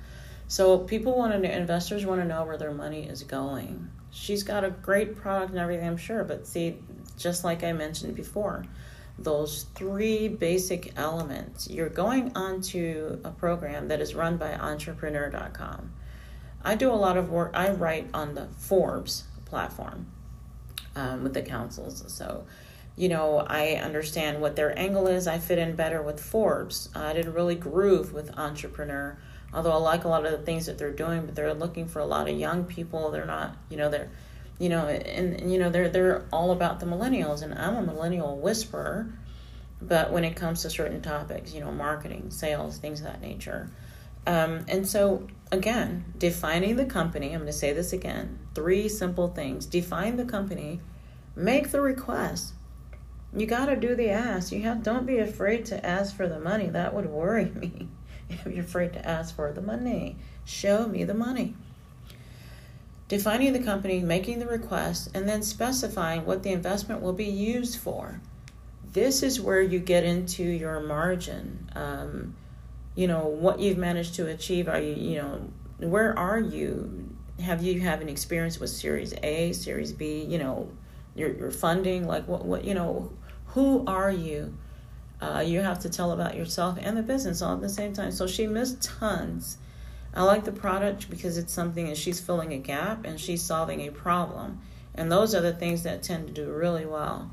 So 0.47 0.79
people 0.79 1.17
want 1.17 1.41
to, 1.41 1.57
investors 1.57 2.05
want 2.05 2.21
to 2.21 2.27
know 2.27 2.45
where 2.45 2.57
their 2.57 2.73
money 2.73 3.07
is 3.07 3.23
going. 3.23 3.89
She's 4.11 4.43
got 4.43 4.63
a 4.63 4.69
great 4.69 5.15
product 5.17 5.51
and 5.51 5.59
everything, 5.59 5.87
I'm 5.87 5.97
sure, 5.97 6.23
but 6.23 6.47
see, 6.47 6.77
just 7.17 7.43
like 7.43 7.63
I 7.63 7.73
mentioned 7.73 8.15
before, 8.15 8.65
those 9.19 9.65
three 9.75 10.27
basic 10.27 10.93
elements. 10.95 11.69
You're 11.69 11.89
going 11.89 12.31
onto 12.35 13.19
a 13.23 13.31
program 13.31 13.87
that 13.89 13.99
is 13.99 14.15
run 14.15 14.37
by 14.37 14.53
entrepreneur.com. 14.53 15.91
I 16.63 16.75
do 16.75 16.91
a 16.91 16.95
lot 16.95 17.17
of 17.17 17.29
work, 17.29 17.51
I 17.53 17.71
write 17.71 18.09
on 18.13 18.35
the 18.35 18.47
Forbes 18.57 19.23
platform 19.45 20.07
um, 20.95 21.23
with 21.23 21.33
the 21.33 21.41
councils. 21.41 22.03
So, 22.07 22.45
you 22.97 23.07
know, 23.07 23.45
I 23.47 23.75
understand 23.75 24.41
what 24.41 24.55
their 24.55 24.77
angle 24.77 25.07
is. 25.07 25.27
I 25.27 25.37
fit 25.37 25.59
in 25.59 25.75
better 25.75 26.01
with 26.01 26.19
Forbes. 26.19 26.89
I 26.93 27.13
didn't 27.13 27.33
really 27.33 27.55
groove 27.55 28.11
with 28.11 28.37
Entrepreneur, 28.37 29.17
although 29.53 29.71
I 29.71 29.77
like 29.77 30.03
a 30.03 30.07
lot 30.09 30.25
of 30.25 30.31
the 30.31 30.39
things 30.39 30.65
that 30.65 30.77
they're 30.77 30.91
doing, 30.91 31.25
but 31.25 31.35
they're 31.35 31.53
looking 31.53 31.87
for 31.87 31.99
a 31.99 32.05
lot 32.05 32.27
of 32.27 32.37
young 32.37 32.65
people. 32.65 33.11
They're 33.11 33.25
not, 33.25 33.55
you 33.69 33.77
know, 33.77 33.89
they're 33.89 34.09
you 34.59 34.69
know, 34.69 34.87
and, 34.87 35.39
and 35.39 35.51
you 35.51 35.59
know 35.59 35.69
they're 35.69 35.89
they're 35.89 36.25
all 36.33 36.51
about 36.51 36.79
the 36.79 36.85
millennials, 36.85 37.41
and 37.41 37.53
I'm 37.53 37.75
a 37.75 37.81
millennial 37.81 38.37
whisperer. 38.37 39.07
But 39.79 40.11
when 40.11 40.23
it 40.23 40.35
comes 40.35 40.63
to 40.63 40.71
certain 40.71 41.01
topics, 41.01 41.53
you 41.53 41.59
know, 41.59 41.71
marketing, 41.71 42.31
sales, 42.31 42.79
things 42.79 42.99
of 42.99 43.05
that 43.05 43.21
nature, 43.21 43.69
um, 44.25 44.65
and 44.67 44.87
so 44.87 45.27
again, 45.51 46.05
defining 46.17 46.75
the 46.75 46.85
company. 46.85 47.27
I'm 47.27 47.41
going 47.41 47.45
to 47.45 47.53
say 47.53 47.73
this 47.73 47.93
again: 47.93 48.39
three 48.55 48.89
simple 48.89 49.27
things. 49.27 49.67
Define 49.67 50.17
the 50.17 50.25
company, 50.25 50.81
make 51.35 51.69
the 51.69 51.81
request. 51.81 52.53
You 53.37 53.45
got 53.45 53.67
to 53.67 53.75
do 53.75 53.95
the 53.95 54.09
ask. 54.09 54.51
You 54.51 54.63
have 54.63 54.83
don't 54.83 55.05
be 55.05 55.19
afraid 55.19 55.65
to 55.67 55.85
ask 55.85 56.15
for 56.15 56.27
the 56.27 56.39
money. 56.39 56.67
That 56.67 56.93
would 56.93 57.05
worry 57.05 57.45
me 57.55 57.87
if 58.29 58.45
you're 58.45 58.63
afraid 58.63 58.93
to 58.93 59.07
ask 59.07 59.35
for 59.35 59.51
the 59.51 59.61
money. 59.61 60.17
Show 60.45 60.87
me 60.87 61.03
the 61.03 61.13
money 61.13 61.55
defining 63.07 63.53
the 63.53 63.59
company, 63.59 64.01
making 64.01 64.39
the 64.39 64.47
request, 64.47 65.09
and 65.13 65.27
then 65.27 65.41
specifying 65.41 66.25
what 66.25 66.43
the 66.43 66.51
investment 66.51 67.01
will 67.01 67.13
be 67.13 67.25
used 67.25 67.79
for. 67.79 68.19
This 68.93 69.23
is 69.23 69.39
where 69.39 69.61
you 69.61 69.79
get 69.79 70.03
into 70.03 70.43
your 70.43 70.79
margin. 70.79 71.69
Um, 71.75 72.35
you 72.95 73.07
know 73.07 73.27
what 73.27 73.59
you've 73.59 73.77
managed 73.77 74.15
to 74.15 74.27
achieve. 74.27 74.67
Are 74.67 74.79
you, 74.79 74.95
you 74.95 75.17
know, 75.17 75.49
where 75.79 76.17
are 76.17 76.39
you? 76.39 77.15
Have 77.39 77.61
you 77.61 77.79
have 77.81 78.01
an 78.01 78.09
experience 78.09 78.59
with 78.59 78.71
Series 78.71 79.13
A, 79.21 79.53
Series 79.53 79.91
B? 79.91 80.23
You 80.23 80.39
know, 80.39 80.69
your, 81.15 81.31
your 81.33 81.51
funding, 81.51 82.07
like 82.07 82.27
what, 82.27 82.45
what, 82.45 82.63
you 82.63 82.73
know, 82.73 83.11
who 83.57 83.83
are 83.87 84.11
you? 84.11 84.53
Uh, 85.19 85.43
you 85.43 85.61
have 85.61 85.79
to 85.79 85.89
tell 85.89 86.11
about 86.11 86.35
yourself 86.35 86.77
and 86.79 86.95
the 86.95 87.01
business 87.01 87.41
all 87.41 87.55
at 87.55 87.61
the 87.61 87.67
same 87.67 87.91
time. 87.91 88.11
So 88.11 88.27
she 88.27 88.45
missed 88.45 88.83
tons. 88.83 89.57
I 90.13 90.21
like 90.21 90.43
the 90.43 90.51
product 90.51 91.09
because 91.09 91.39
it's 91.39 91.53
something 91.53 91.87
and 91.87 91.97
she's 91.97 92.19
filling 92.19 92.53
a 92.53 92.59
gap 92.59 93.03
and 93.03 93.19
she's 93.19 93.41
solving 93.41 93.81
a 93.81 93.89
problem. 93.89 94.61
And 94.93 95.11
those 95.11 95.33
are 95.33 95.41
the 95.41 95.53
things 95.53 95.81
that 95.81 96.03
tend 96.03 96.27
to 96.27 96.33
do 96.33 96.51
really 96.51 96.85
well. 96.85 97.31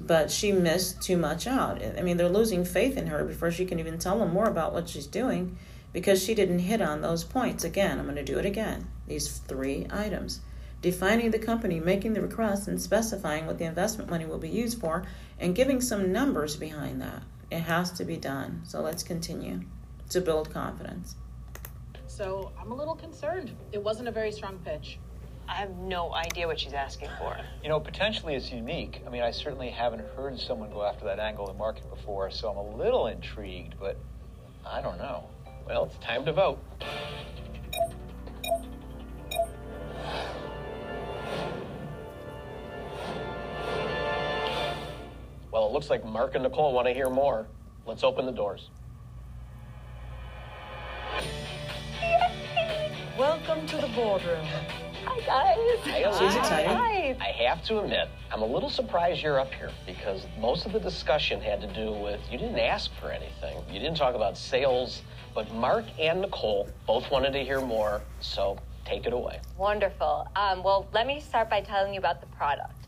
But 0.00 0.28
she 0.28 0.50
missed 0.50 1.00
too 1.00 1.16
much 1.16 1.46
out. 1.46 1.80
I 1.80 2.02
mean, 2.02 2.16
they're 2.16 2.28
losing 2.28 2.64
faith 2.64 2.96
in 2.96 3.06
her 3.06 3.22
before 3.22 3.52
she 3.52 3.64
can 3.64 3.78
even 3.78 3.96
tell 4.00 4.18
them 4.18 4.32
more 4.32 4.48
about 4.48 4.72
what 4.72 4.88
she's 4.88 5.06
doing 5.06 5.56
because 5.92 6.20
she 6.20 6.34
didn't 6.34 6.58
hit 6.58 6.82
on 6.82 7.00
those 7.00 7.22
points. 7.22 7.62
Again, 7.62 8.00
I'm 8.00 8.06
going 8.06 8.16
to 8.16 8.24
do 8.24 8.40
it 8.40 8.44
again. 8.44 8.88
These 9.06 9.38
three 9.38 9.86
items 9.88 10.40
defining 10.84 11.30
the 11.30 11.38
company, 11.38 11.80
making 11.80 12.12
the 12.12 12.20
request, 12.20 12.68
and 12.68 12.78
specifying 12.78 13.46
what 13.46 13.56
the 13.56 13.64
investment 13.64 14.10
money 14.10 14.26
will 14.26 14.36
be 14.36 14.50
used 14.50 14.78
for, 14.78 15.02
and 15.40 15.54
giving 15.54 15.80
some 15.80 16.12
numbers 16.12 16.56
behind 16.56 17.00
that. 17.00 17.22
It 17.50 17.60
has 17.60 17.90
to 17.92 18.04
be 18.04 18.18
done. 18.18 18.60
So 18.66 18.82
let's 18.82 19.02
continue 19.02 19.62
to 20.10 20.20
build 20.20 20.52
confidence. 20.52 21.16
So 22.06 22.52
I'm 22.60 22.70
a 22.70 22.74
little 22.74 22.94
concerned. 22.94 23.56
It 23.72 23.82
wasn't 23.82 24.08
a 24.08 24.12
very 24.12 24.30
strong 24.30 24.58
pitch. 24.58 24.98
I 25.48 25.54
have 25.54 25.70
no 25.70 26.12
idea 26.12 26.46
what 26.46 26.60
she's 26.60 26.74
asking 26.74 27.08
for. 27.18 27.34
You 27.62 27.70
know, 27.70 27.80
potentially 27.80 28.34
it's 28.34 28.52
unique. 28.52 29.00
I 29.06 29.08
mean, 29.08 29.22
I 29.22 29.30
certainly 29.30 29.70
haven't 29.70 30.04
heard 30.14 30.38
someone 30.38 30.68
go 30.68 30.82
after 30.84 31.06
that 31.06 31.18
angle 31.18 31.46
of 31.46 31.54
the 31.54 31.58
market 31.58 31.88
before, 31.88 32.30
so 32.30 32.50
I'm 32.50 32.58
a 32.58 32.76
little 32.76 33.06
intrigued, 33.06 33.76
but 33.80 33.96
I 34.66 34.82
don't 34.82 34.98
know. 34.98 35.30
Well, 35.66 35.86
it's 35.86 35.96
time 36.04 36.26
to 36.26 36.32
vote. 36.34 36.58
Well, 45.54 45.68
it 45.68 45.72
looks 45.72 45.88
like 45.88 46.04
Marc 46.04 46.34
and 46.34 46.42
Nicole 46.42 46.72
want 46.72 46.88
to 46.88 46.92
hear 46.92 47.08
more. 47.08 47.46
Let's 47.86 48.02
open 48.02 48.26
the 48.26 48.32
doors. 48.32 48.70
Welcome 53.16 53.64
to 53.68 53.76
the 53.76 53.86
boardroom. 53.94 54.44
Hi, 55.04 55.20
guys. 55.20 55.56
Hi, 55.84 56.18
She's 56.18 56.34
excited. 56.34 56.76
Hi. 56.76 57.16
I 57.20 57.44
have 57.44 57.62
to 57.66 57.78
admit, 57.78 58.08
I'm 58.32 58.42
a 58.42 58.44
little 58.44 58.68
surprised 58.68 59.22
you're 59.22 59.38
up 59.38 59.54
here 59.54 59.70
because 59.86 60.26
most 60.40 60.66
of 60.66 60.72
the 60.72 60.80
discussion 60.80 61.40
had 61.40 61.60
to 61.60 61.68
do 61.72 61.92
with 61.92 62.20
you 62.32 62.36
didn't 62.36 62.58
ask 62.58 62.90
for 63.00 63.12
anything. 63.12 63.56
You 63.70 63.78
didn't 63.78 63.96
talk 63.96 64.16
about 64.16 64.36
sales, 64.36 65.02
but 65.36 65.54
Marc 65.54 65.84
and 66.00 66.22
Nicole 66.22 66.68
both 66.84 67.08
wanted 67.12 67.32
to 67.32 67.44
hear 67.44 67.60
more, 67.60 68.02
so 68.18 68.58
take 68.84 69.06
it 69.06 69.12
away. 69.12 69.38
Wonderful. 69.56 70.26
Um, 70.34 70.64
well, 70.64 70.88
let 70.92 71.06
me 71.06 71.20
start 71.20 71.48
by 71.48 71.60
telling 71.60 71.94
you 71.94 72.00
about 72.00 72.20
the 72.20 72.26
product. 72.26 72.83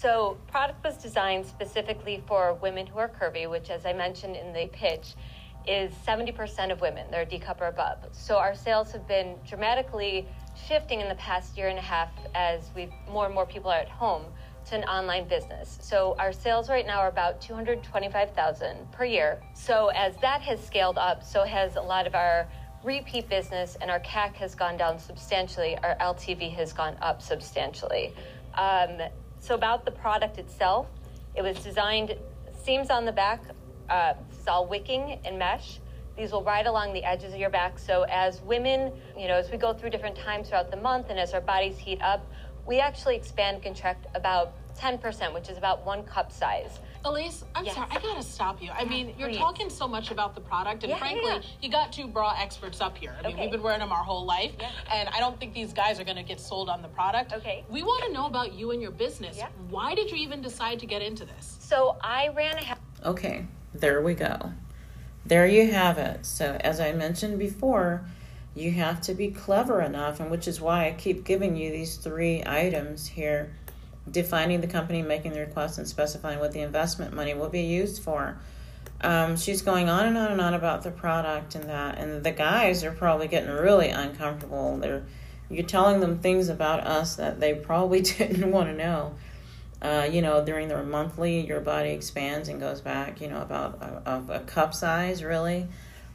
So, 0.00 0.38
product 0.46 0.82
was 0.82 0.96
designed 0.96 1.44
specifically 1.44 2.24
for 2.26 2.54
women 2.54 2.86
who 2.86 2.98
are 2.98 3.08
curvy, 3.08 3.50
which, 3.50 3.68
as 3.68 3.84
I 3.84 3.92
mentioned 3.92 4.34
in 4.34 4.54
the 4.54 4.66
pitch, 4.72 5.14
is 5.68 5.92
70% 6.06 6.72
of 6.72 6.80
women. 6.80 7.06
They're 7.10 7.26
D 7.26 7.38
cup 7.38 7.60
or 7.60 7.66
above. 7.66 7.98
So, 8.12 8.38
our 8.38 8.54
sales 8.54 8.92
have 8.92 9.06
been 9.06 9.36
dramatically 9.46 10.26
shifting 10.66 11.02
in 11.02 11.08
the 11.10 11.16
past 11.16 11.58
year 11.58 11.68
and 11.68 11.78
a 11.78 11.82
half 11.82 12.08
as 12.34 12.70
we 12.74 12.88
more 13.10 13.26
and 13.26 13.34
more 13.34 13.44
people 13.44 13.70
are 13.70 13.78
at 13.78 13.90
home 13.90 14.24
to 14.70 14.74
an 14.74 14.84
online 14.84 15.28
business. 15.28 15.78
So, 15.82 16.16
our 16.18 16.32
sales 16.32 16.70
right 16.70 16.86
now 16.86 17.00
are 17.00 17.08
about 17.08 17.42
225,000 17.42 18.90
per 18.92 19.04
year. 19.04 19.42
So, 19.52 19.88
as 19.88 20.16
that 20.22 20.40
has 20.40 20.64
scaled 20.64 20.96
up, 20.96 21.22
so 21.22 21.44
has 21.44 21.76
a 21.76 21.82
lot 21.82 22.06
of 22.06 22.14
our 22.14 22.48
repeat 22.82 23.28
business, 23.28 23.76
and 23.82 23.90
our 23.90 24.00
CAC 24.00 24.36
has 24.36 24.54
gone 24.54 24.78
down 24.78 24.98
substantially. 24.98 25.76
Our 25.82 25.94
LTV 25.96 26.54
has 26.54 26.72
gone 26.72 26.96
up 27.02 27.20
substantially. 27.20 28.14
Um, 28.54 29.02
so, 29.40 29.54
about 29.54 29.84
the 29.84 29.90
product 29.90 30.38
itself, 30.38 30.86
it 31.34 31.42
was 31.42 31.56
designed, 31.62 32.14
seams 32.62 32.90
on 32.90 33.04
the 33.04 33.12
back, 33.12 33.42
uh, 33.88 34.12
this 34.28 34.38
is 34.38 34.46
all 34.46 34.66
wicking 34.66 35.18
and 35.24 35.38
mesh. 35.38 35.80
These 36.16 36.32
will 36.32 36.44
ride 36.44 36.66
along 36.66 36.92
the 36.92 37.02
edges 37.02 37.32
of 37.32 37.40
your 37.40 37.50
back. 37.50 37.78
So, 37.78 38.02
as 38.02 38.42
women, 38.42 38.92
you 39.16 39.28
know, 39.28 39.34
as 39.34 39.50
we 39.50 39.56
go 39.56 39.72
through 39.72 39.90
different 39.90 40.16
times 40.16 40.48
throughout 40.48 40.70
the 40.70 40.76
month 40.76 41.08
and 41.08 41.18
as 41.18 41.32
our 41.32 41.40
bodies 41.40 41.78
heat 41.78 42.00
up, 42.02 42.24
we 42.66 42.78
actually 42.80 43.16
expand 43.16 43.56
and 43.56 43.64
contract 43.64 44.06
about 44.14 44.54
10%, 44.76 45.32
which 45.32 45.48
is 45.48 45.56
about 45.56 45.84
one 45.86 46.04
cup 46.04 46.30
size. 46.30 46.78
Elise, 47.04 47.44
I'm 47.54 47.64
Yes. 47.64 47.74
sorry, 47.74 47.86
I 47.90 47.98
gotta 47.98 48.22
stop 48.22 48.62
you. 48.62 48.70
I 48.70 48.84
mean, 48.84 49.14
you're 49.18 49.28
please. 49.28 49.38
talking 49.38 49.70
so 49.70 49.88
much 49.88 50.10
about 50.10 50.34
the 50.34 50.40
product, 50.40 50.82
and 50.82 50.90
Yeah, 50.90 50.98
frankly, 50.98 51.30
yeah. 51.30 51.40
you 51.62 51.70
got 51.70 51.92
two 51.92 52.06
bra 52.06 52.34
experts 52.38 52.80
up 52.82 52.96
here. 52.98 53.16
I 53.18 53.22
mean, 53.22 53.32
Okay. 53.32 53.42
we've 53.42 53.50
been 53.52 53.62
wearing 53.62 53.80
them 53.80 53.90
our 53.90 54.04
whole 54.04 54.24
life, 54.26 54.52
Yeah. 54.60 54.68
and 54.92 55.08
I 55.08 55.18
don't 55.18 55.38
think 55.40 55.54
these 55.54 55.72
guys 55.72 55.98
are 55.98 56.04
gonna 56.04 56.22
get 56.22 56.40
sold 56.40 56.68
on 56.68 56.82
the 56.82 56.88
product. 56.88 57.32
Okay. 57.32 57.64
We 57.70 57.82
want 57.82 58.04
to 58.04 58.12
know 58.12 58.26
about 58.26 58.52
you 58.52 58.70
and 58.72 58.82
your 58.82 58.90
business. 58.90 59.38
Yeah. 59.38 59.48
Why 59.70 59.94
did 59.94 60.10
you 60.10 60.18
even 60.18 60.42
decide 60.42 60.78
to 60.80 60.86
get 60.86 61.00
into 61.00 61.24
this? 61.24 61.56
So, 61.60 61.96
I 62.02 62.28
ran 62.28 62.58
a 62.58 63.08
Okay, 63.08 63.46
there 63.72 64.02
we 64.02 64.12
go. 64.14 64.52
There 65.24 65.46
you 65.46 65.70
have 65.72 65.96
it. 65.96 66.26
So, 66.26 66.58
as 66.60 66.80
I 66.80 66.92
mentioned 66.92 67.38
before, 67.38 68.04
you 68.54 68.72
have 68.72 69.00
to 69.02 69.14
be 69.14 69.28
clever 69.30 69.80
enough, 69.80 70.20
and 70.20 70.30
which 70.30 70.46
is 70.46 70.60
why 70.60 70.86
I 70.88 70.92
keep 70.92 71.24
giving 71.24 71.56
you 71.56 71.70
these 71.70 71.96
three 71.96 72.42
items 72.44 73.06
here 73.06 73.54
defining 74.08 74.60
the 74.60 74.66
company, 74.66 75.02
making 75.02 75.32
the 75.32 75.40
request, 75.40 75.78
and 75.78 75.88
specifying 75.88 76.38
what 76.38 76.52
the 76.52 76.60
investment 76.60 77.12
money 77.12 77.34
will 77.34 77.48
be 77.48 77.62
used 77.62 78.02
for. 78.02 78.38
Um, 79.02 79.36
she's 79.36 79.62
going 79.62 79.88
on 79.88 80.06
and 80.06 80.16
on 80.16 80.30
and 80.32 80.40
on 80.40 80.54
about 80.54 80.82
the 80.82 80.90
product 80.90 81.54
and 81.54 81.64
that, 81.64 81.98
and 81.98 82.22
the 82.22 82.30
guys 82.30 82.84
are 82.84 82.92
probably 82.92 83.28
getting 83.28 83.50
really 83.50 83.88
uncomfortable. 83.88 84.76
They're 84.76 85.02
you're 85.50 85.66
telling 85.66 85.98
them 85.98 86.20
things 86.20 86.48
about 86.48 86.86
us 86.86 87.16
that 87.16 87.40
they 87.40 87.54
probably 87.54 88.00
didn't 88.02 88.50
want 88.50 88.68
to 88.68 88.74
know. 88.74 89.14
Uh, 89.82 90.06
you 90.10 90.20
know, 90.20 90.44
during 90.44 90.68
their 90.68 90.82
monthly, 90.82 91.40
your 91.46 91.60
body 91.60 91.90
expands 91.90 92.48
and 92.48 92.60
goes 92.60 92.80
back. 92.80 93.20
You 93.20 93.28
know, 93.28 93.40
about 93.40 93.78
a, 93.80 94.10
of 94.10 94.30
a 94.30 94.40
cup 94.40 94.74
size. 94.74 95.24
Really, 95.24 95.66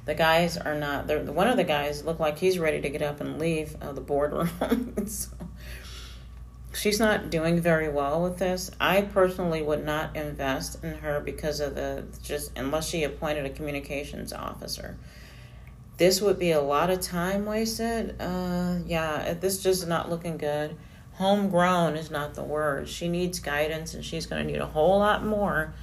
the 0.06 0.14
guys 0.14 0.56
are 0.56 0.76
not. 0.76 1.08
One 1.26 1.48
of 1.48 1.58
the 1.58 1.64
guys 1.64 2.06
looked 2.06 2.20
like 2.20 2.38
he's 2.38 2.60
ready 2.60 2.80
to 2.82 2.90
get 2.90 3.02
up 3.02 3.22
and 3.22 3.40
leave 3.40 3.76
uh, 3.82 3.92
the 3.92 4.02
boardroom. 4.02 4.50
so, 5.08 5.30
she's 6.76 7.00
not 7.00 7.30
doing 7.30 7.60
very 7.60 7.90
well 7.90 8.22
with 8.22 8.38
this. 8.38 8.72
I 8.80 9.02
personally 9.02 9.62
would 9.62 9.86
not 9.86 10.16
invest 10.16 10.84
in 10.84 10.96
her 10.96 11.20
because 11.20 11.60
of 11.60 11.76
the 11.76 12.06
just 12.24 12.52
unless 12.58 12.90
she 12.90 13.04
appointed 13.04 13.46
a 13.46 13.50
communications 13.50 14.34
officer. 14.34 14.98
This 15.98 16.22
would 16.22 16.38
be 16.38 16.52
a 16.52 16.62
lot 16.62 16.90
of 16.90 17.00
time 17.00 17.46
wasted. 17.46 18.16
Uh, 18.20 18.80
yeah, 18.86 19.34
this 19.34 19.64
just 19.64 19.84
is 19.84 19.88
not 19.88 20.10
looking 20.10 20.38
good. 20.38 20.76
Homegrown 21.14 21.96
is 21.96 22.12
not 22.12 22.36
the 22.36 22.44
word. 22.44 22.90
She 22.90 23.08
needs 23.08 23.40
guidance, 23.40 23.94
and 23.94 24.04
she's 24.04 24.26
going 24.26 24.46
to 24.46 24.52
need 24.52 24.60
a 24.60 24.66
whole 24.66 25.00
lot 25.00 25.26
more 25.26 25.74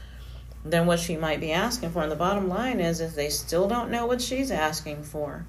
than 0.64 0.86
what 0.86 1.00
she 1.00 1.16
might 1.16 1.40
be 1.40 1.52
asking 1.52 1.90
for. 1.90 2.02
And 2.02 2.12
the 2.12 2.16
bottom 2.16 2.48
line 2.48 2.80
is, 2.80 3.00
if 3.00 3.14
they 3.14 3.30
still 3.30 3.66
don't 3.66 3.90
know 3.90 4.04
what 4.04 4.20
she's 4.20 4.50
asking 4.50 5.04
for, 5.04 5.46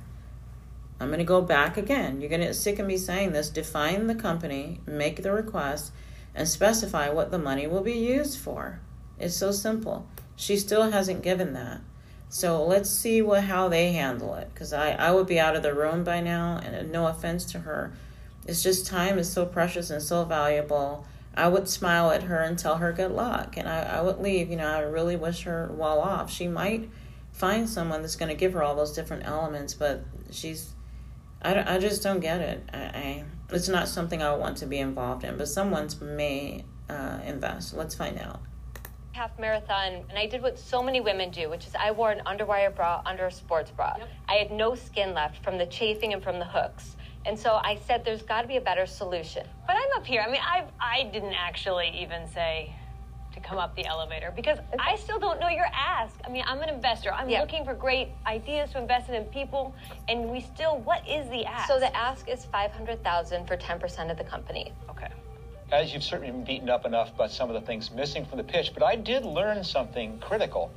I'm 1.04 1.10
going 1.10 1.20
to 1.20 1.26
go 1.26 1.42
back 1.42 1.78
again. 1.78 2.22
You're 2.22 2.30
going 2.30 2.42
to 2.42 2.54
sick 2.54 2.80
of 2.80 2.88
me 2.88 2.98
saying 2.98 3.34
this. 3.34 3.50
Define 3.50 4.08
the 4.08 4.16
company, 4.16 4.80
make 4.88 5.22
the 5.22 5.32
request, 5.32 5.92
and 6.34 6.48
specify 6.48 7.10
what 7.10 7.30
the 7.30 7.38
money 7.38 7.68
will 7.68 7.82
be 7.82 7.94
used 7.94 8.40
for. 8.40 8.80
It's 9.20 9.36
so 9.36 9.52
simple. 9.52 10.08
She 10.36 10.58
still 10.58 10.90
hasn't 10.90 11.22
given 11.22 11.54
that. 11.54 11.82
So 12.30 12.66
let's 12.66 12.90
see 12.90 13.22
what 13.22 13.44
how 13.44 13.70
they 13.70 13.92
handle 13.92 14.34
it. 14.36 14.50
Because 14.54 14.74
I, 14.74 14.92
I 14.92 15.12
would 15.12 15.28
be 15.28 15.40
out 15.40 15.56
of 15.56 15.62
the 15.62 15.74
room 15.74 16.04
by 16.04 16.22
now, 16.22 16.60
and 16.64 16.92
no 16.92 17.06
offense 17.06 17.46
to 17.52 17.60
her. 17.60 17.94
It's 18.48 18.64
just 18.64 18.88
time 18.88 19.20
is 19.20 19.32
so 19.32 19.46
precious 19.46 19.90
and 19.90 20.02
so 20.02 20.24
valuable. 20.24 21.06
I 21.36 21.48
would 21.48 21.68
smile 21.68 22.12
at 22.12 22.24
her 22.24 22.40
and 22.40 22.58
tell 22.58 22.78
her 22.78 22.92
good 22.92 23.12
luck, 23.12 23.58
and 23.58 23.68
I, 23.68 23.82
I 23.82 24.02
would 24.02 24.20
leave. 24.20 24.50
You 24.50 24.58
know, 24.58 24.68
I 24.68 24.80
really 24.80 25.16
wish 25.16 25.44
her 25.44 25.70
well 25.74 26.00
off. 26.00 26.32
She 26.32 26.48
might 26.48 26.90
find 27.32 27.70
someone 27.70 28.02
that's 28.02 28.16
going 28.16 28.30
to 28.30 28.36
give 28.36 28.54
her 28.54 28.64
all 28.64 28.76
those 28.76 28.94
different 28.94 29.26
elements, 29.26 29.74
but 29.74 30.04
she's 30.32 30.73
I, 31.44 31.76
I 31.76 31.78
just 31.80 32.02
don't 32.04 32.20
get 32.20 32.42
it. 32.42 32.70
I, 32.74 32.78
I 32.78 33.24
it's 33.52 33.70
not 33.70 33.88
something 33.88 34.22
I 34.24 34.34
want 34.36 34.58
to 34.58 34.66
be 34.66 34.80
involved 34.80 35.24
in, 35.24 35.38
but 35.38 35.48
someone's 35.48 36.00
may 36.02 36.66
uh, 36.90 37.20
invest. 37.26 37.74
Let's 37.74 37.96
find 37.96 38.18
out. 38.20 38.40
half 39.12 39.38
marathon 39.38 40.04
and 40.10 40.18
I 40.18 40.26
did 40.26 40.42
what 40.42 40.58
so 40.58 40.82
many 40.82 41.00
women 41.02 41.30
do, 41.30 41.50
which 41.50 41.68
is 41.68 41.76
I 41.76 41.92
wore 41.92 42.12
an 42.12 42.22
underwire 42.26 42.74
bra 42.76 43.02
under 43.06 43.28
a 43.28 43.32
sports 43.32 43.72
bra. 43.72 43.96
I 44.28 44.36
had 44.36 44.52
no 44.52 44.74
skin 44.76 45.14
left 45.14 45.44
from 45.44 45.58
the 45.58 45.68
chafing 45.68 46.14
and 46.14 46.24
from 46.24 46.40
the 46.40 46.46
hooks. 46.46 46.96
And 47.26 47.38
so 47.40 47.52
I 47.64 47.78
said 47.88 48.04
there's 48.04 48.24
got 48.24 48.42
to 48.42 48.48
be 48.48 48.58
a 48.58 48.62
better 48.62 48.86
solution. 48.86 49.46
But 49.68 49.76
I'm 49.78 49.92
up 49.96 50.06
here. 50.06 50.22
I 50.22 50.32
mean, 50.32 50.42
I 50.42 50.66
I 50.80 51.04
didn't 51.14 51.36
actually 51.36 51.90
even 52.02 52.28
say 52.28 52.74
to 53.34 53.40
come 53.40 53.58
up 53.58 53.76
the 53.76 53.86
elevator 53.86 54.32
because 54.36 54.60
I 54.80 54.96
still 54.96 55.20
don't 55.20 55.40
know 55.40 55.50
your 55.50 55.66
ask. 55.74 56.16
I 56.26 56.30
mean, 56.30 56.44
I'm 56.48 56.62
an 56.62 56.70
investor. 56.70 57.12
I'm 57.14 57.30
Yeah. 57.30 57.42
looking 57.42 57.66
for 57.66 57.74
great 57.74 58.10
ideas 58.26 58.72
to 58.72 58.78
invest 58.80 59.10
in 59.10 59.24
people, 59.26 59.76
and 60.08 60.30
we 60.30 60.40
still. 60.42 60.78
What 60.78 61.08
is 61.08 61.30
the 61.30 61.46
ask? 61.46 61.68
So 61.68 61.80
the 61.80 61.96
ask 61.96 62.28
is 62.28 62.46
500,000 62.46 63.48
for 63.48 63.58
10% 63.58 64.12
of 64.12 64.18
the 64.18 64.24
company. 64.24 64.72
Okay. 64.90 65.08
Guys, 65.70 65.94
you've 65.94 66.04
certainly 66.04 66.32
been 66.32 66.44
beaten 66.44 66.70
up 66.70 66.86
enough 66.86 67.14
about 67.16 67.32
some 67.32 67.50
of 67.50 67.56
the 67.60 67.62
things 67.62 67.92
missing 67.92 68.26
from 68.26 68.38
the 68.38 68.44
pitch, 68.44 68.72
but 68.74 68.84
I 68.84 68.96
did 68.96 69.26
learn 69.26 69.64
something 69.64 70.20
critical. 70.20 70.72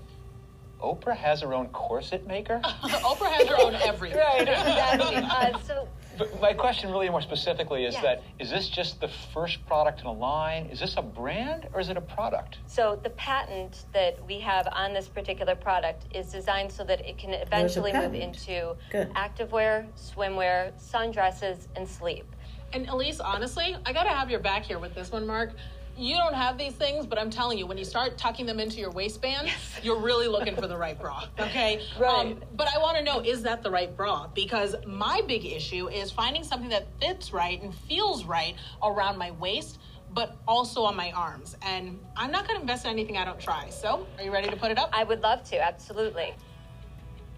Oprah 0.82 1.16
has 1.16 1.40
her 1.40 1.52
own 1.54 1.68
corset 1.68 2.26
maker? 2.26 2.60
Oprah 2.64 3.30
has 3.32 3.48
her 3.48 3.56
own 3.60 3.74
everything. 3.74 4.18
Right, 4.18 4.42
exactly. 4.48 5.16
Uh, 5.16 5.58
so 5.60 5.88
But 6.18 6.40
my 6.40 6.52
question, 6.52 6.90
really 6.90 7.08
more 7.10 7.20
specifically, 7.20 7.84
is 7.84 7.94
Yes. 7.94 8.02
that 8.02 8.22
is 8.38 8.50
this 8.50 8.68
just 8.68 9.00
the 9.00 9.08
first 9.08 9.64
product 9.66 10.00
in 10.00 10.06
a 10.06 10.12
line? 10.12 10.66
Is 10.66 10.80
this 10.80 10.96
a 10.96 11.02
brand 11.02 11.68
or 11.72 11.80
is 11.80 11.88
it 11.88 11.96
a 11.96 12.00
product? 12.00 12.58
So 12.66 12.98
the 13.02 13.10
patent 13.10 13.84
that 13.92 14.24
we 14.26 14.40
have 14.40 14.66
on 14.72 14.92
this 14.94 15.08
particular 15.08 15.54
product 15.54 16.04
is 16.14 16.32
designed 16.32 16.72
so 16.72 16.84
that 16.84 17.06
it 17.06 17.18
can 17.18 17.34
eventually 17.34 17.92
move 17.92 18.14
into 18.14 18.76
Good. 18.90 19.12
activewear, 19.14 19.86
swimwear, 19.96 20.72
sundresses, 20.80 21.66
and 21.76 21.86
sleep. 21.86 22.24
And 22.72 22.88
Elise, 22.88 23.20
honestly, 23.20 23.76
I 23.84 23.92
gotta 23.92 24.10
have 24.10 24.30
your 24.30 24.40
back 24.40 24.64
here 24.64 24.78
with 24.78 24.94
this 24.94 25.12
one, 25.12 25.26
Marc. 25.26 25.52
You 25.98 26.16
don't 26.16 26.34
have 26.34 26.58
these 26.58 26.74
things, 26.74 27.06
but 27.06 27.18
I'm 27.18 27.30
telling 27.30 27.56
you, 27.56 27.66
when 27.66 27.78
you 27.78 27.84
start 27.84 28.18
tucking 28.18 28.44
them 28.44 28.60
into 28.60 28.78
your 28.78 28.90
waistband, 28.90 29.48
you're 29.82 29.98
really 29.98 30.28
looking 30.28 30.54
for 30.54 30.66
the 30.66 30.76
right 30.76 30.98
bra. 30.98 31.24
Okay. 31.38 31.80
Right. 31.98 32.26
Um, 32.26 32.42
but 32.56 32.68
I 32.68 32.78
want 32.78 32.98
to 32.98 33.02
know, 33.02 33.20
is 33.20 33.42
that 33.44 33.62
the 33.62 33.70
right 33.70 33.96
bra? 33.96 34.26
Because 34.34 34.74
my 34.86 35.22
big 35.26 35.46
issue 35.46 35.88
is 35.88 36.10
finding 36.10 36.44
something 36.44 36.68
that 36.68 36.86
fits 37.00 37.32
right 37.32 37.62
and 37.62 37.74
feels 37.74 38.24
right 38.24 38.54
around 38.82 39.16
my 39.16 39.30
waist, 39.32 39.78
but 40.12 40.36
also 40.46 40.82
on 40.82 40.94
my 40.94 41.10
arms. 41.12 41.56
And 41.62 41.98
I'm 42.16 42.30
not 42.30 42.46
gonna 42.46 42.60
invest 42.60 42.84
in 42.84 42.90
anything 42.90 43.16
I 43.16 43.24
don't 43.24 43.40
try. 43.40 43.70
So, 43.70 44.06
are 44.18 44.24
you 44.24 44.32
ready 44.32 44.48
to 44.50 44.56
put 44.56 44.70
it 44.70 44.78
up? 44.78 44.90
I 44.92 45.04
would 45.04 45.22
love 45.22 45.42
to, 45.50 45.64
absolutely. 45.64 46.34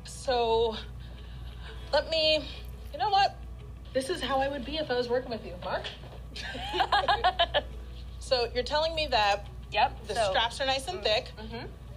So, 0.05 0.77
let 1.93 2.11
me. 2.11 2.45
You 2.93 2.99
know 2.99 3.11
what? 3.11 3.37
This 3.95 4.11
is 4.11 4.21
how 4.21 4.41
I 4.41 4.49
would 4.49 4.65
be 4.65 4.79
if 4.79 4.91
I 4.91 4.95
was 4.95 5.09
working 5.09 5.31
with 5.31 5.45
you, 5.47 5.55
Marc. 5.65 5.85
so 8.29 8.49
you're 8.55 8.63
telling 8.65 8.95
me 8.95 9.07
that 9.11 9.47
Yep. 9.73 10.07
the 10.07 10.15
so- 10.15 10.21
mm-hmm. 10.21 10.31
straps 10.31 10.61
are 10.61 10.67
nice 10.67 10.87
and 10.89 11.03
thick. 11.03 11.27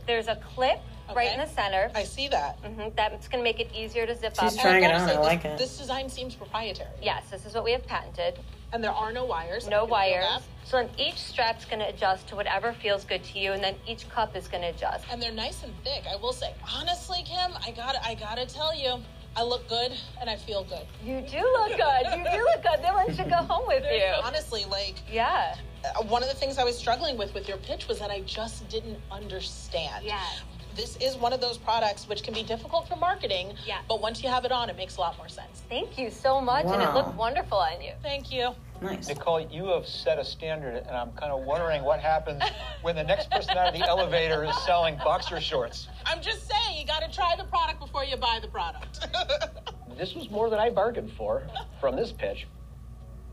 There's 0.08 0.28
a 0.28 0.36
clip 0.38 0.80
right 1.16 1.32
in 1.32 1.40
the 1.40 1.48
center. 1.48 1.92
I 1.94 2.04
see 2.04 2.28
that. 2.30 2.58
hmm 2.58 2.90
That's 2.96 3.28
going 3.28 3.42
to 3.42 3.44
make 3.44 3.60
it 3.60 3.70
easier 3.76 4.06
to 4.06 4.16
zip 4.16 4.36
She's 4.40 4.56
up. 4.56 4.62
trying 4.62 4.84
it 4.84 4.92
on. 4.92 5.10
I 5.10 5.18
like 5.20 5.46
it. 5.46 5.58
This 5.58 5.78
design 5.78 6.10
seems 6.10 6.36
proprietary. 6.36 6.90
Yes, 7.02 7.30
this 7.30 7.46
is 7.46 7.54
what 7.54 7.64
we 7.64 7.72
have 7.74 7.86
patented. 7.86 8.40
And 8.74 8.82
there 8.84 8.92
are 8.92 9.12
no 9.12 9.26
wires. 9.26 9.68
No 9.68 9.82
can 9.82 9.90
wires. 9.90 10.42
So 10.64 10.78
then 10.78 10.90
each 10.98 11.18
strap's 11.18 11.66
going 11.66 11.80
to 11.80 11.88
adjust 11.90 12.28
to 12.30 12.36
whatever 12.38 12.72
feels 12.72 13.04
good 13.04 13.24
to 13.26 13.40
you, 13.40 13.52
and 13.52 13.62
then 13.62 13.76
each 13.86 14.10
cup 14.10 14.36
is 14.36 14.48
going 14.48 14.62
to 14.64 14.70
adjust. 14.70 15.06
And 15.12 15.22
they're 15.22 15.32
nice 15.34 15.64
and 15.64 15.74
thick. 15.84 16.04
I 16.10 16.16
will 16.16 16.32
say, 16.34 16.54
honestly, 16.78 17.24
Kim, 17.26 17.52
I 17.66 17.72
got 17.72 17.96
I 18.04 18.16
gotta 18.16 18.46
tell 18.46 18.74
you, 18.74 18.96
I 19.36 19.44
look 19.44 19.68
good 19.70 19.94
and 20.20 20.30
I 20.30 20.36
feel 20.36 20.64
good. 20.66 20.86
You 21.04 21.22
do 21.22 21.38
look 21.40 21.70
good. 21.70 22.18
You 22.18 22.24
do 22.32 22.44
look 22.44 22.64
good. 22.64 22.82
No 22.84 22.94
one 22.94 23.14
should 23.16 23.30
go 23.30 23.38
home 23.38 23.66
with 23.68 23.84
you. 23.92 24.04
Honestly, 24.24 24.66
like 24.66 24.96
Yeah. 25.10 25.56
uh, 25.86 26.04
one 26.04 26.22
of 26.22 26.30
the 26.30 26.36
things 26.36 26.58
I 26.58 26.64
was 26.66 26.78
struggling 26.78 27.18
with 27.18 27.34
with 27.34 27.48
your 27.48 27.58
pitch 27.58 27.88
was 27.88 27.98
that 28.00 28.12
I 28.12 28.22
just 28.22 28.68
didn't 28.70 29.00
understand. 29.10 30.04
Yeah. 30.06 30.20
This 30.76 30.96
is 30.98 31.16
one 31.18 31.34
of 31.34 31.42
those 31.42 31.58
products 31.58 32.08
which 32.08 32.24
can 32.24 32.34
be 32.34 32.44
difficult 32.44 32.88
for 32.88 32.96
marketing. 32.98 33.56
Yeah. 33.66 33.80
But 33.88 34.02
once 34.02 34.22
you 34.24 34.30
have 34.30 34.46
it 34.46 34.52
on, 34.52 34.70
it 34.70 34.78
makes 34.78 34.98
a 34.98 35.02
lot 35.02 35.18
more 35.18 35.28
sense. 35.30 35.64
Thank 35.70 35.98
you 35.98 36.10
so 36.12 36.40
much, 36.42 36.66
and 36.66 36.82
it 36.82 36.94
looked 36.94 37.14
wonderful 37.16 37.58
on 37.58 37.82
you. 37.82 37.94
Thank 38.02 38.32
you. 38.32 38.54
Nice. 38.82 39.08
Nicole, 39.08 39.42
you 39.42 39.68
have 39.68 39.86
set 39.86 40.18
a 40.18 40.26
standard, 40.26 40.76
and 40.76 40.90
I'm 40.90 41.12
kind 41.12 41.32
of 41.32 41.44
wondering 41.46 41.84
what 41.84 42.00
happens 42.00 42.42
when 42.82 42.96
the 42.96 43.04
next 43.04 43.30
person 43.30 43.56
out 43.56 43.68
of 43.68 43.80
the 43.80 43.88
elevator 43.88 44.44
is 44.44 44.58
selling 44.66 44.98
boxer 44.98 45.40
shorts. 45.40 45.88
I'm 46.06 46.20
just 46.20 46.48
saying, 46.50 46.80
you 46.80 46.86
got 46.88 47.04
to 47.04 47.16
try 47.16 47.36
the 47.38 47.44
product 47.44 47.80
before 47.80 48.04
you 48.04 48.18
buy 48.18 48.40
the 48.42 48.48
product. 48.48 49.08
This 49.98 50.16
was 50.16 50.32
more 50.32 50.50
than 50.50 50.58
I 50.58 50.72
bargained 50.72 51.12
for 51.12 51.44
from 51.80 51.96
this 51.96 52.12
pitch. 52.12 52.48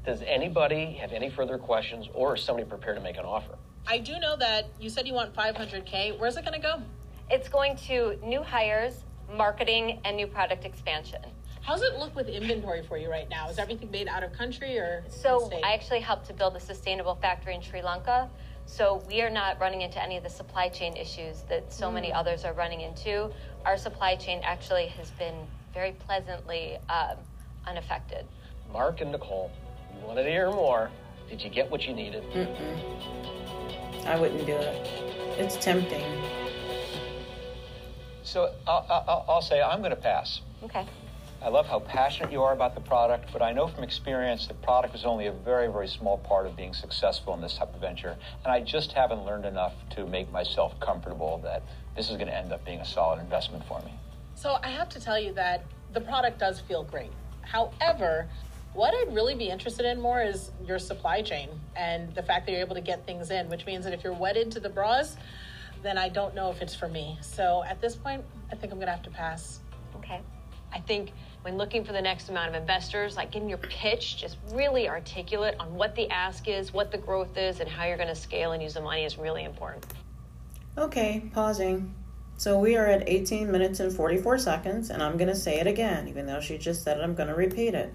Does 0.04 0.20
anybody 0.26 0.92
have 1.00 1.12
any 1.12 1.30
further 1.30 1.56
questions 1.56 2.08
or 2.12 2.34
is 2.34 2.42
somebody 2.42 2.68
prepared 2.68 2.96
to 2.96 3.02
make 3.02 3.16
an 3.16 3.24
offer? 3.24 3.56
I 3.86 3.98
do 3.98 4.18
know 4.18 4.36
that 4.36 4.68
you 4.78 4.90
said 4.90 5.06
you 5.06 5.14
want 5.14 5.34
500K. 5.34 6.18
Where's 6.18 6.36
it 6.36 6.42
going 6.44 6.60
to 6.60 6.66
go? 6.66 6.82
It's 7.30 7.48
going 7.48 7.76
to 7.86 8.18
new 8.22 8.42
hires, 8.42 9.04
marketing, 9.34 10.00
and 10.04 10.16
new 10.16 10.26
product 10.26 10.66
expansion. 10.66 11.22
How's 11.68 11.82
it 11.82 11.98
look 11.98 12.16
with 12.16 12.28
inventory 12.28 12.82
for 12.82 12.96
you 12.96 13.10
right 13.10 13.28
now? 13.28 13.50
Is 13.50 13.58
everything 13.58 13.90
made 13.90 14.08
out 14.08 14.22
of 14.22 14.32
country 14.32 14.78
or? 14.78 15.04
So? 15.10 15.50
I 15.62 15.74
actually 15.74 16.00
helped 16.00 16.26
to 16.28 16.32
build 16.32 16.56
a 16.56 16.60
sustainable 16.60 17.16
factory 17.16 17.54
in 17.54 17.60
Sri 17.60 17.82
Lanka. 17.82 18.30
So 18.64 19.02
we 19.06 19.20
are 19.20 19.28
not 19.28 19.60
running 19.60 19.82
into 19.82 20.02
any 20.02 20.16
of 20.16 20.22
the 20.22 20.30
supply 20.30 20.70
chain 20.70 20.96
issues 20.96 21.42
that 21.50 21.70
so 21.70 21.92
many 21.92 22.08
Mm. 22.08 22.16
others 22.16 22.46
are 22.46 22.54
running 22.54 22.80
into. 22.80 23.30
Our 23.66 23.76
supply 23.76 24.16
chain 24.16 24.40
actually 24.44 24.86
has 24.86 25.10
been 25.10 25.46
very 25.74 25.92
pleasantly 25.92 26.78
um, 26.88 27.18
unaffected. 27.66 28.24
Marc 28.72 29.02
and 29.02 29.12
Nicole, 29.12 29.50
you 30.00 30.06
wanted 30.06 30.22
to 30.22 30.30
hear 30.30 30.50
more. 30.50 30.90
Did 31.28 31.42
you 31.44 31.50
get 31.50 31.70
what 31.70 31.86
you 31.86 31.92
needed? 31.92 32.22
Mm-mm. 32.32 34.06
I 34.06 34.18
wouldn't 34.18 34.46
do 34.46 34.54
it. 34.54 34.88
It's 35.38 35.56
tempting. 35.58 36.06
So 38.22 38.54
I'll, 38.66 38.86
I'll, 38.88 39.24
I'll 39.28 39.42
say 39.42 39.60
I'm 39.60 39.80
going 39.80 39.90
to 39.90 39.96
pass. 39.96 40.40
Okay. 40.62 40.86
I 41.40 41.50
love 41.50 41.68
how 41.68 41.78
passionate 41.78 42.32
you 42.32 42.42
are 42.42 42.52
about 42.52 42.74
the 42.74 42.80
product, 42.80 43.32
but 43.32 43.42
I 43.42 43.52
know 43.52 43.68
from 43.68 43.84
experience 43.84 44.48
the 44.48 44.54
product 44.54 44.96
is 44.96 45.04
only 45.04 45.26
a 45.26 45.32
very, 45.32 45.68
very 45.68 45.86
small 45.86 46.18
part 46.18 46.46
of 46.46 46.56
being 46.56 46.74
successful 46.74 47.32
in 47.32 47.40
this 47.40 47.54
type 47.54 47.72
of 47.72 47.80
venture. 47.80 48.16
And 48.44 48.52
I 48.52 48.60
just 48.60 48.90
haven't 48.90 49.24
learned 49.24 49.44
enough 49.44 49.74
to 49.90 50.04
make 50.04 50.32
myself 50.32 50.78
comfortable 50.80 51.38
that 51.44 51.62
this 51.94 52.10
is 52.10 52.16
going 52.16 52.26
to 52.26 52.36
end 52.36 52.52
up 52.52 52.64
being 52.64 52.80
a 52.80 52.84
solid 52.84 53.20
investment 53.20 53.64
for 53.66 53.80
me. 53.82 53.94
So 54.34 54.58
I 54.64 54.70
have 54.70 54.88
to 54.90 55.00
tell 55.00 55.18
you 55.18 55.32
that 55.34 55.64
the 55.92 56.00
product 56.00 56.40
does 56.40 56.58
feel 56.58 56.82
great. 56.82 57.12
However, 57.42 58.28
what 58.74 58.92
I'd 58.92 59.14
really 59.14 59.36
be 59.36 59.48
interested 59.48 59.86
in 59.86 60.00
more 60.00 60.20
is 60.20 60.50
your 60.66 60.80
supply 60.80 61.22
chain 61.22 61.48
and 61.76 62.12
the 62.16 62.22
fact 62.22 62.46
that 62.46 62.52
you're 62.52 62.60
able 62.60 62.74
to 62.74 62.80
get 62.80 63.06
things 63.06 63.30
in, 63.30 63.48
which 63.48 63.64
means 63.64 63.84
that 63.84 63.94
if 63.94 64.02
you're 64.02 64.12
wedded 64.12 64.50
to 64.52 64.60
the 64.60 64.68
bras, 64.68 65.16
then 65.84 65.98
I 65.98 66.08
don't 66.08 66.34
know 66.34 66.50
if 66.50 66.62
it's 66.62 66.74
for 66.74 66.88
me. 66.88 67.16
So 67.20 67.62
at 67.64 67.80
this 67.80 67.94
point, 67.94 68.24
I 68.50 68.56
think 68.56 68.72
I'm 68.72 68.80
gonna 68.80 68.90
have 68.90 69.02
to 69.04 69.10
pass. 69.10 69.60
Okay. 69.94 70.20
I 70.72 70.80
think 70.80 71.12
when 71.42 71.56
looking 71.56 71.84
for 71.84 71.92
the 71.92 72.02
next 72.02 72.28
amount 72.28 72.48
of 72.48 72.54
investors, 72.60 73.16
like 73.16 73.30
getting 73.30 73.48
your 73.48 73.58
pitch 73.58 74.16
just 74.18 74.36
really 74.52 74.88
articulate 74.88 75.54
on 75.60 75.74
what 75.74 75.94
the 75.94 76.10
ask 76.10 76.48
is, 76.48 76.72
what 76.72 76.90
the 76.90 76.98
growth 76.98 77.36
is, 77.36 77.60
and 77.60 77.68
how 77.68 77.84
you're 77.86 77.96
going 77.96 78.08
to 78.08 78.14
scale 78.14 78.52
and 78.52 78.62
use 78.62 78.74
the 78.74 78.80
money 78.80 79.04
is 79.04 79.18
really 79.18 79.44
important. 79.44 79.84
Okay, 80.76 81.22
pausing. 81.32 81.94
So 82.36 82.58
we 82.58 82.76
are 82.76 82.86
at 82.86 83.08
18 83.08 83.50
minutes 83.50 83.80
and 83.80 83.92
44 83.92 84.38
seconds, 84.38 84.90
and 84.90 85.02
I'm 85.02 85.16
going 85.16 85.28
to 85.28 85.34
say 85.34 85.58
it 85.58 85.66
again, 85.66 86.08
even 86.08 86.26
though 86.26 86.40
she 86.40 86.56
just 86.56 86.84
said 86.84 86.98
it, 86.98 87.02
I'm 87.02 87.14
going 87.14 87.28
to 87.28 87.34
repeat 87.34 87.74
it. 87.74 87.92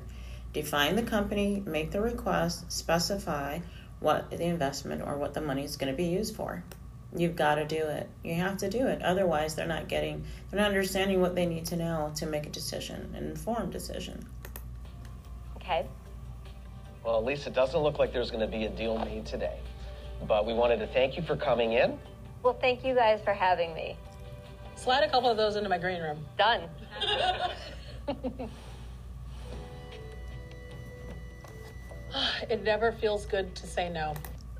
Define 0.51 0.95
the 0.95 1.03
company, 1.03 1.63
make 1.65 1.91
the 1.91 2.01
request, 2.01 2.71
specify 2.71 3.59
what 3.99 4.29
the 4.29 4.43
investment 4.43 5.01
or 5.01 5.17
what 5.17 5.33
the 5.33 5.41
money 5.41 5.63
is 5.63 5.77
going 5.77 5.91
to 5.91 5.95
be 5.95 6.05
used 6.05 6.35
for. 6.35 6.63
You've 7.15 7.35
got 7.35 7.55
to 7.55 7.65
do 7.65 7.77
it. 7.77 8.09
You 8.23 8.35
have 8.35 8.57
to 8.57 8.69
do 8.69 8.87
it. 8.87 9.01
Otherwise, 9.01 9.55
they're 9.55 9.67
not 9.67 9.87
getting, 9.87 10.23
they're 10.49 10.59
not 10.59 10.69
understanding 10.69 11.21
what 11.21 11.35
they 11.35 11.45
need 11.45 11.65
to 11.67 11.75
know 11.75 12.11
to 12.15 12.25
make 12.25 12.45
a 12.45 12.49
decision, 12.49 13.13
an 13.15 13.25
informed 13.25 13.71
decision. 13.71 14.25
Okay. 15.57 15.85
Well, 17.05 17.17
at 17.17 17.25
least 17.25 17.45
it 17.47 17.53
doesn't 17.53 17.79
look 17.79 17.99
like 17.99 18.13
there's 18.13 18.31
going 18.31 18.49
to 18.49 18.57
be 18.57 18.65
a 18.65 18.69
deal 18.69 18.97
made 18.97 19.25
today. 19.25 19.59
But 20.27 20.45
we 20.45 20.53
wanted 20.53 20.79
to 20.79 20.87
thank 20.87 21.17
you 21.17 21.23
for 21.23 21.35
coming 21.35 21.73
in. 21.73 21.99
Well, 22.41 22.57
thank 22.59 22.83
you 22.83 22.95
guys 22.95 23.21
for 23.23 23.33
having 23.33 23.73
me. 23.73 23.95
Slide 24.75 25.03
a 25.03 25.09
couple 25.09 25.29
of 25.29 25.37
those 25.37 25.55
into 25.55 25.69
my 25.69 25.77
green 25.77 26.01
room. 26.01 26.25
Done. 26.37 26.63
It 32.49 32.63
never 32.63 32.91
feels 32.91 33.25
good 33.25 33.55
to 33.55 33.67
say 33.67 33.89
no. 33.89 34.13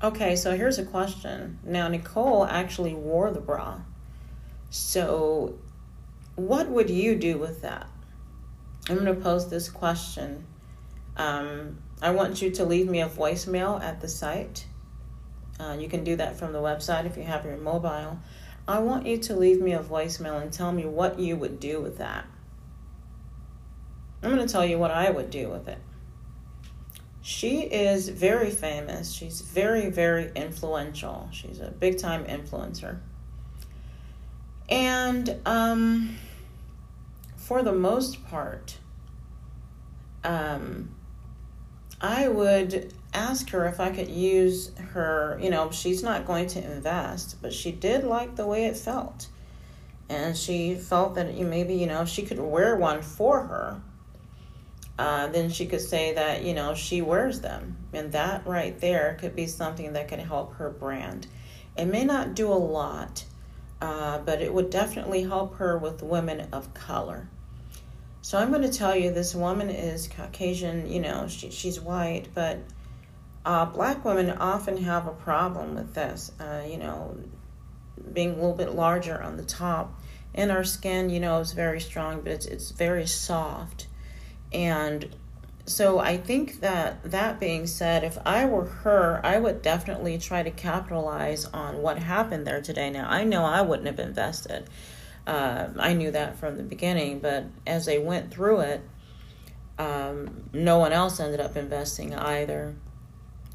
Okay, 0.04 0.36
so 0.36 0.54
here's 0.54 0.78
a 0.78 0.84
question. 0.84 1.58
Now, 1.64 1.88
Nicole 1.88 2.44
actually 2.44 2.92
wore 2.92 3.30
the 3.30 3.40
bra. 3.40 3.78
So, 4.68 5.58
what 6.36 6.68
would 6.68 6.90
you 6.90 7.14
do 7.14 7.38
with 7.38 7.62
that? 7.62 7.86
I'm 8.90 8.96
going 8.96 9.06
to 9.06 9.14
pose 9.14 9.48
this 9.48 9.70
question. 9.70 10.44
Um, 11.16 11.78
I 12.02 12.10
want 12.10 12.42
you 12.42 12.50
to 12.50 12.66
leave 12.66 12.86
me 12.86 13.00
a 13.00 13.08
voicemail 13.08 13.82
at 13.82 14.02
the 14.02 14.08
site. 14.08 14.66
Uh, 15.58 15.74
you 15.80 15.88
can 15.88 16.04
do 16.04 16.16
that 16.16 16.36
from 16.36 16.52
the 16.52 16.58
website 16.58 17.06
if 17.06 17.16
you 17.16 17.22
have 17.22 17.46
your 17.46 17.56
mobile. 17.56 18.18
I 18.68 18.80
want 18.80 19.06
you 19.06 19.16
to 19.16 19.34
leave 19.34 19.62
me 19.62 19.72
a 19.72 19.80
voicemail 19.80 20.42
and 20.42 20.52
tell 20.52 20.70
me 20.70 20.84
what 20.84 21.18
you 21.18 21.34
would 21.36 21.58
do 21.58 21.80
with 21.80 21.96
that. 21.96 22.26
I'm 24.22 24.34
going 24.34 24.46
to 24.46 24.52
tell 24.52 24.66
you 24.66 24.78
what 24.78 24.90
I 24.90 25.08
would 25.08 25.30
do 25.30 25.48
with 25.48 25.66
it. 25.66 25.78
She 27.26 27.60
is 27.62 28.10
very 28.10 28.50
famous. 28.50 29.10
She's 29.10 29.40
very, 29.40 29.88
very 29.88 30.30
influential. 30.36 31.30
She's 31.32 31.58
a 31.58 31.70
big 31.70 31.96
time 31.96 32.26
influencer. 32.26 32.98
And 34.68 35.34
um, 35.46 36.18
for 37.34 37.62
the 37.62 37.72
most 37.72 38.22
part, 38.26 38.76
um, 40.22 40.94
I 41.98 42.28
would 42.28 42.92
ask 43.14 43.48
her 43.50 43.64
if 43.64 43.80
I 43.80 43.90
could 43.90 44.10
use 44.10 44.76
her. 44.92 45.38
You 45.40 45.48
know, 45.48 45.70
she's 45.70 46.02
not 46.02 46.26
going 46.26 46.48
to 46.48 46.62
invest, 46.62 47.40
but 47.40 47.54
she 47.54 47.72
did 47.72 48.04
like 48.04 48.36
the 48.36 48.46
way 48.46 48.66
it 48.66 48.76
felt. 48.76 49.28
And 50.10 50.36
she 50.36 50.74
felt 50.74 51.14
that 51.14 51.34
maybe, 51.38 51.74
you 51.74 51.86
know, 51.86 52.04
she 52.04 52.20
could 52.20 52.38
wear 52.38 52.76
one 52.76 53.00
for 53.00 53.44
her, 53.44 53.80
uh, 54.98 55.26
then 55.28 55.50
she 55.50 55.66
could 55.66 55.80
say 55.80 56.14
that 56.14 56.42
you 56.44 56.54
know 56.54 56.74
she 56.74 57.02
wears 57.02 57.40
them 57.40 57.76
and 57.92 58.12
that 58.12 58.46
right 58.46 58.80
there 58.80 59.16
could 59.20 59.34
be 59.34 59.46
something 59.46 59.92
that 59.94 60.08
can 60.08 60.20
help 60.20 60.54
her 60.54 60.70
brand 60.70 61.26
it 61.76 61.86
may 61.86 62.04
not 62.04 62.34
do 62.34 62.52
a 62.52 62.54
lot 62.54 63.24
uh, 63.80 64.18
but 64.18 64.40
it 64.40 64.52
would 64.54 64.70
definitely 64.70 65.22
help 65.24 65.56
her 65.56 65.76
with 65.78 66.02
women 66.02 66.46
of 66.52 66.72
color 66.74 67.28
So 68.22 68.38
I'm 68.38 68.50
going 68.50 68.62
to 68.62 68.72
tell 68.72 68.96
you 68.96 69.12
this 69.12 69.34
woman 69.34 69.68
is 69.68 70.08
Caucasian, 70.08 70.90
you 70.90 71.00
know, 71.00 71.26
she, 71.28 71.50
she's 71.50 71.78
white, 71.78 72.28
but 72.34 72.58
uh, 73.44 73.66
black 73.66 74.02
women 74.04 74.30
often 74.30 74.78
have 74.78 75.06
a 75.06 75.12
problem 75.12 75.74
with 75.74 75.92
this, 75.94 76.32
uh, 76.40 76.62
you 76.66 76.78
know, 76.78 77.18
being 78.12 78.30
a 78.30 78.34
little 78.36 78.54
bit 78.54 78.74
larger 78.74 79.22
on 79.22 79.36
the 79.36 79.44
top. 79.44 80.00
And 80.34 80.50
our 80.50 80.64
skin, 80.64 81.10
you 81.10 81.20
know, 81.20 81.40
is 81.40 81.52
very 81.52 81.80
strong, 81.80 82.22
but 82.22 82.32
it's, 82.32 82.46
it's 82.46 82.70
very 82.70 83.06
soft. 83.06 83.88
And 84.54 85.14
so 85.66 85.98
I 85.98 86.16
think 86.16 86.60
that 86.60 87.02
that 87.10 87.40
being 87.40 87.66
said, 87.66 88.04
if 88.04 88.18
I 88.24 88.46
were 88.46 88.66
her, 88.66 89.20
I 89.24 89.38
would 89.38 89.62
definitely 89.62 90.18
try 90.18 90.42
to 90.42 90.50
capitalize 90.50 91.46
on 91.46 91.82
what 91.82 91.98
happened 91.98 92.46
there 92.46 92.60
today. 92.60 92.90
Now, 92.90 93.08
I 93.10 93.24
know 93.24 93.44
I 93.44 93.62
wouldn't 93.62 93.86
have 93.86 93.98
invested. 93.98 94.68
Uh, 95.26 95.68
I 95.78 95.94
knew 95.94 96.10
that 96.10 96.36
from 96.36 96.56
the 96.56 96.62
beginning, 96.62 97.18
but 97.18 97.46
as 97.66 97.86
they 97.86 97.98
went 97.98 98.30
through 98.30 98.60
it, 98.60 98.82
um, 99.78 100.48
no 100.52 100.78
one 100.78 100.92
else 100.92 101.18
ended 101.18 101.40
up 101.40 101.56
investing 101.56 102.14
either. 102.14 102.76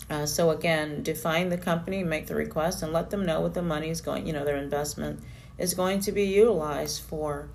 Uh, 0.10 0.26
so 0.26 0.50
again, 0.50 1.04
define 1.04 1.50
the 1.50 1.58
company, 1.58 2.04
make 2.04 2.26
the 2.26 2.36
request, 2.36 2.82
and 2.82 2.92
let 2.92 3.12
them 3.12 3.26
know 3.26 3.42
what 3.42 3.54
the 3.54 3.62
money 3.62 3.90
is 3.90 4.02
going. 4.02 4.26
You 4.26 4.34
know, 4.34 4.44
their 4.44 4.58
investment 4.58 5.20
is 5.60 5.76
going 5.76 6.00
to 6.02 6.12
be 6.12 6.24
utilized 6.24 7.04
for. 7.04 7.50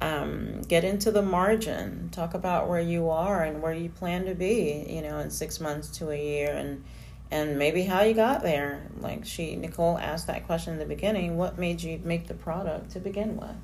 Um, 0.00 0.60
get 0.62 0.84
into 0.84 1.10
the 1.10 1.22
margin. 1.22 2.10
Talk 2.12 2.34
about 2.34 2.68
where 2.68 2.80
you 2.80 3.08
are 3.08 3.42
and 3.42 3.62
where 3.62 3.72
you 3.72 3.88
plan 3.88 4.26
to 4.26 4.34
be. 4.34 4.86
You 4.88 5.02
know, 5.02 5.18
in 5.18 5.30
six 5.30 5.60
months 5.60 5.88
to 5.98 6.10
a 6.10 6.16
year, 6.16 6.54
and 6.54 6.84
and 7.30 7.58
maybe 7.58 7.82
how 7.82 8.02
you 8.02 8.14
got 8.14 8.42
there. 8.42 8.82
Like 9.00 9.24
she 9.24 9.56
Nicole 9.56 9.98
asked 9.98 10.26
that 10.26 10.46
question 10.46 10.74
in 10.74 10.78
the 10.78 10.86
beginning. 10.86 11.36
What 11.36 11.58
made 11.58 11.82
you 11.82 12.00
make 12.04 12.26
the 12.26 12.34
product 12.34 12.90
to 12.92 13.00
begin 13.00 13.36
with? 13.36 13.56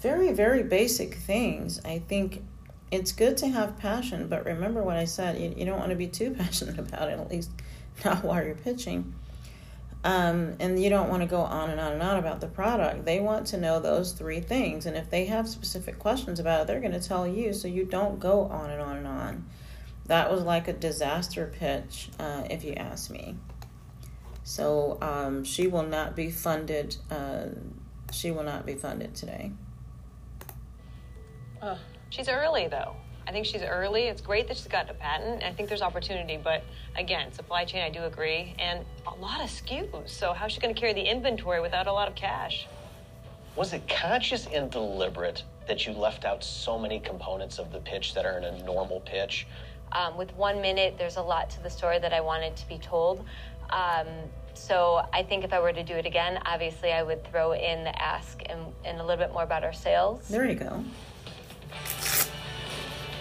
Very 0.00 0.32
very 0.32 0.62
basic 0.62 1.14
things. 1.14 1.80
I 1.84 2.00
think 2.00 2.42
it's 2.90 3.12
good 3.12 3.36
to 3.38 3.48
have 3.48 3.78
passion, 3.78 4.28
but 4.28 4.44
remember 4.44 4.82
what 4.82 4.96
I 4.96 5.04
said. 5.04 5.40
You, 5.40 5.54
you 5.56 5.64
don't 5.64 5.78
want 5.78 5.90
to 5.90 5.96
be 5.96 6.06
too 6.06 6.30
passionate 6.38 6.78
about 6.78 7.08
it, 7.08 7.18
at 7.18 7.30
least 7.30 7.50
not 8.04 8.22
while 8.22 8.44
you're 8.44 8.54
pitching. 8.54 9.14
Um, 10.04 10.56
and 10.60 10.80
you 10.82 10.90
don't 10.90 11.08
want 11.08 11.22
to 11.22 11.26
go 11.26 11.40
on 11.40 11.70
and 11.70 11.80
on 11.80 11.92
and 11.92 12.02
on 12.02 12.18
about 12.18 12.40
the 12.40 12.46
product. 12.46 13.06
They 13.06 13.20
want 13.20 13.46
to 13.48 13.56
know 13.56 13.80
those 13.80 14.12
three 14.12 14.40
things. 14.40 14.84
And 14.84 14.96
if 14.96 15.10
they 15.10 15.24
have 15.24 15.48
specific 15.48 15.98
questions 15.98 16.38
about 16.38 16.60
it, 16.60 16.66
they're 16.66 16.80
going 16.80 16.92
to 16.92 17.00
tell 17.00 17.26
you 17.26 17.52
so 17.54 17.68
you 17.68 17.84
don't 17.84 18.20
go 18.20 18.42
on 18.42 18.70
and 18.70 18.82
on 18.82 18.98
and 18.98 19.06
on. 19.06 19.46
That 20.06 20.30
was 20.30 20.42
like 20.42 20.68
a 20.68 20.74
disaster 20.74 21.50
pitch, 21.58 22.10
uh, 22.20 22.42
if 22.50 22.64
you 22.64 22.74
ask 22.74 23.10
me. 23.10 23.36
So 24.42 24.98
um, 25.00 25.42
she 25.42 25.66
will 25.66 25.86
not 25.86 26.14
be 26.14 26.30
funded. 26.30 26.96
Uh, 27.10 27.46
she 28.12 28.30
will 28.30 28.44
not 28.44 28.66
be 28.66 28.74
funded 28.74 29.14
today. 29.14 29.52
Uh. 31.62 31.78
She's 32.14 32.28
early 32.28 32.68
though. 32.68 32.94
I 33.26 33.32
think 33.32 33.46
she's 33.46 33.62
early. 33.62 34.02
It's 34.02 34.20
great 34.20 34.48
that 34.48 34.56
she's 34.56 34.68
got 34.68 34.90
a 34.90 34.94
patent. 34.94 35.42
I 35.42 35.52
think 35.52 35.68
there's 35.68 35.82
opportunity, 35.82 36.38
but 36.42 36.62
again, 36.96 37.32
supply 37.32 37.64
chain, 37.64 37.82
I 37.82 37.90
do 37.90 38.04
agree, 38.04 38.54
and 38.58 38.84
a 39.06 39.14
lot 39.14 39.40
of 39.40 39.48
SKUs. 39.48 40.10
So 40.10 40.32
how's 40.32 40.52
she 40.52 40.60
going 40.60 40.74
to 40.74 40.80
carry 40.80 40.92
the 40.92 41.02
inventory 41.02 41.60
without 41.60 41.86
a 41.86 41.92
lot 41.92 42.08
of 42.08 42.14
cash? 42.14 42.66
Was 43.56 43.72
it 43.72 43.88
conscious 43.88 44.46
and 44.46 44.70
deliberate 44.70 45.42
that 45.66 45.86
you 45.86 45.92
left 45.92 46.24
out 46.24 46.44
so 46.44 46.78
many 46.78 47.00
components 47.00 47.58
of 47.58 47.72
the 47.72 47.78
pitch 47.78 48.14
that 48.14 48.26
are 48.26 48.36
in 48.36 48.44
a 48.44 48.62
normal 48.64 49.00
pitch? 49.00 49.46
Um, 49.92 50.16
with 50.16 50.34
one 50.34 50.60
minute, 50.60 50.96
there's 50.98 51.16
a 51.16 51.22
lot 51.22 51.48
to 51.50 51.62
the 51.62 51.70
story 51.70 51.98
that 52.00 52.12
I 52.12 52.20
wanted 52.20 52.56
to 52.56 52.68
be 52.68 52.78
told. 52.78 53.24
Um, 53.70 54.06
so 54.52 55.06
I 55.12 55.22
think 55.22 55.44
if 55.44 55.52
I 55.52 55.60
were 55.60 55.72
to 55.72 55.82
do 55.82 55.94
it 55.94 56.04
again, 56.04 56.40
obviously 56.44 56.92
I 56.92 57.02
would 57.02 57.24
throw 57.30 57.52
in 57.52 57.84
the 57.84 58.02
ask 58.02 58.42
and, 58.46 58.60
and 58.84 59.00
a 59.00 59.04
little 59.04 59.24
bit 59.24 59.32
more 59.32 59.44
about 59.44 59.64
our 59.64 59.72
sales. 59.72 60.28
There 60.28 60.46
you 60.46 60.56
go. 60.56 60.84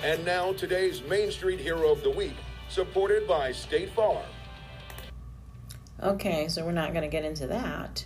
And 0.03 0.25
now 0.25 0.51
today's 0.51 1.01
Main 1.01 1.31
Street 1.31 1.61
Hero 1.61 1.89
of 1.89 2.03
the 2.03 2.09
Week, 2.09 2.35
supported 2.67 3.25
by 3.25 3.53
State 3.53 3.89
Farm. 3.91 4.25
Okay, 6.01 6.49
so 6.49 6.65
we're 6.65 6.73
not 6.73 6.91
going 6.91 7.03
to 7.03 7.07
get 7.07 7.23
into 7.23 7.47
that. 7.47 8.03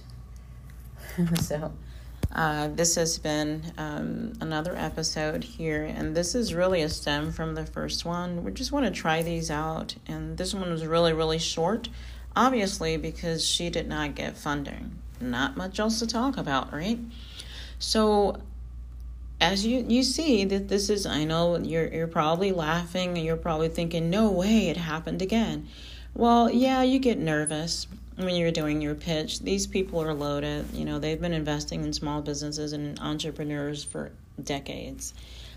so, 1.41 1.73
uh, 2.33 2.67
this 2.67 2.93
has 2.93 3.17
been 3.17 3.73
um, 3.79 4.33
another 4.41 4.75
episode 4.77 5.43
here, 5.43 5.85
and 5.85 6.15
this 6.15 6.35
is 6.35 6.53
really 6.53 6.83
a 6.83 6.89
stem 6.89 7.31
from 7.31 7.55
the 7.55 7.65
first 7.65 8.05
one. 8.05 8.43
We 8.43 8.51
just 8.51 8.71
want 8.71 8.85
to 8.85 8.91
try 8.91 9.23
these 9.23 9.49
out, 9.49 9.95
and 10.05 10.37
this 10.37 10.53
one 10.53 10.69
was 10.69 10.85
really, 10.85 11.13
really 11.13 11.39
short, 11.39 11.89
obviously, 12.35 12.97
because 12.97 13.43
she 13.43 13.71
did 13.71 13.87
not 13.87 14.13
get 14.13 14.37
funding. 14.37 14.99
Not 15.19 15.57
much 15.57 15.79
else 15.79 15.97
to 15.97 16.05
talk 16.05 16.37
about, 16.37 16.71
right? 16.71 16.99
So, 17.79 18.37
as 19.39 19.65
you 19.65 19.85
you 19.87 20.03
see 20.03 20.45
that 20.45 20.67
this 20.67 20.89
is 20.89 21.05
I 21.05 21.23
know 21.23 21.57
you're 21.57 21.87
you're 21.87 22.07
probably 22.07 22.51
laughing 22.51 23.17
and 23.17 23.25
you're 23.25 23.37
probably 23.37 23.69
thinking 23.69 24.09
no 24.09 24.31
way 24.31 24.69
it 24.69 24.77
happened 24.77 25.21
again. 25.21 25.67
Well, 26.15 26.49
yeah, 26.49 26.81
you 26.81 26.97
get 26.97 27.19
nervous 27.19 27.85
when 28.15 28.35
you're 28.35 28.51
doing 28.51 28.81
your 28.81 28.95
pitch. 28.95 29.41
These 29.41 29.67
people 29.67 30.01
are 30.01 30.13
loaded, 30.13 30.65
you 30.73 30.83
know, 30.83 30.97
they've 30.97 31.21
been 31.21 31.33
investing 31.33 31.83
in 31.83 31.93
small 31.93 32.21
businesses 32.21 32.73
and 32.73 32.99
entrepreneurs 32.99 33.83
for 33.83 34.11
decades. 34.43 35.13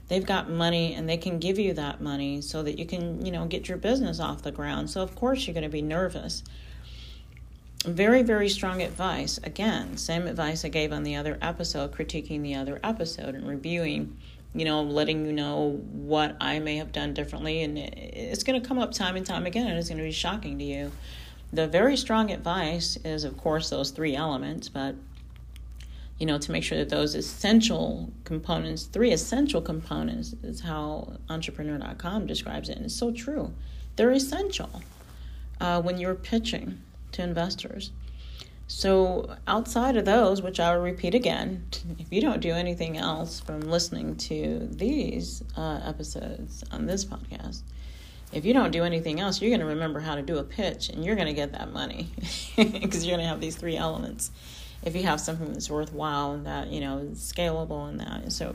They've 0.09 0.27
got 0.27 0.51
money 0.51 0.95
and 0.95 1.09
they 1.09 1.17
can 1.17 1.39
give 1.39 1.59
you 1.59 1.73
that 1.75 2.03
money 2.03 2.43
so 2.43 2.63
that 2.63 2.79
you 2.79 2.85
can, 2.85 3.25
you 3.25 3.33
know, 3.33 3.47
get 3.47 3.69
your 3.69 3.79
business 3.79 4.21
off 4.21 4.43
the 4.43 4.53
ground. 4.53 4.91
So 4.91 5.01
of 5.03 5.15
course 5.15 5.47
you're 5.47 5.55
going 5.55 5.63
to 5.63 5.71
be 5.71 5.83
nervous 5.83 6.43
very, 7.87 8.23
very 8.23 8.49
strong 8.49 8.83
advice. 8.83 9.39
Again, 9.43 9.97
same 9.97 10.27
advice 10.27 10.65
I 10.65 10.69
gave 10.69 10.93
on 10.93 11.03
the 11.03 11.17
other 11.17 11.39
episode, 11.41 11.93
critiquing 11.93 12.43
the 12.43 12.55
other 12.55 12.79
episode 12.85 13.35
and 13.35 13.49
reviewing, 13.49 14.19
you 14.55 14.65
know, 14.65 14.83
letting 14.83 15.25
you 15.25 15.33
know 15.33 15.81
what 15.91 16.37
I 16.41 16.59
may 16.59 16.77
have 16.77 16.93
done 16.93 17.15
differently. 17.15 17.63
And 17.63 17.79
it's 17.79 18.43
going 18.43 18.61
to 18.61 18.67
come 18.67 18.79
up 18.79 18.93
time 18.93 19.17
and 19.17 19.25
time 19.25 19.47
again, 19.47 19.67
and 19.67 19.79
it's 19.79 19.89
going 19.89 19.99
to 19.99 20.05
be 20.05 20.13
shocking 20.13 20.59
to 20.59 20.65
you. 20.65 20.93
The 21.53 21.67
very 21.67 21.97
strong 21.97 22.31
advice 22.31 22.99
is, 23.05 23.25
of 23.25 23.37
course, 23.39 23.71
those 23.71 23.91
three 23.91 24.15
elements, 24.15 24.69
but 24.69 24.95
you 26.19 26.27
know, 26.27 26.37
to 26.37 26.53
make 26.53 26.63
sure 26.63 26.77
that 26.77 26.91
those 26.91 27.15
essential 27.15 28.13
components, 28.25 28.83
three 28.83 29.11
essential 29.11 29.63
components, 29.63 30.35
is 30.43 30.61
how 30.61 31.15
entrepreneur.com 31.31 32.27
describes 32.27 32.69
it. 32.69 32.77
And 32.77 32.85
it's 32.85 32.95
so 32.95 33.11
true. 33.11 33.55
They're 33.97 34.11
essential 34.11 34.83
uh, 35.63 35.81
when 35.81 35.97
you're 35.97 36.15
pitching 36.15 36.83
to 37.13 37.23
investors. 37.23 37.93
So, 38.73 39.37
outside 39.49 39.97
of 39.97 40.05
those, 40.05 40.43
which 40.43 40.61
I 40.61 40.75
will 40.75 40.83
repeat 40.83 41.13
again, 41.13 41.65
if 41.99 42.13
you 42.13 42.21
don't 42.21 42.41
do 42.41 42.53
anything 42.53 42.97
else 42.97 43.41
from 43.41 43.63
listening 43.63 44.15
to 44.17 44.69
these 44.71 45.43
uh, 45.57 45.81
episodes 45.85 46.63
on 46.71 46.87
this 46.87 47.05
podcast, 47.05 47.63
if 48.33 48.45
you 48.45 48.53
don't 48.53 48.71
do 48.71 48.85
anything 48.85 49.19
else, 49.19 49.43
you're 49.43 49.51
going 49.51 49.61
to 49.61 49.67
remember 49.67 49.99
how 49.99 50.15
to 50.15 50.23
do 50.23 50.39
a 50.39 50.45
pitch 50.45 50.89
and 50.89 51.05
you're 51.05 51.17
going 51.17 51.27
to 51.27 51.33
get 51.33 51.51
that 51.53 51.73
money 51.73 52.11
because 52.57 53.05
you're 53.05 53.17
going 53.17 53.27
to 53.27 53.29
have 53.29 53.41
these 53.41 53.57
three 53.57 53.77
elements. 53.77 54.31
If 54.85 54.95
you 54.95 55.03
have 55.03 55.21
something 55.21 55.53
that's 55.53 55.69
worthwhile 55.69 56.33
and 56.33 56.47
that, 56.47 56.69
you 56.69 56.81
know, 56.81 56.99
is 56.99 57.19
scalable 57.19 57.89
and 57.89 57.99
that. 57.99 58.31
So, 58.31 58.55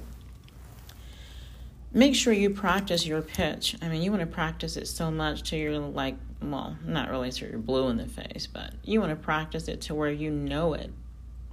make 1.94 2.16
sure 2.16 2.32
you 2.32 2.50
practice 2.50 3.06
your 3.06 3.22
pitch. 3.22 3.76
I 3.82 3.90
mean, 3.90 4.02
you 4.02 4.12
want 4.12 4.22
to 4.22 4.28
practice 4.28 4.78
it 4.78 4.88
so 4.88 5.12
much 5.12 5.50
till 5.50 5.60
you're 5.60 5.78
like 5.78 6.16
well, 6.52 6.78
not 6.86 7.10
really 7.10 7.32
so 7.32 7.46
you're 7.46 7.58
blue 7.58 7.90
in 7.90 7.98
the 7.98 8.08
face, 8.08 8.48
but 8.52 8.74
you 8.84 9.00
want 9.00 9.12
to 9.12 9.16
practice 9.16 9.68
it 9.68 9.82
to 9.82 9.96
where 9.96 10.12
you 10.12 10.32
know 10.32 10.74
it 10.74 10.92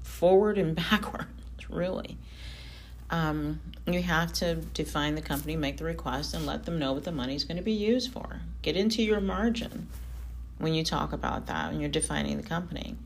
forward 0.02 0.58
and 0.58 0.74
backwards, 0.90 1.26
really. 1.68 2.16
Um, 3.10 3.60
you 3.86 4.00
have 4.02 4.32
to 4.34 4.56
define 4.56 5.14
the 5.14 5.22
company, 5.22 5.54
make 5.54 5.76
the 5.76 5.84
request, 5.84 6.32
and 6.32 6.46
let 6.46 6.64
them 6.64 6.78
know 6.78 6.94
what 6.94 7.04
the 7.04 7.12
money 7.12 7.34
is 7.34 7.44
going 7.44 7.58
to 7.58 7.62
be 7.62 7.72
used 7.72 8.10
for. 8.10 8.40
Get 8.62 8.76
into 8.76 9.02
your 9.02 9.20
margin 9.20 9.88
when 10.58 10.72
you 10.72 10.82
talk 10.82 11.12
about 11.12 11.46
that, 11.46 11.70
when 11.70 11.80
you're 11.80 11.90
defining 11.90 12.38
the 12.38 12.42
company. 12.42 12.96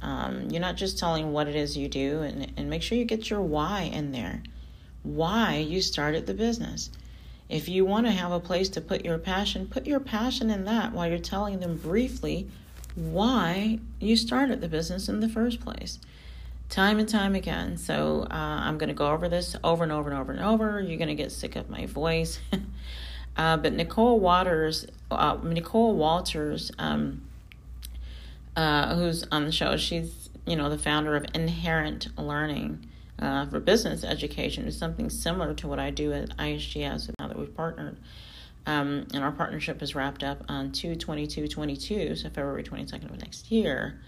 Um, 0.00 0.48
you're 0.50 0.60
not 0.60 0.76
just 0.76 0.98
telling 0.98 1.32
what 1.32 1.48
it 1.48 1.56
is 1.56 1.76
you 1.76 1.88
do, 1.88 2.22
and, 2.22 2.52
and 2.56 2.70
make 2.70 2.82
sure 2.82 2.96
you 2.96 3.04
get 3.04 3.30
your 3.30 3.40
why 3.40 3.82
in 3.82 4.12
there. 4.12 4.42
Why 5.02 5.56
you 5.56 5.80
started 5.80 6.26
the 6.26 6.34
business. 6.34 6.90
If 7.52 7.68
you 7.68 7.84
want 7.84 8.06
to 8.06 8.12
have 8.12 8.32
a 8.32 8.40
place 8.40 8.70
to 8.70 8.80
put 8.80 9.04
your 9.04 9.18
passion, 9.18 9.66
put 9.66 9.86
your 9.86 10.00
passion 10.00 10.48
in 10.48 10.64
that 10.64 10.92
while 10.92 11.06
you're 11.06 11.18
telling 11.18 11.60
them 11.60 11.76
briefly 11.76 12.48
why 12.94 13.78
you 14.00 14.16
started 14.16 14.62
the 14.62 14.68
business 14.68 15.06
in 15.06 15.20
the 15.20 15.28
first 15.28 15.60
place. 15.60 15.98
Time 16.70 16.98
and 16.98 17.06
time 17.06 17.34
again. 17.34 17.76
So 17.76 18.26
uh, 18.30 18.34
I'm 18.34 18.78
going 18.78 18.88
to 18.88 18.94
go 18.94 19.08
over 19.08 19.28
this 19.28 19.54
over 19.62 19.82
and 19.82 19.92
over 19.92 20.08
and 20.08 20.18
over 20.18 20.32
and 20.32 20.40
over. 20.40 20.80
You're 20.80 20.96
going 20.96 21.08
to 21.08 21.14
get 21.14 21.30
sick 21.30 21.54
of 21.54 21.68
my 21.68 21.84
voice. 21.84 22.40
uh, 23.36 23.58
but 23.58 23.74
Nicole 23.74 24.18
Waters, 24.18 24.86
uh, 25.10 25.36
Nicole 25.42 25.94
Walters, 25.94 26.72
um, 26.78 27.20
uh, 28.56 28.94
who's 28.94 29.26
on 29.30 29.44
the 29.44 29.52
show, 29.52 29.76
she's 29.76 30.30
you 30.46 30.56
know 30.56 30.70
the 30.70 30.78
founder 30.78 31.16
of 31.16 31.26
Inherit 31.34 32.08
Learning 32.16 32.86
uh, 33.22 33.46
for 33.46 33.60
business 33.60 34.02
education 34.02 34.66
is 34.66 34.76
something 34.76 35.08
similar 35.08 35.54
to 35.54 35.68
what 35.68 35.78
I 35.78 35.90
do 35.90 36.12
at 36.12 36.36
ISGS 36.36 37.10
now 37.18 37.28
that 37.28 37.38
we've 37.38 37.54
partnered. 37.54 37.96
Um, 38.66 39.06
and 39.14 39.22
our 39.22 39.32
partnership 39.32 39.80
is 39.80 39.94
wrapped 39.94 40.24
up 40.24 40.44
on 40.48 40.72
2 40.72 40.96
22 40.96 41.48
22, 41.48 42.16
so 42.16 42.28
February 42.28 42.64
22nd 42.64 43.10
of 43.10 43.18
next 43.20 43.50
year. 43.50 44.00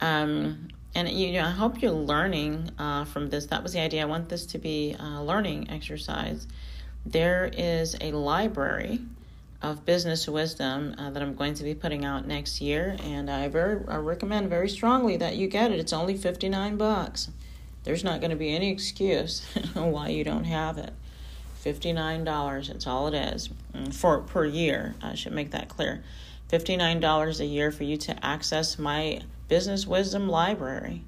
Um, 0.00 0.68
and 0.94 1.08
you 1.10 1.32
know, 1.32 1.44
I 1.44 1.50
hope 1.50 1.82
you're 1.82 1.90
learning 1.92 2.70
uh, 2.78 3.04
from 3.04 3.28
this. 3.28 3.46
That 3.46 3.62
was 3.62 3.74
the 3.74 3.80
idea. 3.80 4.02
I 4.02 4.06
want 4.06 4.30
this 4.30 4.46
to 4.46 4.58
be 4.58 4.96
a 4.98 5.22
learning 5.22 5.70
exercise. 5.70 6.46
There 7.04 7.50
is 7.52 7.96
a 8.00 8.12
library 8.12 9.00
of 9.60 9.84
business 9.84 10.26
wisdom 10.28 10.94
uh, 10.98 11.10
that 11.10 11.22
I'm 11.22 11.34
going 11.34 11.54
to 11.54 11.64
be 11.64 11.74
putting 11.74 12.04
out 12.04 12.26
next 12.26 12.60
year, 12.60 12.96
and 13.02 13.30
I 13.30 13.48
very 13.48 13.86
I 13.88 13.96
recommend 13.96 14.48
very 14.48 14.68
strongly 14.68 15.18
that 15.18 15.36
you 15.36 15.48
get 15.48 15.70
it. 15.70 15.78
It's 15.78 15.92
only 15.92 16.16
59 16.16 16.76
bucks. 16.76 17.28
There's 17.88 18.04
not 18.04 18.20
going 18.20 18.32
to 18.32 18.36
be 18.36 18.54
any 18.54 18.70
excuse 18.70 19.46
why 19.72 20.08
you 20.08 20.22
don't 20.22 20.44
have 20.44 20.76
it. 20.76 20.92
$59, 21.64 22.68
it's 22.68 22.86
all 22.86 23.06
it 23.06 23.14
is 23.14 23.48
mm, 23.74 23.94
for 23.94 24.18
per 24.20 24.44
year. 24.44 24.94
I 25.00 25.14
should 25.14 25.32
make 25.32 25.52
that 25.52 25.70
clear. 25.70 26.04
$59 26.52 27.40
a 27.40 27.46
year 27.46 27.72
for 27.72 27.84
you 27.84 27.96
to 27.96 28.22
access 28.22 28.78
my 28.78 29.22
business 29.48 29.86
wisdom 29.86 30.28
library. 30.28 31.02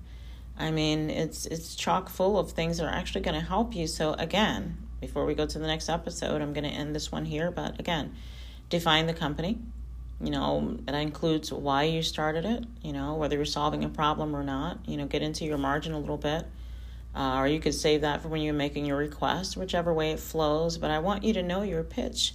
I 0.58 0.70
mean, 0.70 1.10
it's 1.10 1.44
it's 1.44 1.74
chock 1.74 2.08
full 2.08 2.38
of 2.38 2.52
things 2.52 2.78
that 2.78 2.86
are 2.86 2.94
actually 2.94 3.20
going 3.20 3.38
to 3.38 3.46
help 3.46 3.74
you. 3.74 3.86
So 3.86 4.14
again, 4.14 4.78
before 5.02 5.26
we 5.26 5.34
go 5.34 5.44
to 5.44 5.58
the 5.58 5.66
next 5.66 5.90
episode, 5.90 6.40
I'm 6.40 6.54
going 6.54 6.64
to 6.64 6.70
end 6.70 6.94
this 6.94 7.12
one 7.12 7.26
here, 7.26 7.50
but 7.50 7.78
again, 7.78 8.14
define 8.70 9.06
the 9.06 9.12
company. 9.12 9.58
You 10.18 10.30
know, 10.30 10.78
that 10.86 10.94
includes 10.94 11.52
why 11.52 11.82
you 11.82 12.02
started 12.02 12.46
it, 12.46 12.64
you 12.80 12.94
know, 12.94 13.16
whether 13.16 13.36
you're 13.36 13.44
solving 13.44 13.84
a 13.84 13.90
problem 13.90 14.34
or 14.34 14.42
not. 14.42 14.78
You 14.86 14.96
know, 14.96 15.04
get 15.04 15.20
into 15.20 15.44
your 15.44 15.58
margin 15.58 15.92
a 15.92 15.98
little 15.98 16.16
bit. 16.16 16.46
Uh, 17.14 17.38
or 17.38 17.48
you 17.48 17.58
could 17.58 17.74
save 17.74 18.02
that 18.02 18.22
for 18.22 18.28
when 18.28 18.40
you're 18.40 18.54
making 18.54 18.86
your 18.86 18.96
request, 18.96 19.56
whichever 19.56 19.92
way 19.92 20.12
it 20.12 20.20
flows. 20.20 20.78
But 20.78 20.90
I 20.90 21.00
want 21.00 21.24
you 21.24 21.32
to 21.34 21.42
know 21.42 21.62
your 21.62 21.82
pitch 21.82 22.34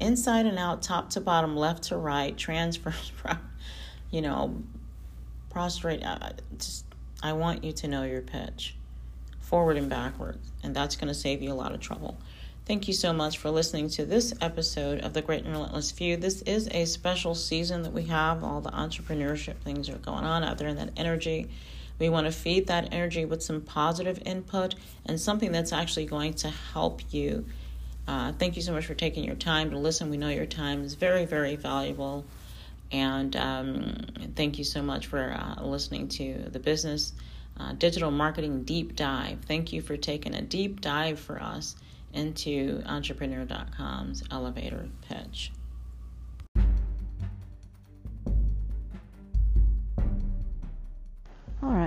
inside 0.00 0.46
and 0.46 0.58
out, 0.58 0.82
top 0.82 1.10
to 1.10 1.20
bottom, 1.20 1.56
left 1.56 1.84
to 1.84 1.96
right, 1.96 2.36
transfers 2.36 3.12
from, 3.16 3.38
you 4.10 4.22
know, 4.22 4.62
prostrate. 5.50 6.02
I, 6.04 6.32
just, 6.58 6.84
I 7.22 7.32
want 7.34 7.64
you 7.64 7.72
to 7.72 7.88
know 7.88 8.04
your 8.04 8.22
pitch 8.22 8.74
forward 9.40 9.76
and 9.76 9.88
backwards, 9.88 10.50
and 10.62 10.74
that's 10.74 10.96
going 10.96 11.08
to 11.08 11.14
save 11.14 11.42
you 11.42 11.52
a 11.52 11.54
lot 11.54 11.72
of 11.72 11.80
trouble. 11.80 12.16
Thank 12.66 12.88
you 12.88 12.94
so 12.94 13.12
much 13.12 13.36
for 13.36 13.50
listening 13.50 13.90
to 13.90 14.06
this 14.06 14.32
episode 14.40 15.00
of 15.00 15.12
The 15.12 15.20
Great 15.20 15.44
and 15.44 15.52
Relentless 15.52 15.90
Few. 15.90 16.16
This 16.16 16.40
is 16.42 16.66
a 16.70 16.86
special 16.86 17.34
season 17.34 17.82
that 17.82 17.92
we 17.92 18.04
have. 18.04 18.42
All 18.42 18.62
the 18.62 18.70
entrepreneurship 18.70 19.56
things 19.56 19.90
are 19.90 19.98
going 19.98 20.24
on 20.24 20.42
out 20.42 20.56
there 20.56 20.68
in 20.68 20.76
that 20.76 20.92
energy. 20.96 21.50
We 21.98 22.08
want 22.08 22.26
to 22.26 22.32
feed 22.32 22.66
that 22.66 22.92
energy 22.92 23.24
with 23.24 23.42
some 23.42 23.60
positive 23.60 24.20
input 24.26 24.74
and 25.06 25.20
something 25.20 25.52
that's 25.52 25.72
actually 25.72 26.06
going 26.06 26.34
to 26.34 26.48
help 26.48 27.02
you. 27.12 27.46
Uh, 28.06 28.32
thank 28.32 28.56
you 28.56 28.62
so 28.62 28.72
much 28.72 28.86
for 28.86 28.94
taking 28.94 29.24
your 29.24 29.36
time 29.36 29.70
to 29.70 29.78
listen. 29.78 30.10
We 30.10 30.16
know 30.16 30.28
your 30.28 30.46
time 30.46 30.82
is 30.84 30.94
very, 30.94 31.24
very 31.24 31.56
valuable. 31.56 32.24
And 32.92 33.34
um, 33.36 34.06
thank 34.36 34.58
you 34.58 34.64
so 34.64 34.82
much 34.82 35.06
for 35.06 35.32
uh, 35.32 35.62
listening 35.62 36.08
to 36.08 36.48
the 36.50 36.58
Business 36.58 37.12
uh, 37.58 37.72
Digital 37.72 38.10
Marketing 38.10 38.64
Deep 38.64 38.96
Dive. 38.96 39.38
Thank 39.46 39.72
you 39.72 39.80
for 39.80 39.96
taking 39.96 40.34
a 40.34 40.42
deep 40.42 40.80
dive 40.80 41.18
for 41.18 41.40
us 41.40 41.76
into 42.12 42.82
entrepreneur.com's 42.86 44.22
elevator 44.30 44.88
pitch. 45.08 45.50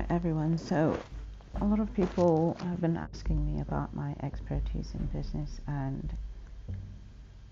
Everyone. 0.09 0.57
So, 0.57 0.97
a 1.61 1.65
lot 1.65 1.79
of 1.79 1.93
people 1.93 2.57
have 2.61 2.81
been 2.81 2.97
asking 2.97 3.45
me 3.45 3.61
about 3.61 3.95
my 3.95 4.15
expertise 4.23 4.93
in 4.93 5.05
business, 5.07 5.59
and 5.67 6.15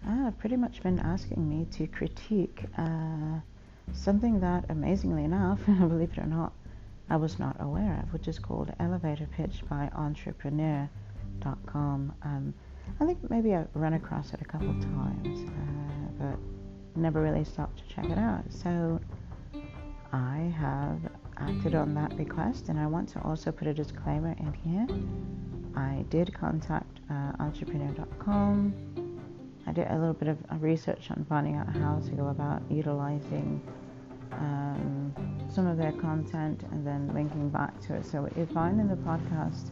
uh, 0.07 0.31
pretty 0.31 0.55
much 0.55 0.81
been 0.83 0.99
asking 0.99 1.49
me 1.49 1.65
to 1.71 1.87
critique 1.87 2.63
uh, 2.77 3.39
something 3.93 4.39
that, 4.39 4.65
amazingly 4.69 5.23
enough, 5.23 5.59
believe 5.65 6.11
it 6.11 6.19
or 6.19 6.25
not, 6.25 6.53
I 7.09 7.15
was 7.17 7.39
not 7.39 7.57
aware 7.59 7.99
of, 8.03 8.13
which 8.13 8.27
is 8.27 8.39
called 8.39 8.71
Elevator 8.79 9.27
Pitch 9.35 9.61
by 9.69 9.89
Entrepreneur.com. 9.95 12.13
Um, 12.23 12.53
I 12.99 13.05
think 13.05 13.29
maybe 13.29 13.55
I've 13.55 13.67
run 13.73 13.93
across 13.93 14.33
it 14.33 14.41
a 14.41 14.45
couple 14.45 14.69
of 14.69 14.81
times, 14.81 15.49
uh, 15.49 16.09
but 16.19 16.37
never 16.95 17.21
really 17.21 17.43
stopped 17.43 17.77
to 17.79 17.87
check 17.93 18.09
it 18.09 18.17
out. 18.17 18.43
So 18.49 18.99
I 20.13 20.53
have 20.57 20.99
acted 21.37 21.75
on 21.75 21.93
that 21.95 22.17
request, 22.17 22.69
and 22.69 22.79
I 22.79 22.87
want 22.87 23.09
to 23.09 23.21
also 23.23 23.51
put 23.51 23.67
a 23.67 23.73
disclaimer 23.73 24.35
in 24.39 24.53
here. 24.53 24.87
I 25.75 26.05
did 26.09 26.33
contact 26.33 26.99
uh, 27.09 27.31
entrepreneur.com. 27.39 28.73
I 29.67 29.71
did 29.71 29.87
a 29.89 29.97
little 29.97 30.13
bit 30.13 30.29
of 30.29 30.37
research 30.61 31.09
on 31.11 31.25
finding 31.27 31.55
out 31.55 31.67
how 31.75 31.99
to 31.99 32.11
go 32.11 32.27
about 32.27 32.61
utilizing 32.69 33.61
um, 34.33 35.13
some 35.49 35.67
of 35.67 35.77
their 35.77 35.91
content 35.93 36.63
and 36.71 36.85
then 36.85 37.11
linking 37.13 37.49
back 37.49 37.79
to 37.81 37.95
it. 37.95 38.05
So, 38.05 38.21
what 38.21 38.37
you 38.37 38.45
find 38.47 38.79
in 38.79 38.87
the 38.87 38.95
podcast 38.95 39.71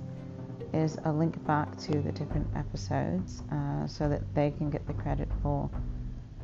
is 0.73 0.97
a 1.05 1.11
link 1.11 1.43
back 1.45 1.77
to 1.77 2.01
the 2.01 2.11
different 2.11 2.47
episodes 2.55 3.43
uh, 3.51 3.85
so 3.85 4.09
that 4.09 4.21
they 4.33 4.51
can 4.51 4.69
get 4.69 4.85
the 4.87 4.93
credit 4.93 5.29
for 5.41 5.69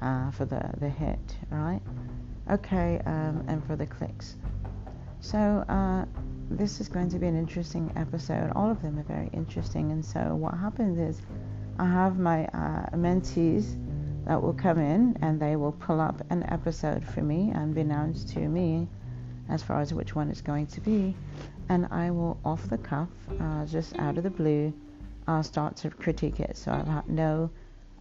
uh, 0.02 0.32
for 0.32 0.46
the, 0.46 0.62
the 0.80 0.90
hit, 0.90 1.38
right? 1.50 1.82
Okay, 2.50 3.02
um, 3.06 3.44
and 3.48 3.66
for 3.66 3.76
the 3.76 3.86
clicks. 3.86 4.38
So 5.22 5.38
uh, 5.38 6.06
this 6.50 6.80
is 6.80 6.88
going 6.88 7.10
to 7.10 7.20
be 7.20 7.28
an 7.28 7.38
interesting 7.38 7.92
episode. 7.96 8.52
All 8.56 8.70
of 8.72 8.82
them 8.82 8.98
are 9.00 9.04
very 9.04 9.30
interesting, 9.34 9.92
and 9.92 10.04
so 10.04 10.36
what 10.36 10.54
happens 10.56 10.98
is 10.98 11.22
I 11.78 11.86
have 11.86 12.20
my 12.20 12.46
uh, 12.48 12.90
mentees 12.96 13.78
that 14.26 14.42
will 14.42 14.54
come 14.54 14.80
in 14.80 15.18
and 15.22 15.40
they 15.40 15.56
will 15.56 15.72
pull 15.72 16.00
up 16.00 16.22
an 16.30 16.44
episode 16.50 17.04
for 17.04 17.22
me 17.22 17.52
and 17.54 17.74
be 17.74 17.82
announced 17.82 18.30
to 18.30 18.40
me 18.40 18.88
as 19.50 19.64
far 19.64 19.82
as 19.82 19.94
which 19.94 20.14
one 20.14 20.30
it's 20.30 20.42
going 20.42 20.68
to 20.68 20.82
be 20.82 21.16
and 21.70 21.88
I 21.92 22.10
will, 22.10 22.38
off 22.44 22.68
the 22.68 22.80
cuff, 22.80 23.10
uh, 23.40 23.66
just 23.66 23.98
out 24.00 24.18
of 24.18 24.24
the 24.24 24.30
blue, 24.30 24.74
uh, 25.28 25.44
start 25.44 25.76
to 25.78 25.90
critique 25.92 26.40
it. 26.40 26.58
So 26.58 26.72
I've 26.72 26.88
had 26.88 27.08
no 27.08 27.52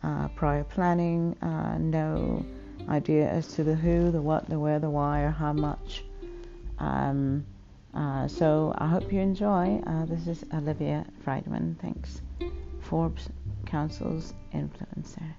uh, 0.03 0.29
prior 0.29 0.65
planning, 0.65 1.37
uh, 1.43 1.77
no 1.79 2.45
idea 2.89 3.29
as 3.29 3.47
to 3.49 3.65
the 3.65 3.75
who, 3.75 4.11
the 4.11 4.23
what, 4.23 4.49
the 4.49 4.59
where, 4.59 4.79
the 4.79 4.89
why, 4.89 5.21
or 5.21 5.31
how 5.31 5.53
much. 5.53 6.03
Um, 6.79 7.45
uh, 7.95 8.29
so 8.29 8.75
I 8.79 8.87
hope 8.87 9.13
you 9.13 9.21
enjoy. 9.21 9.83
Uh, 9.87 10.05
this 10.07 10.27
is 10.27 10.45
Olivia 10.53 11.05
Friedman. 11.25 11.77
Thanks. 11.81 12.23
Forbes 12.81 13.29
Council's 13.67 14.35
influencer. 14.55 15.35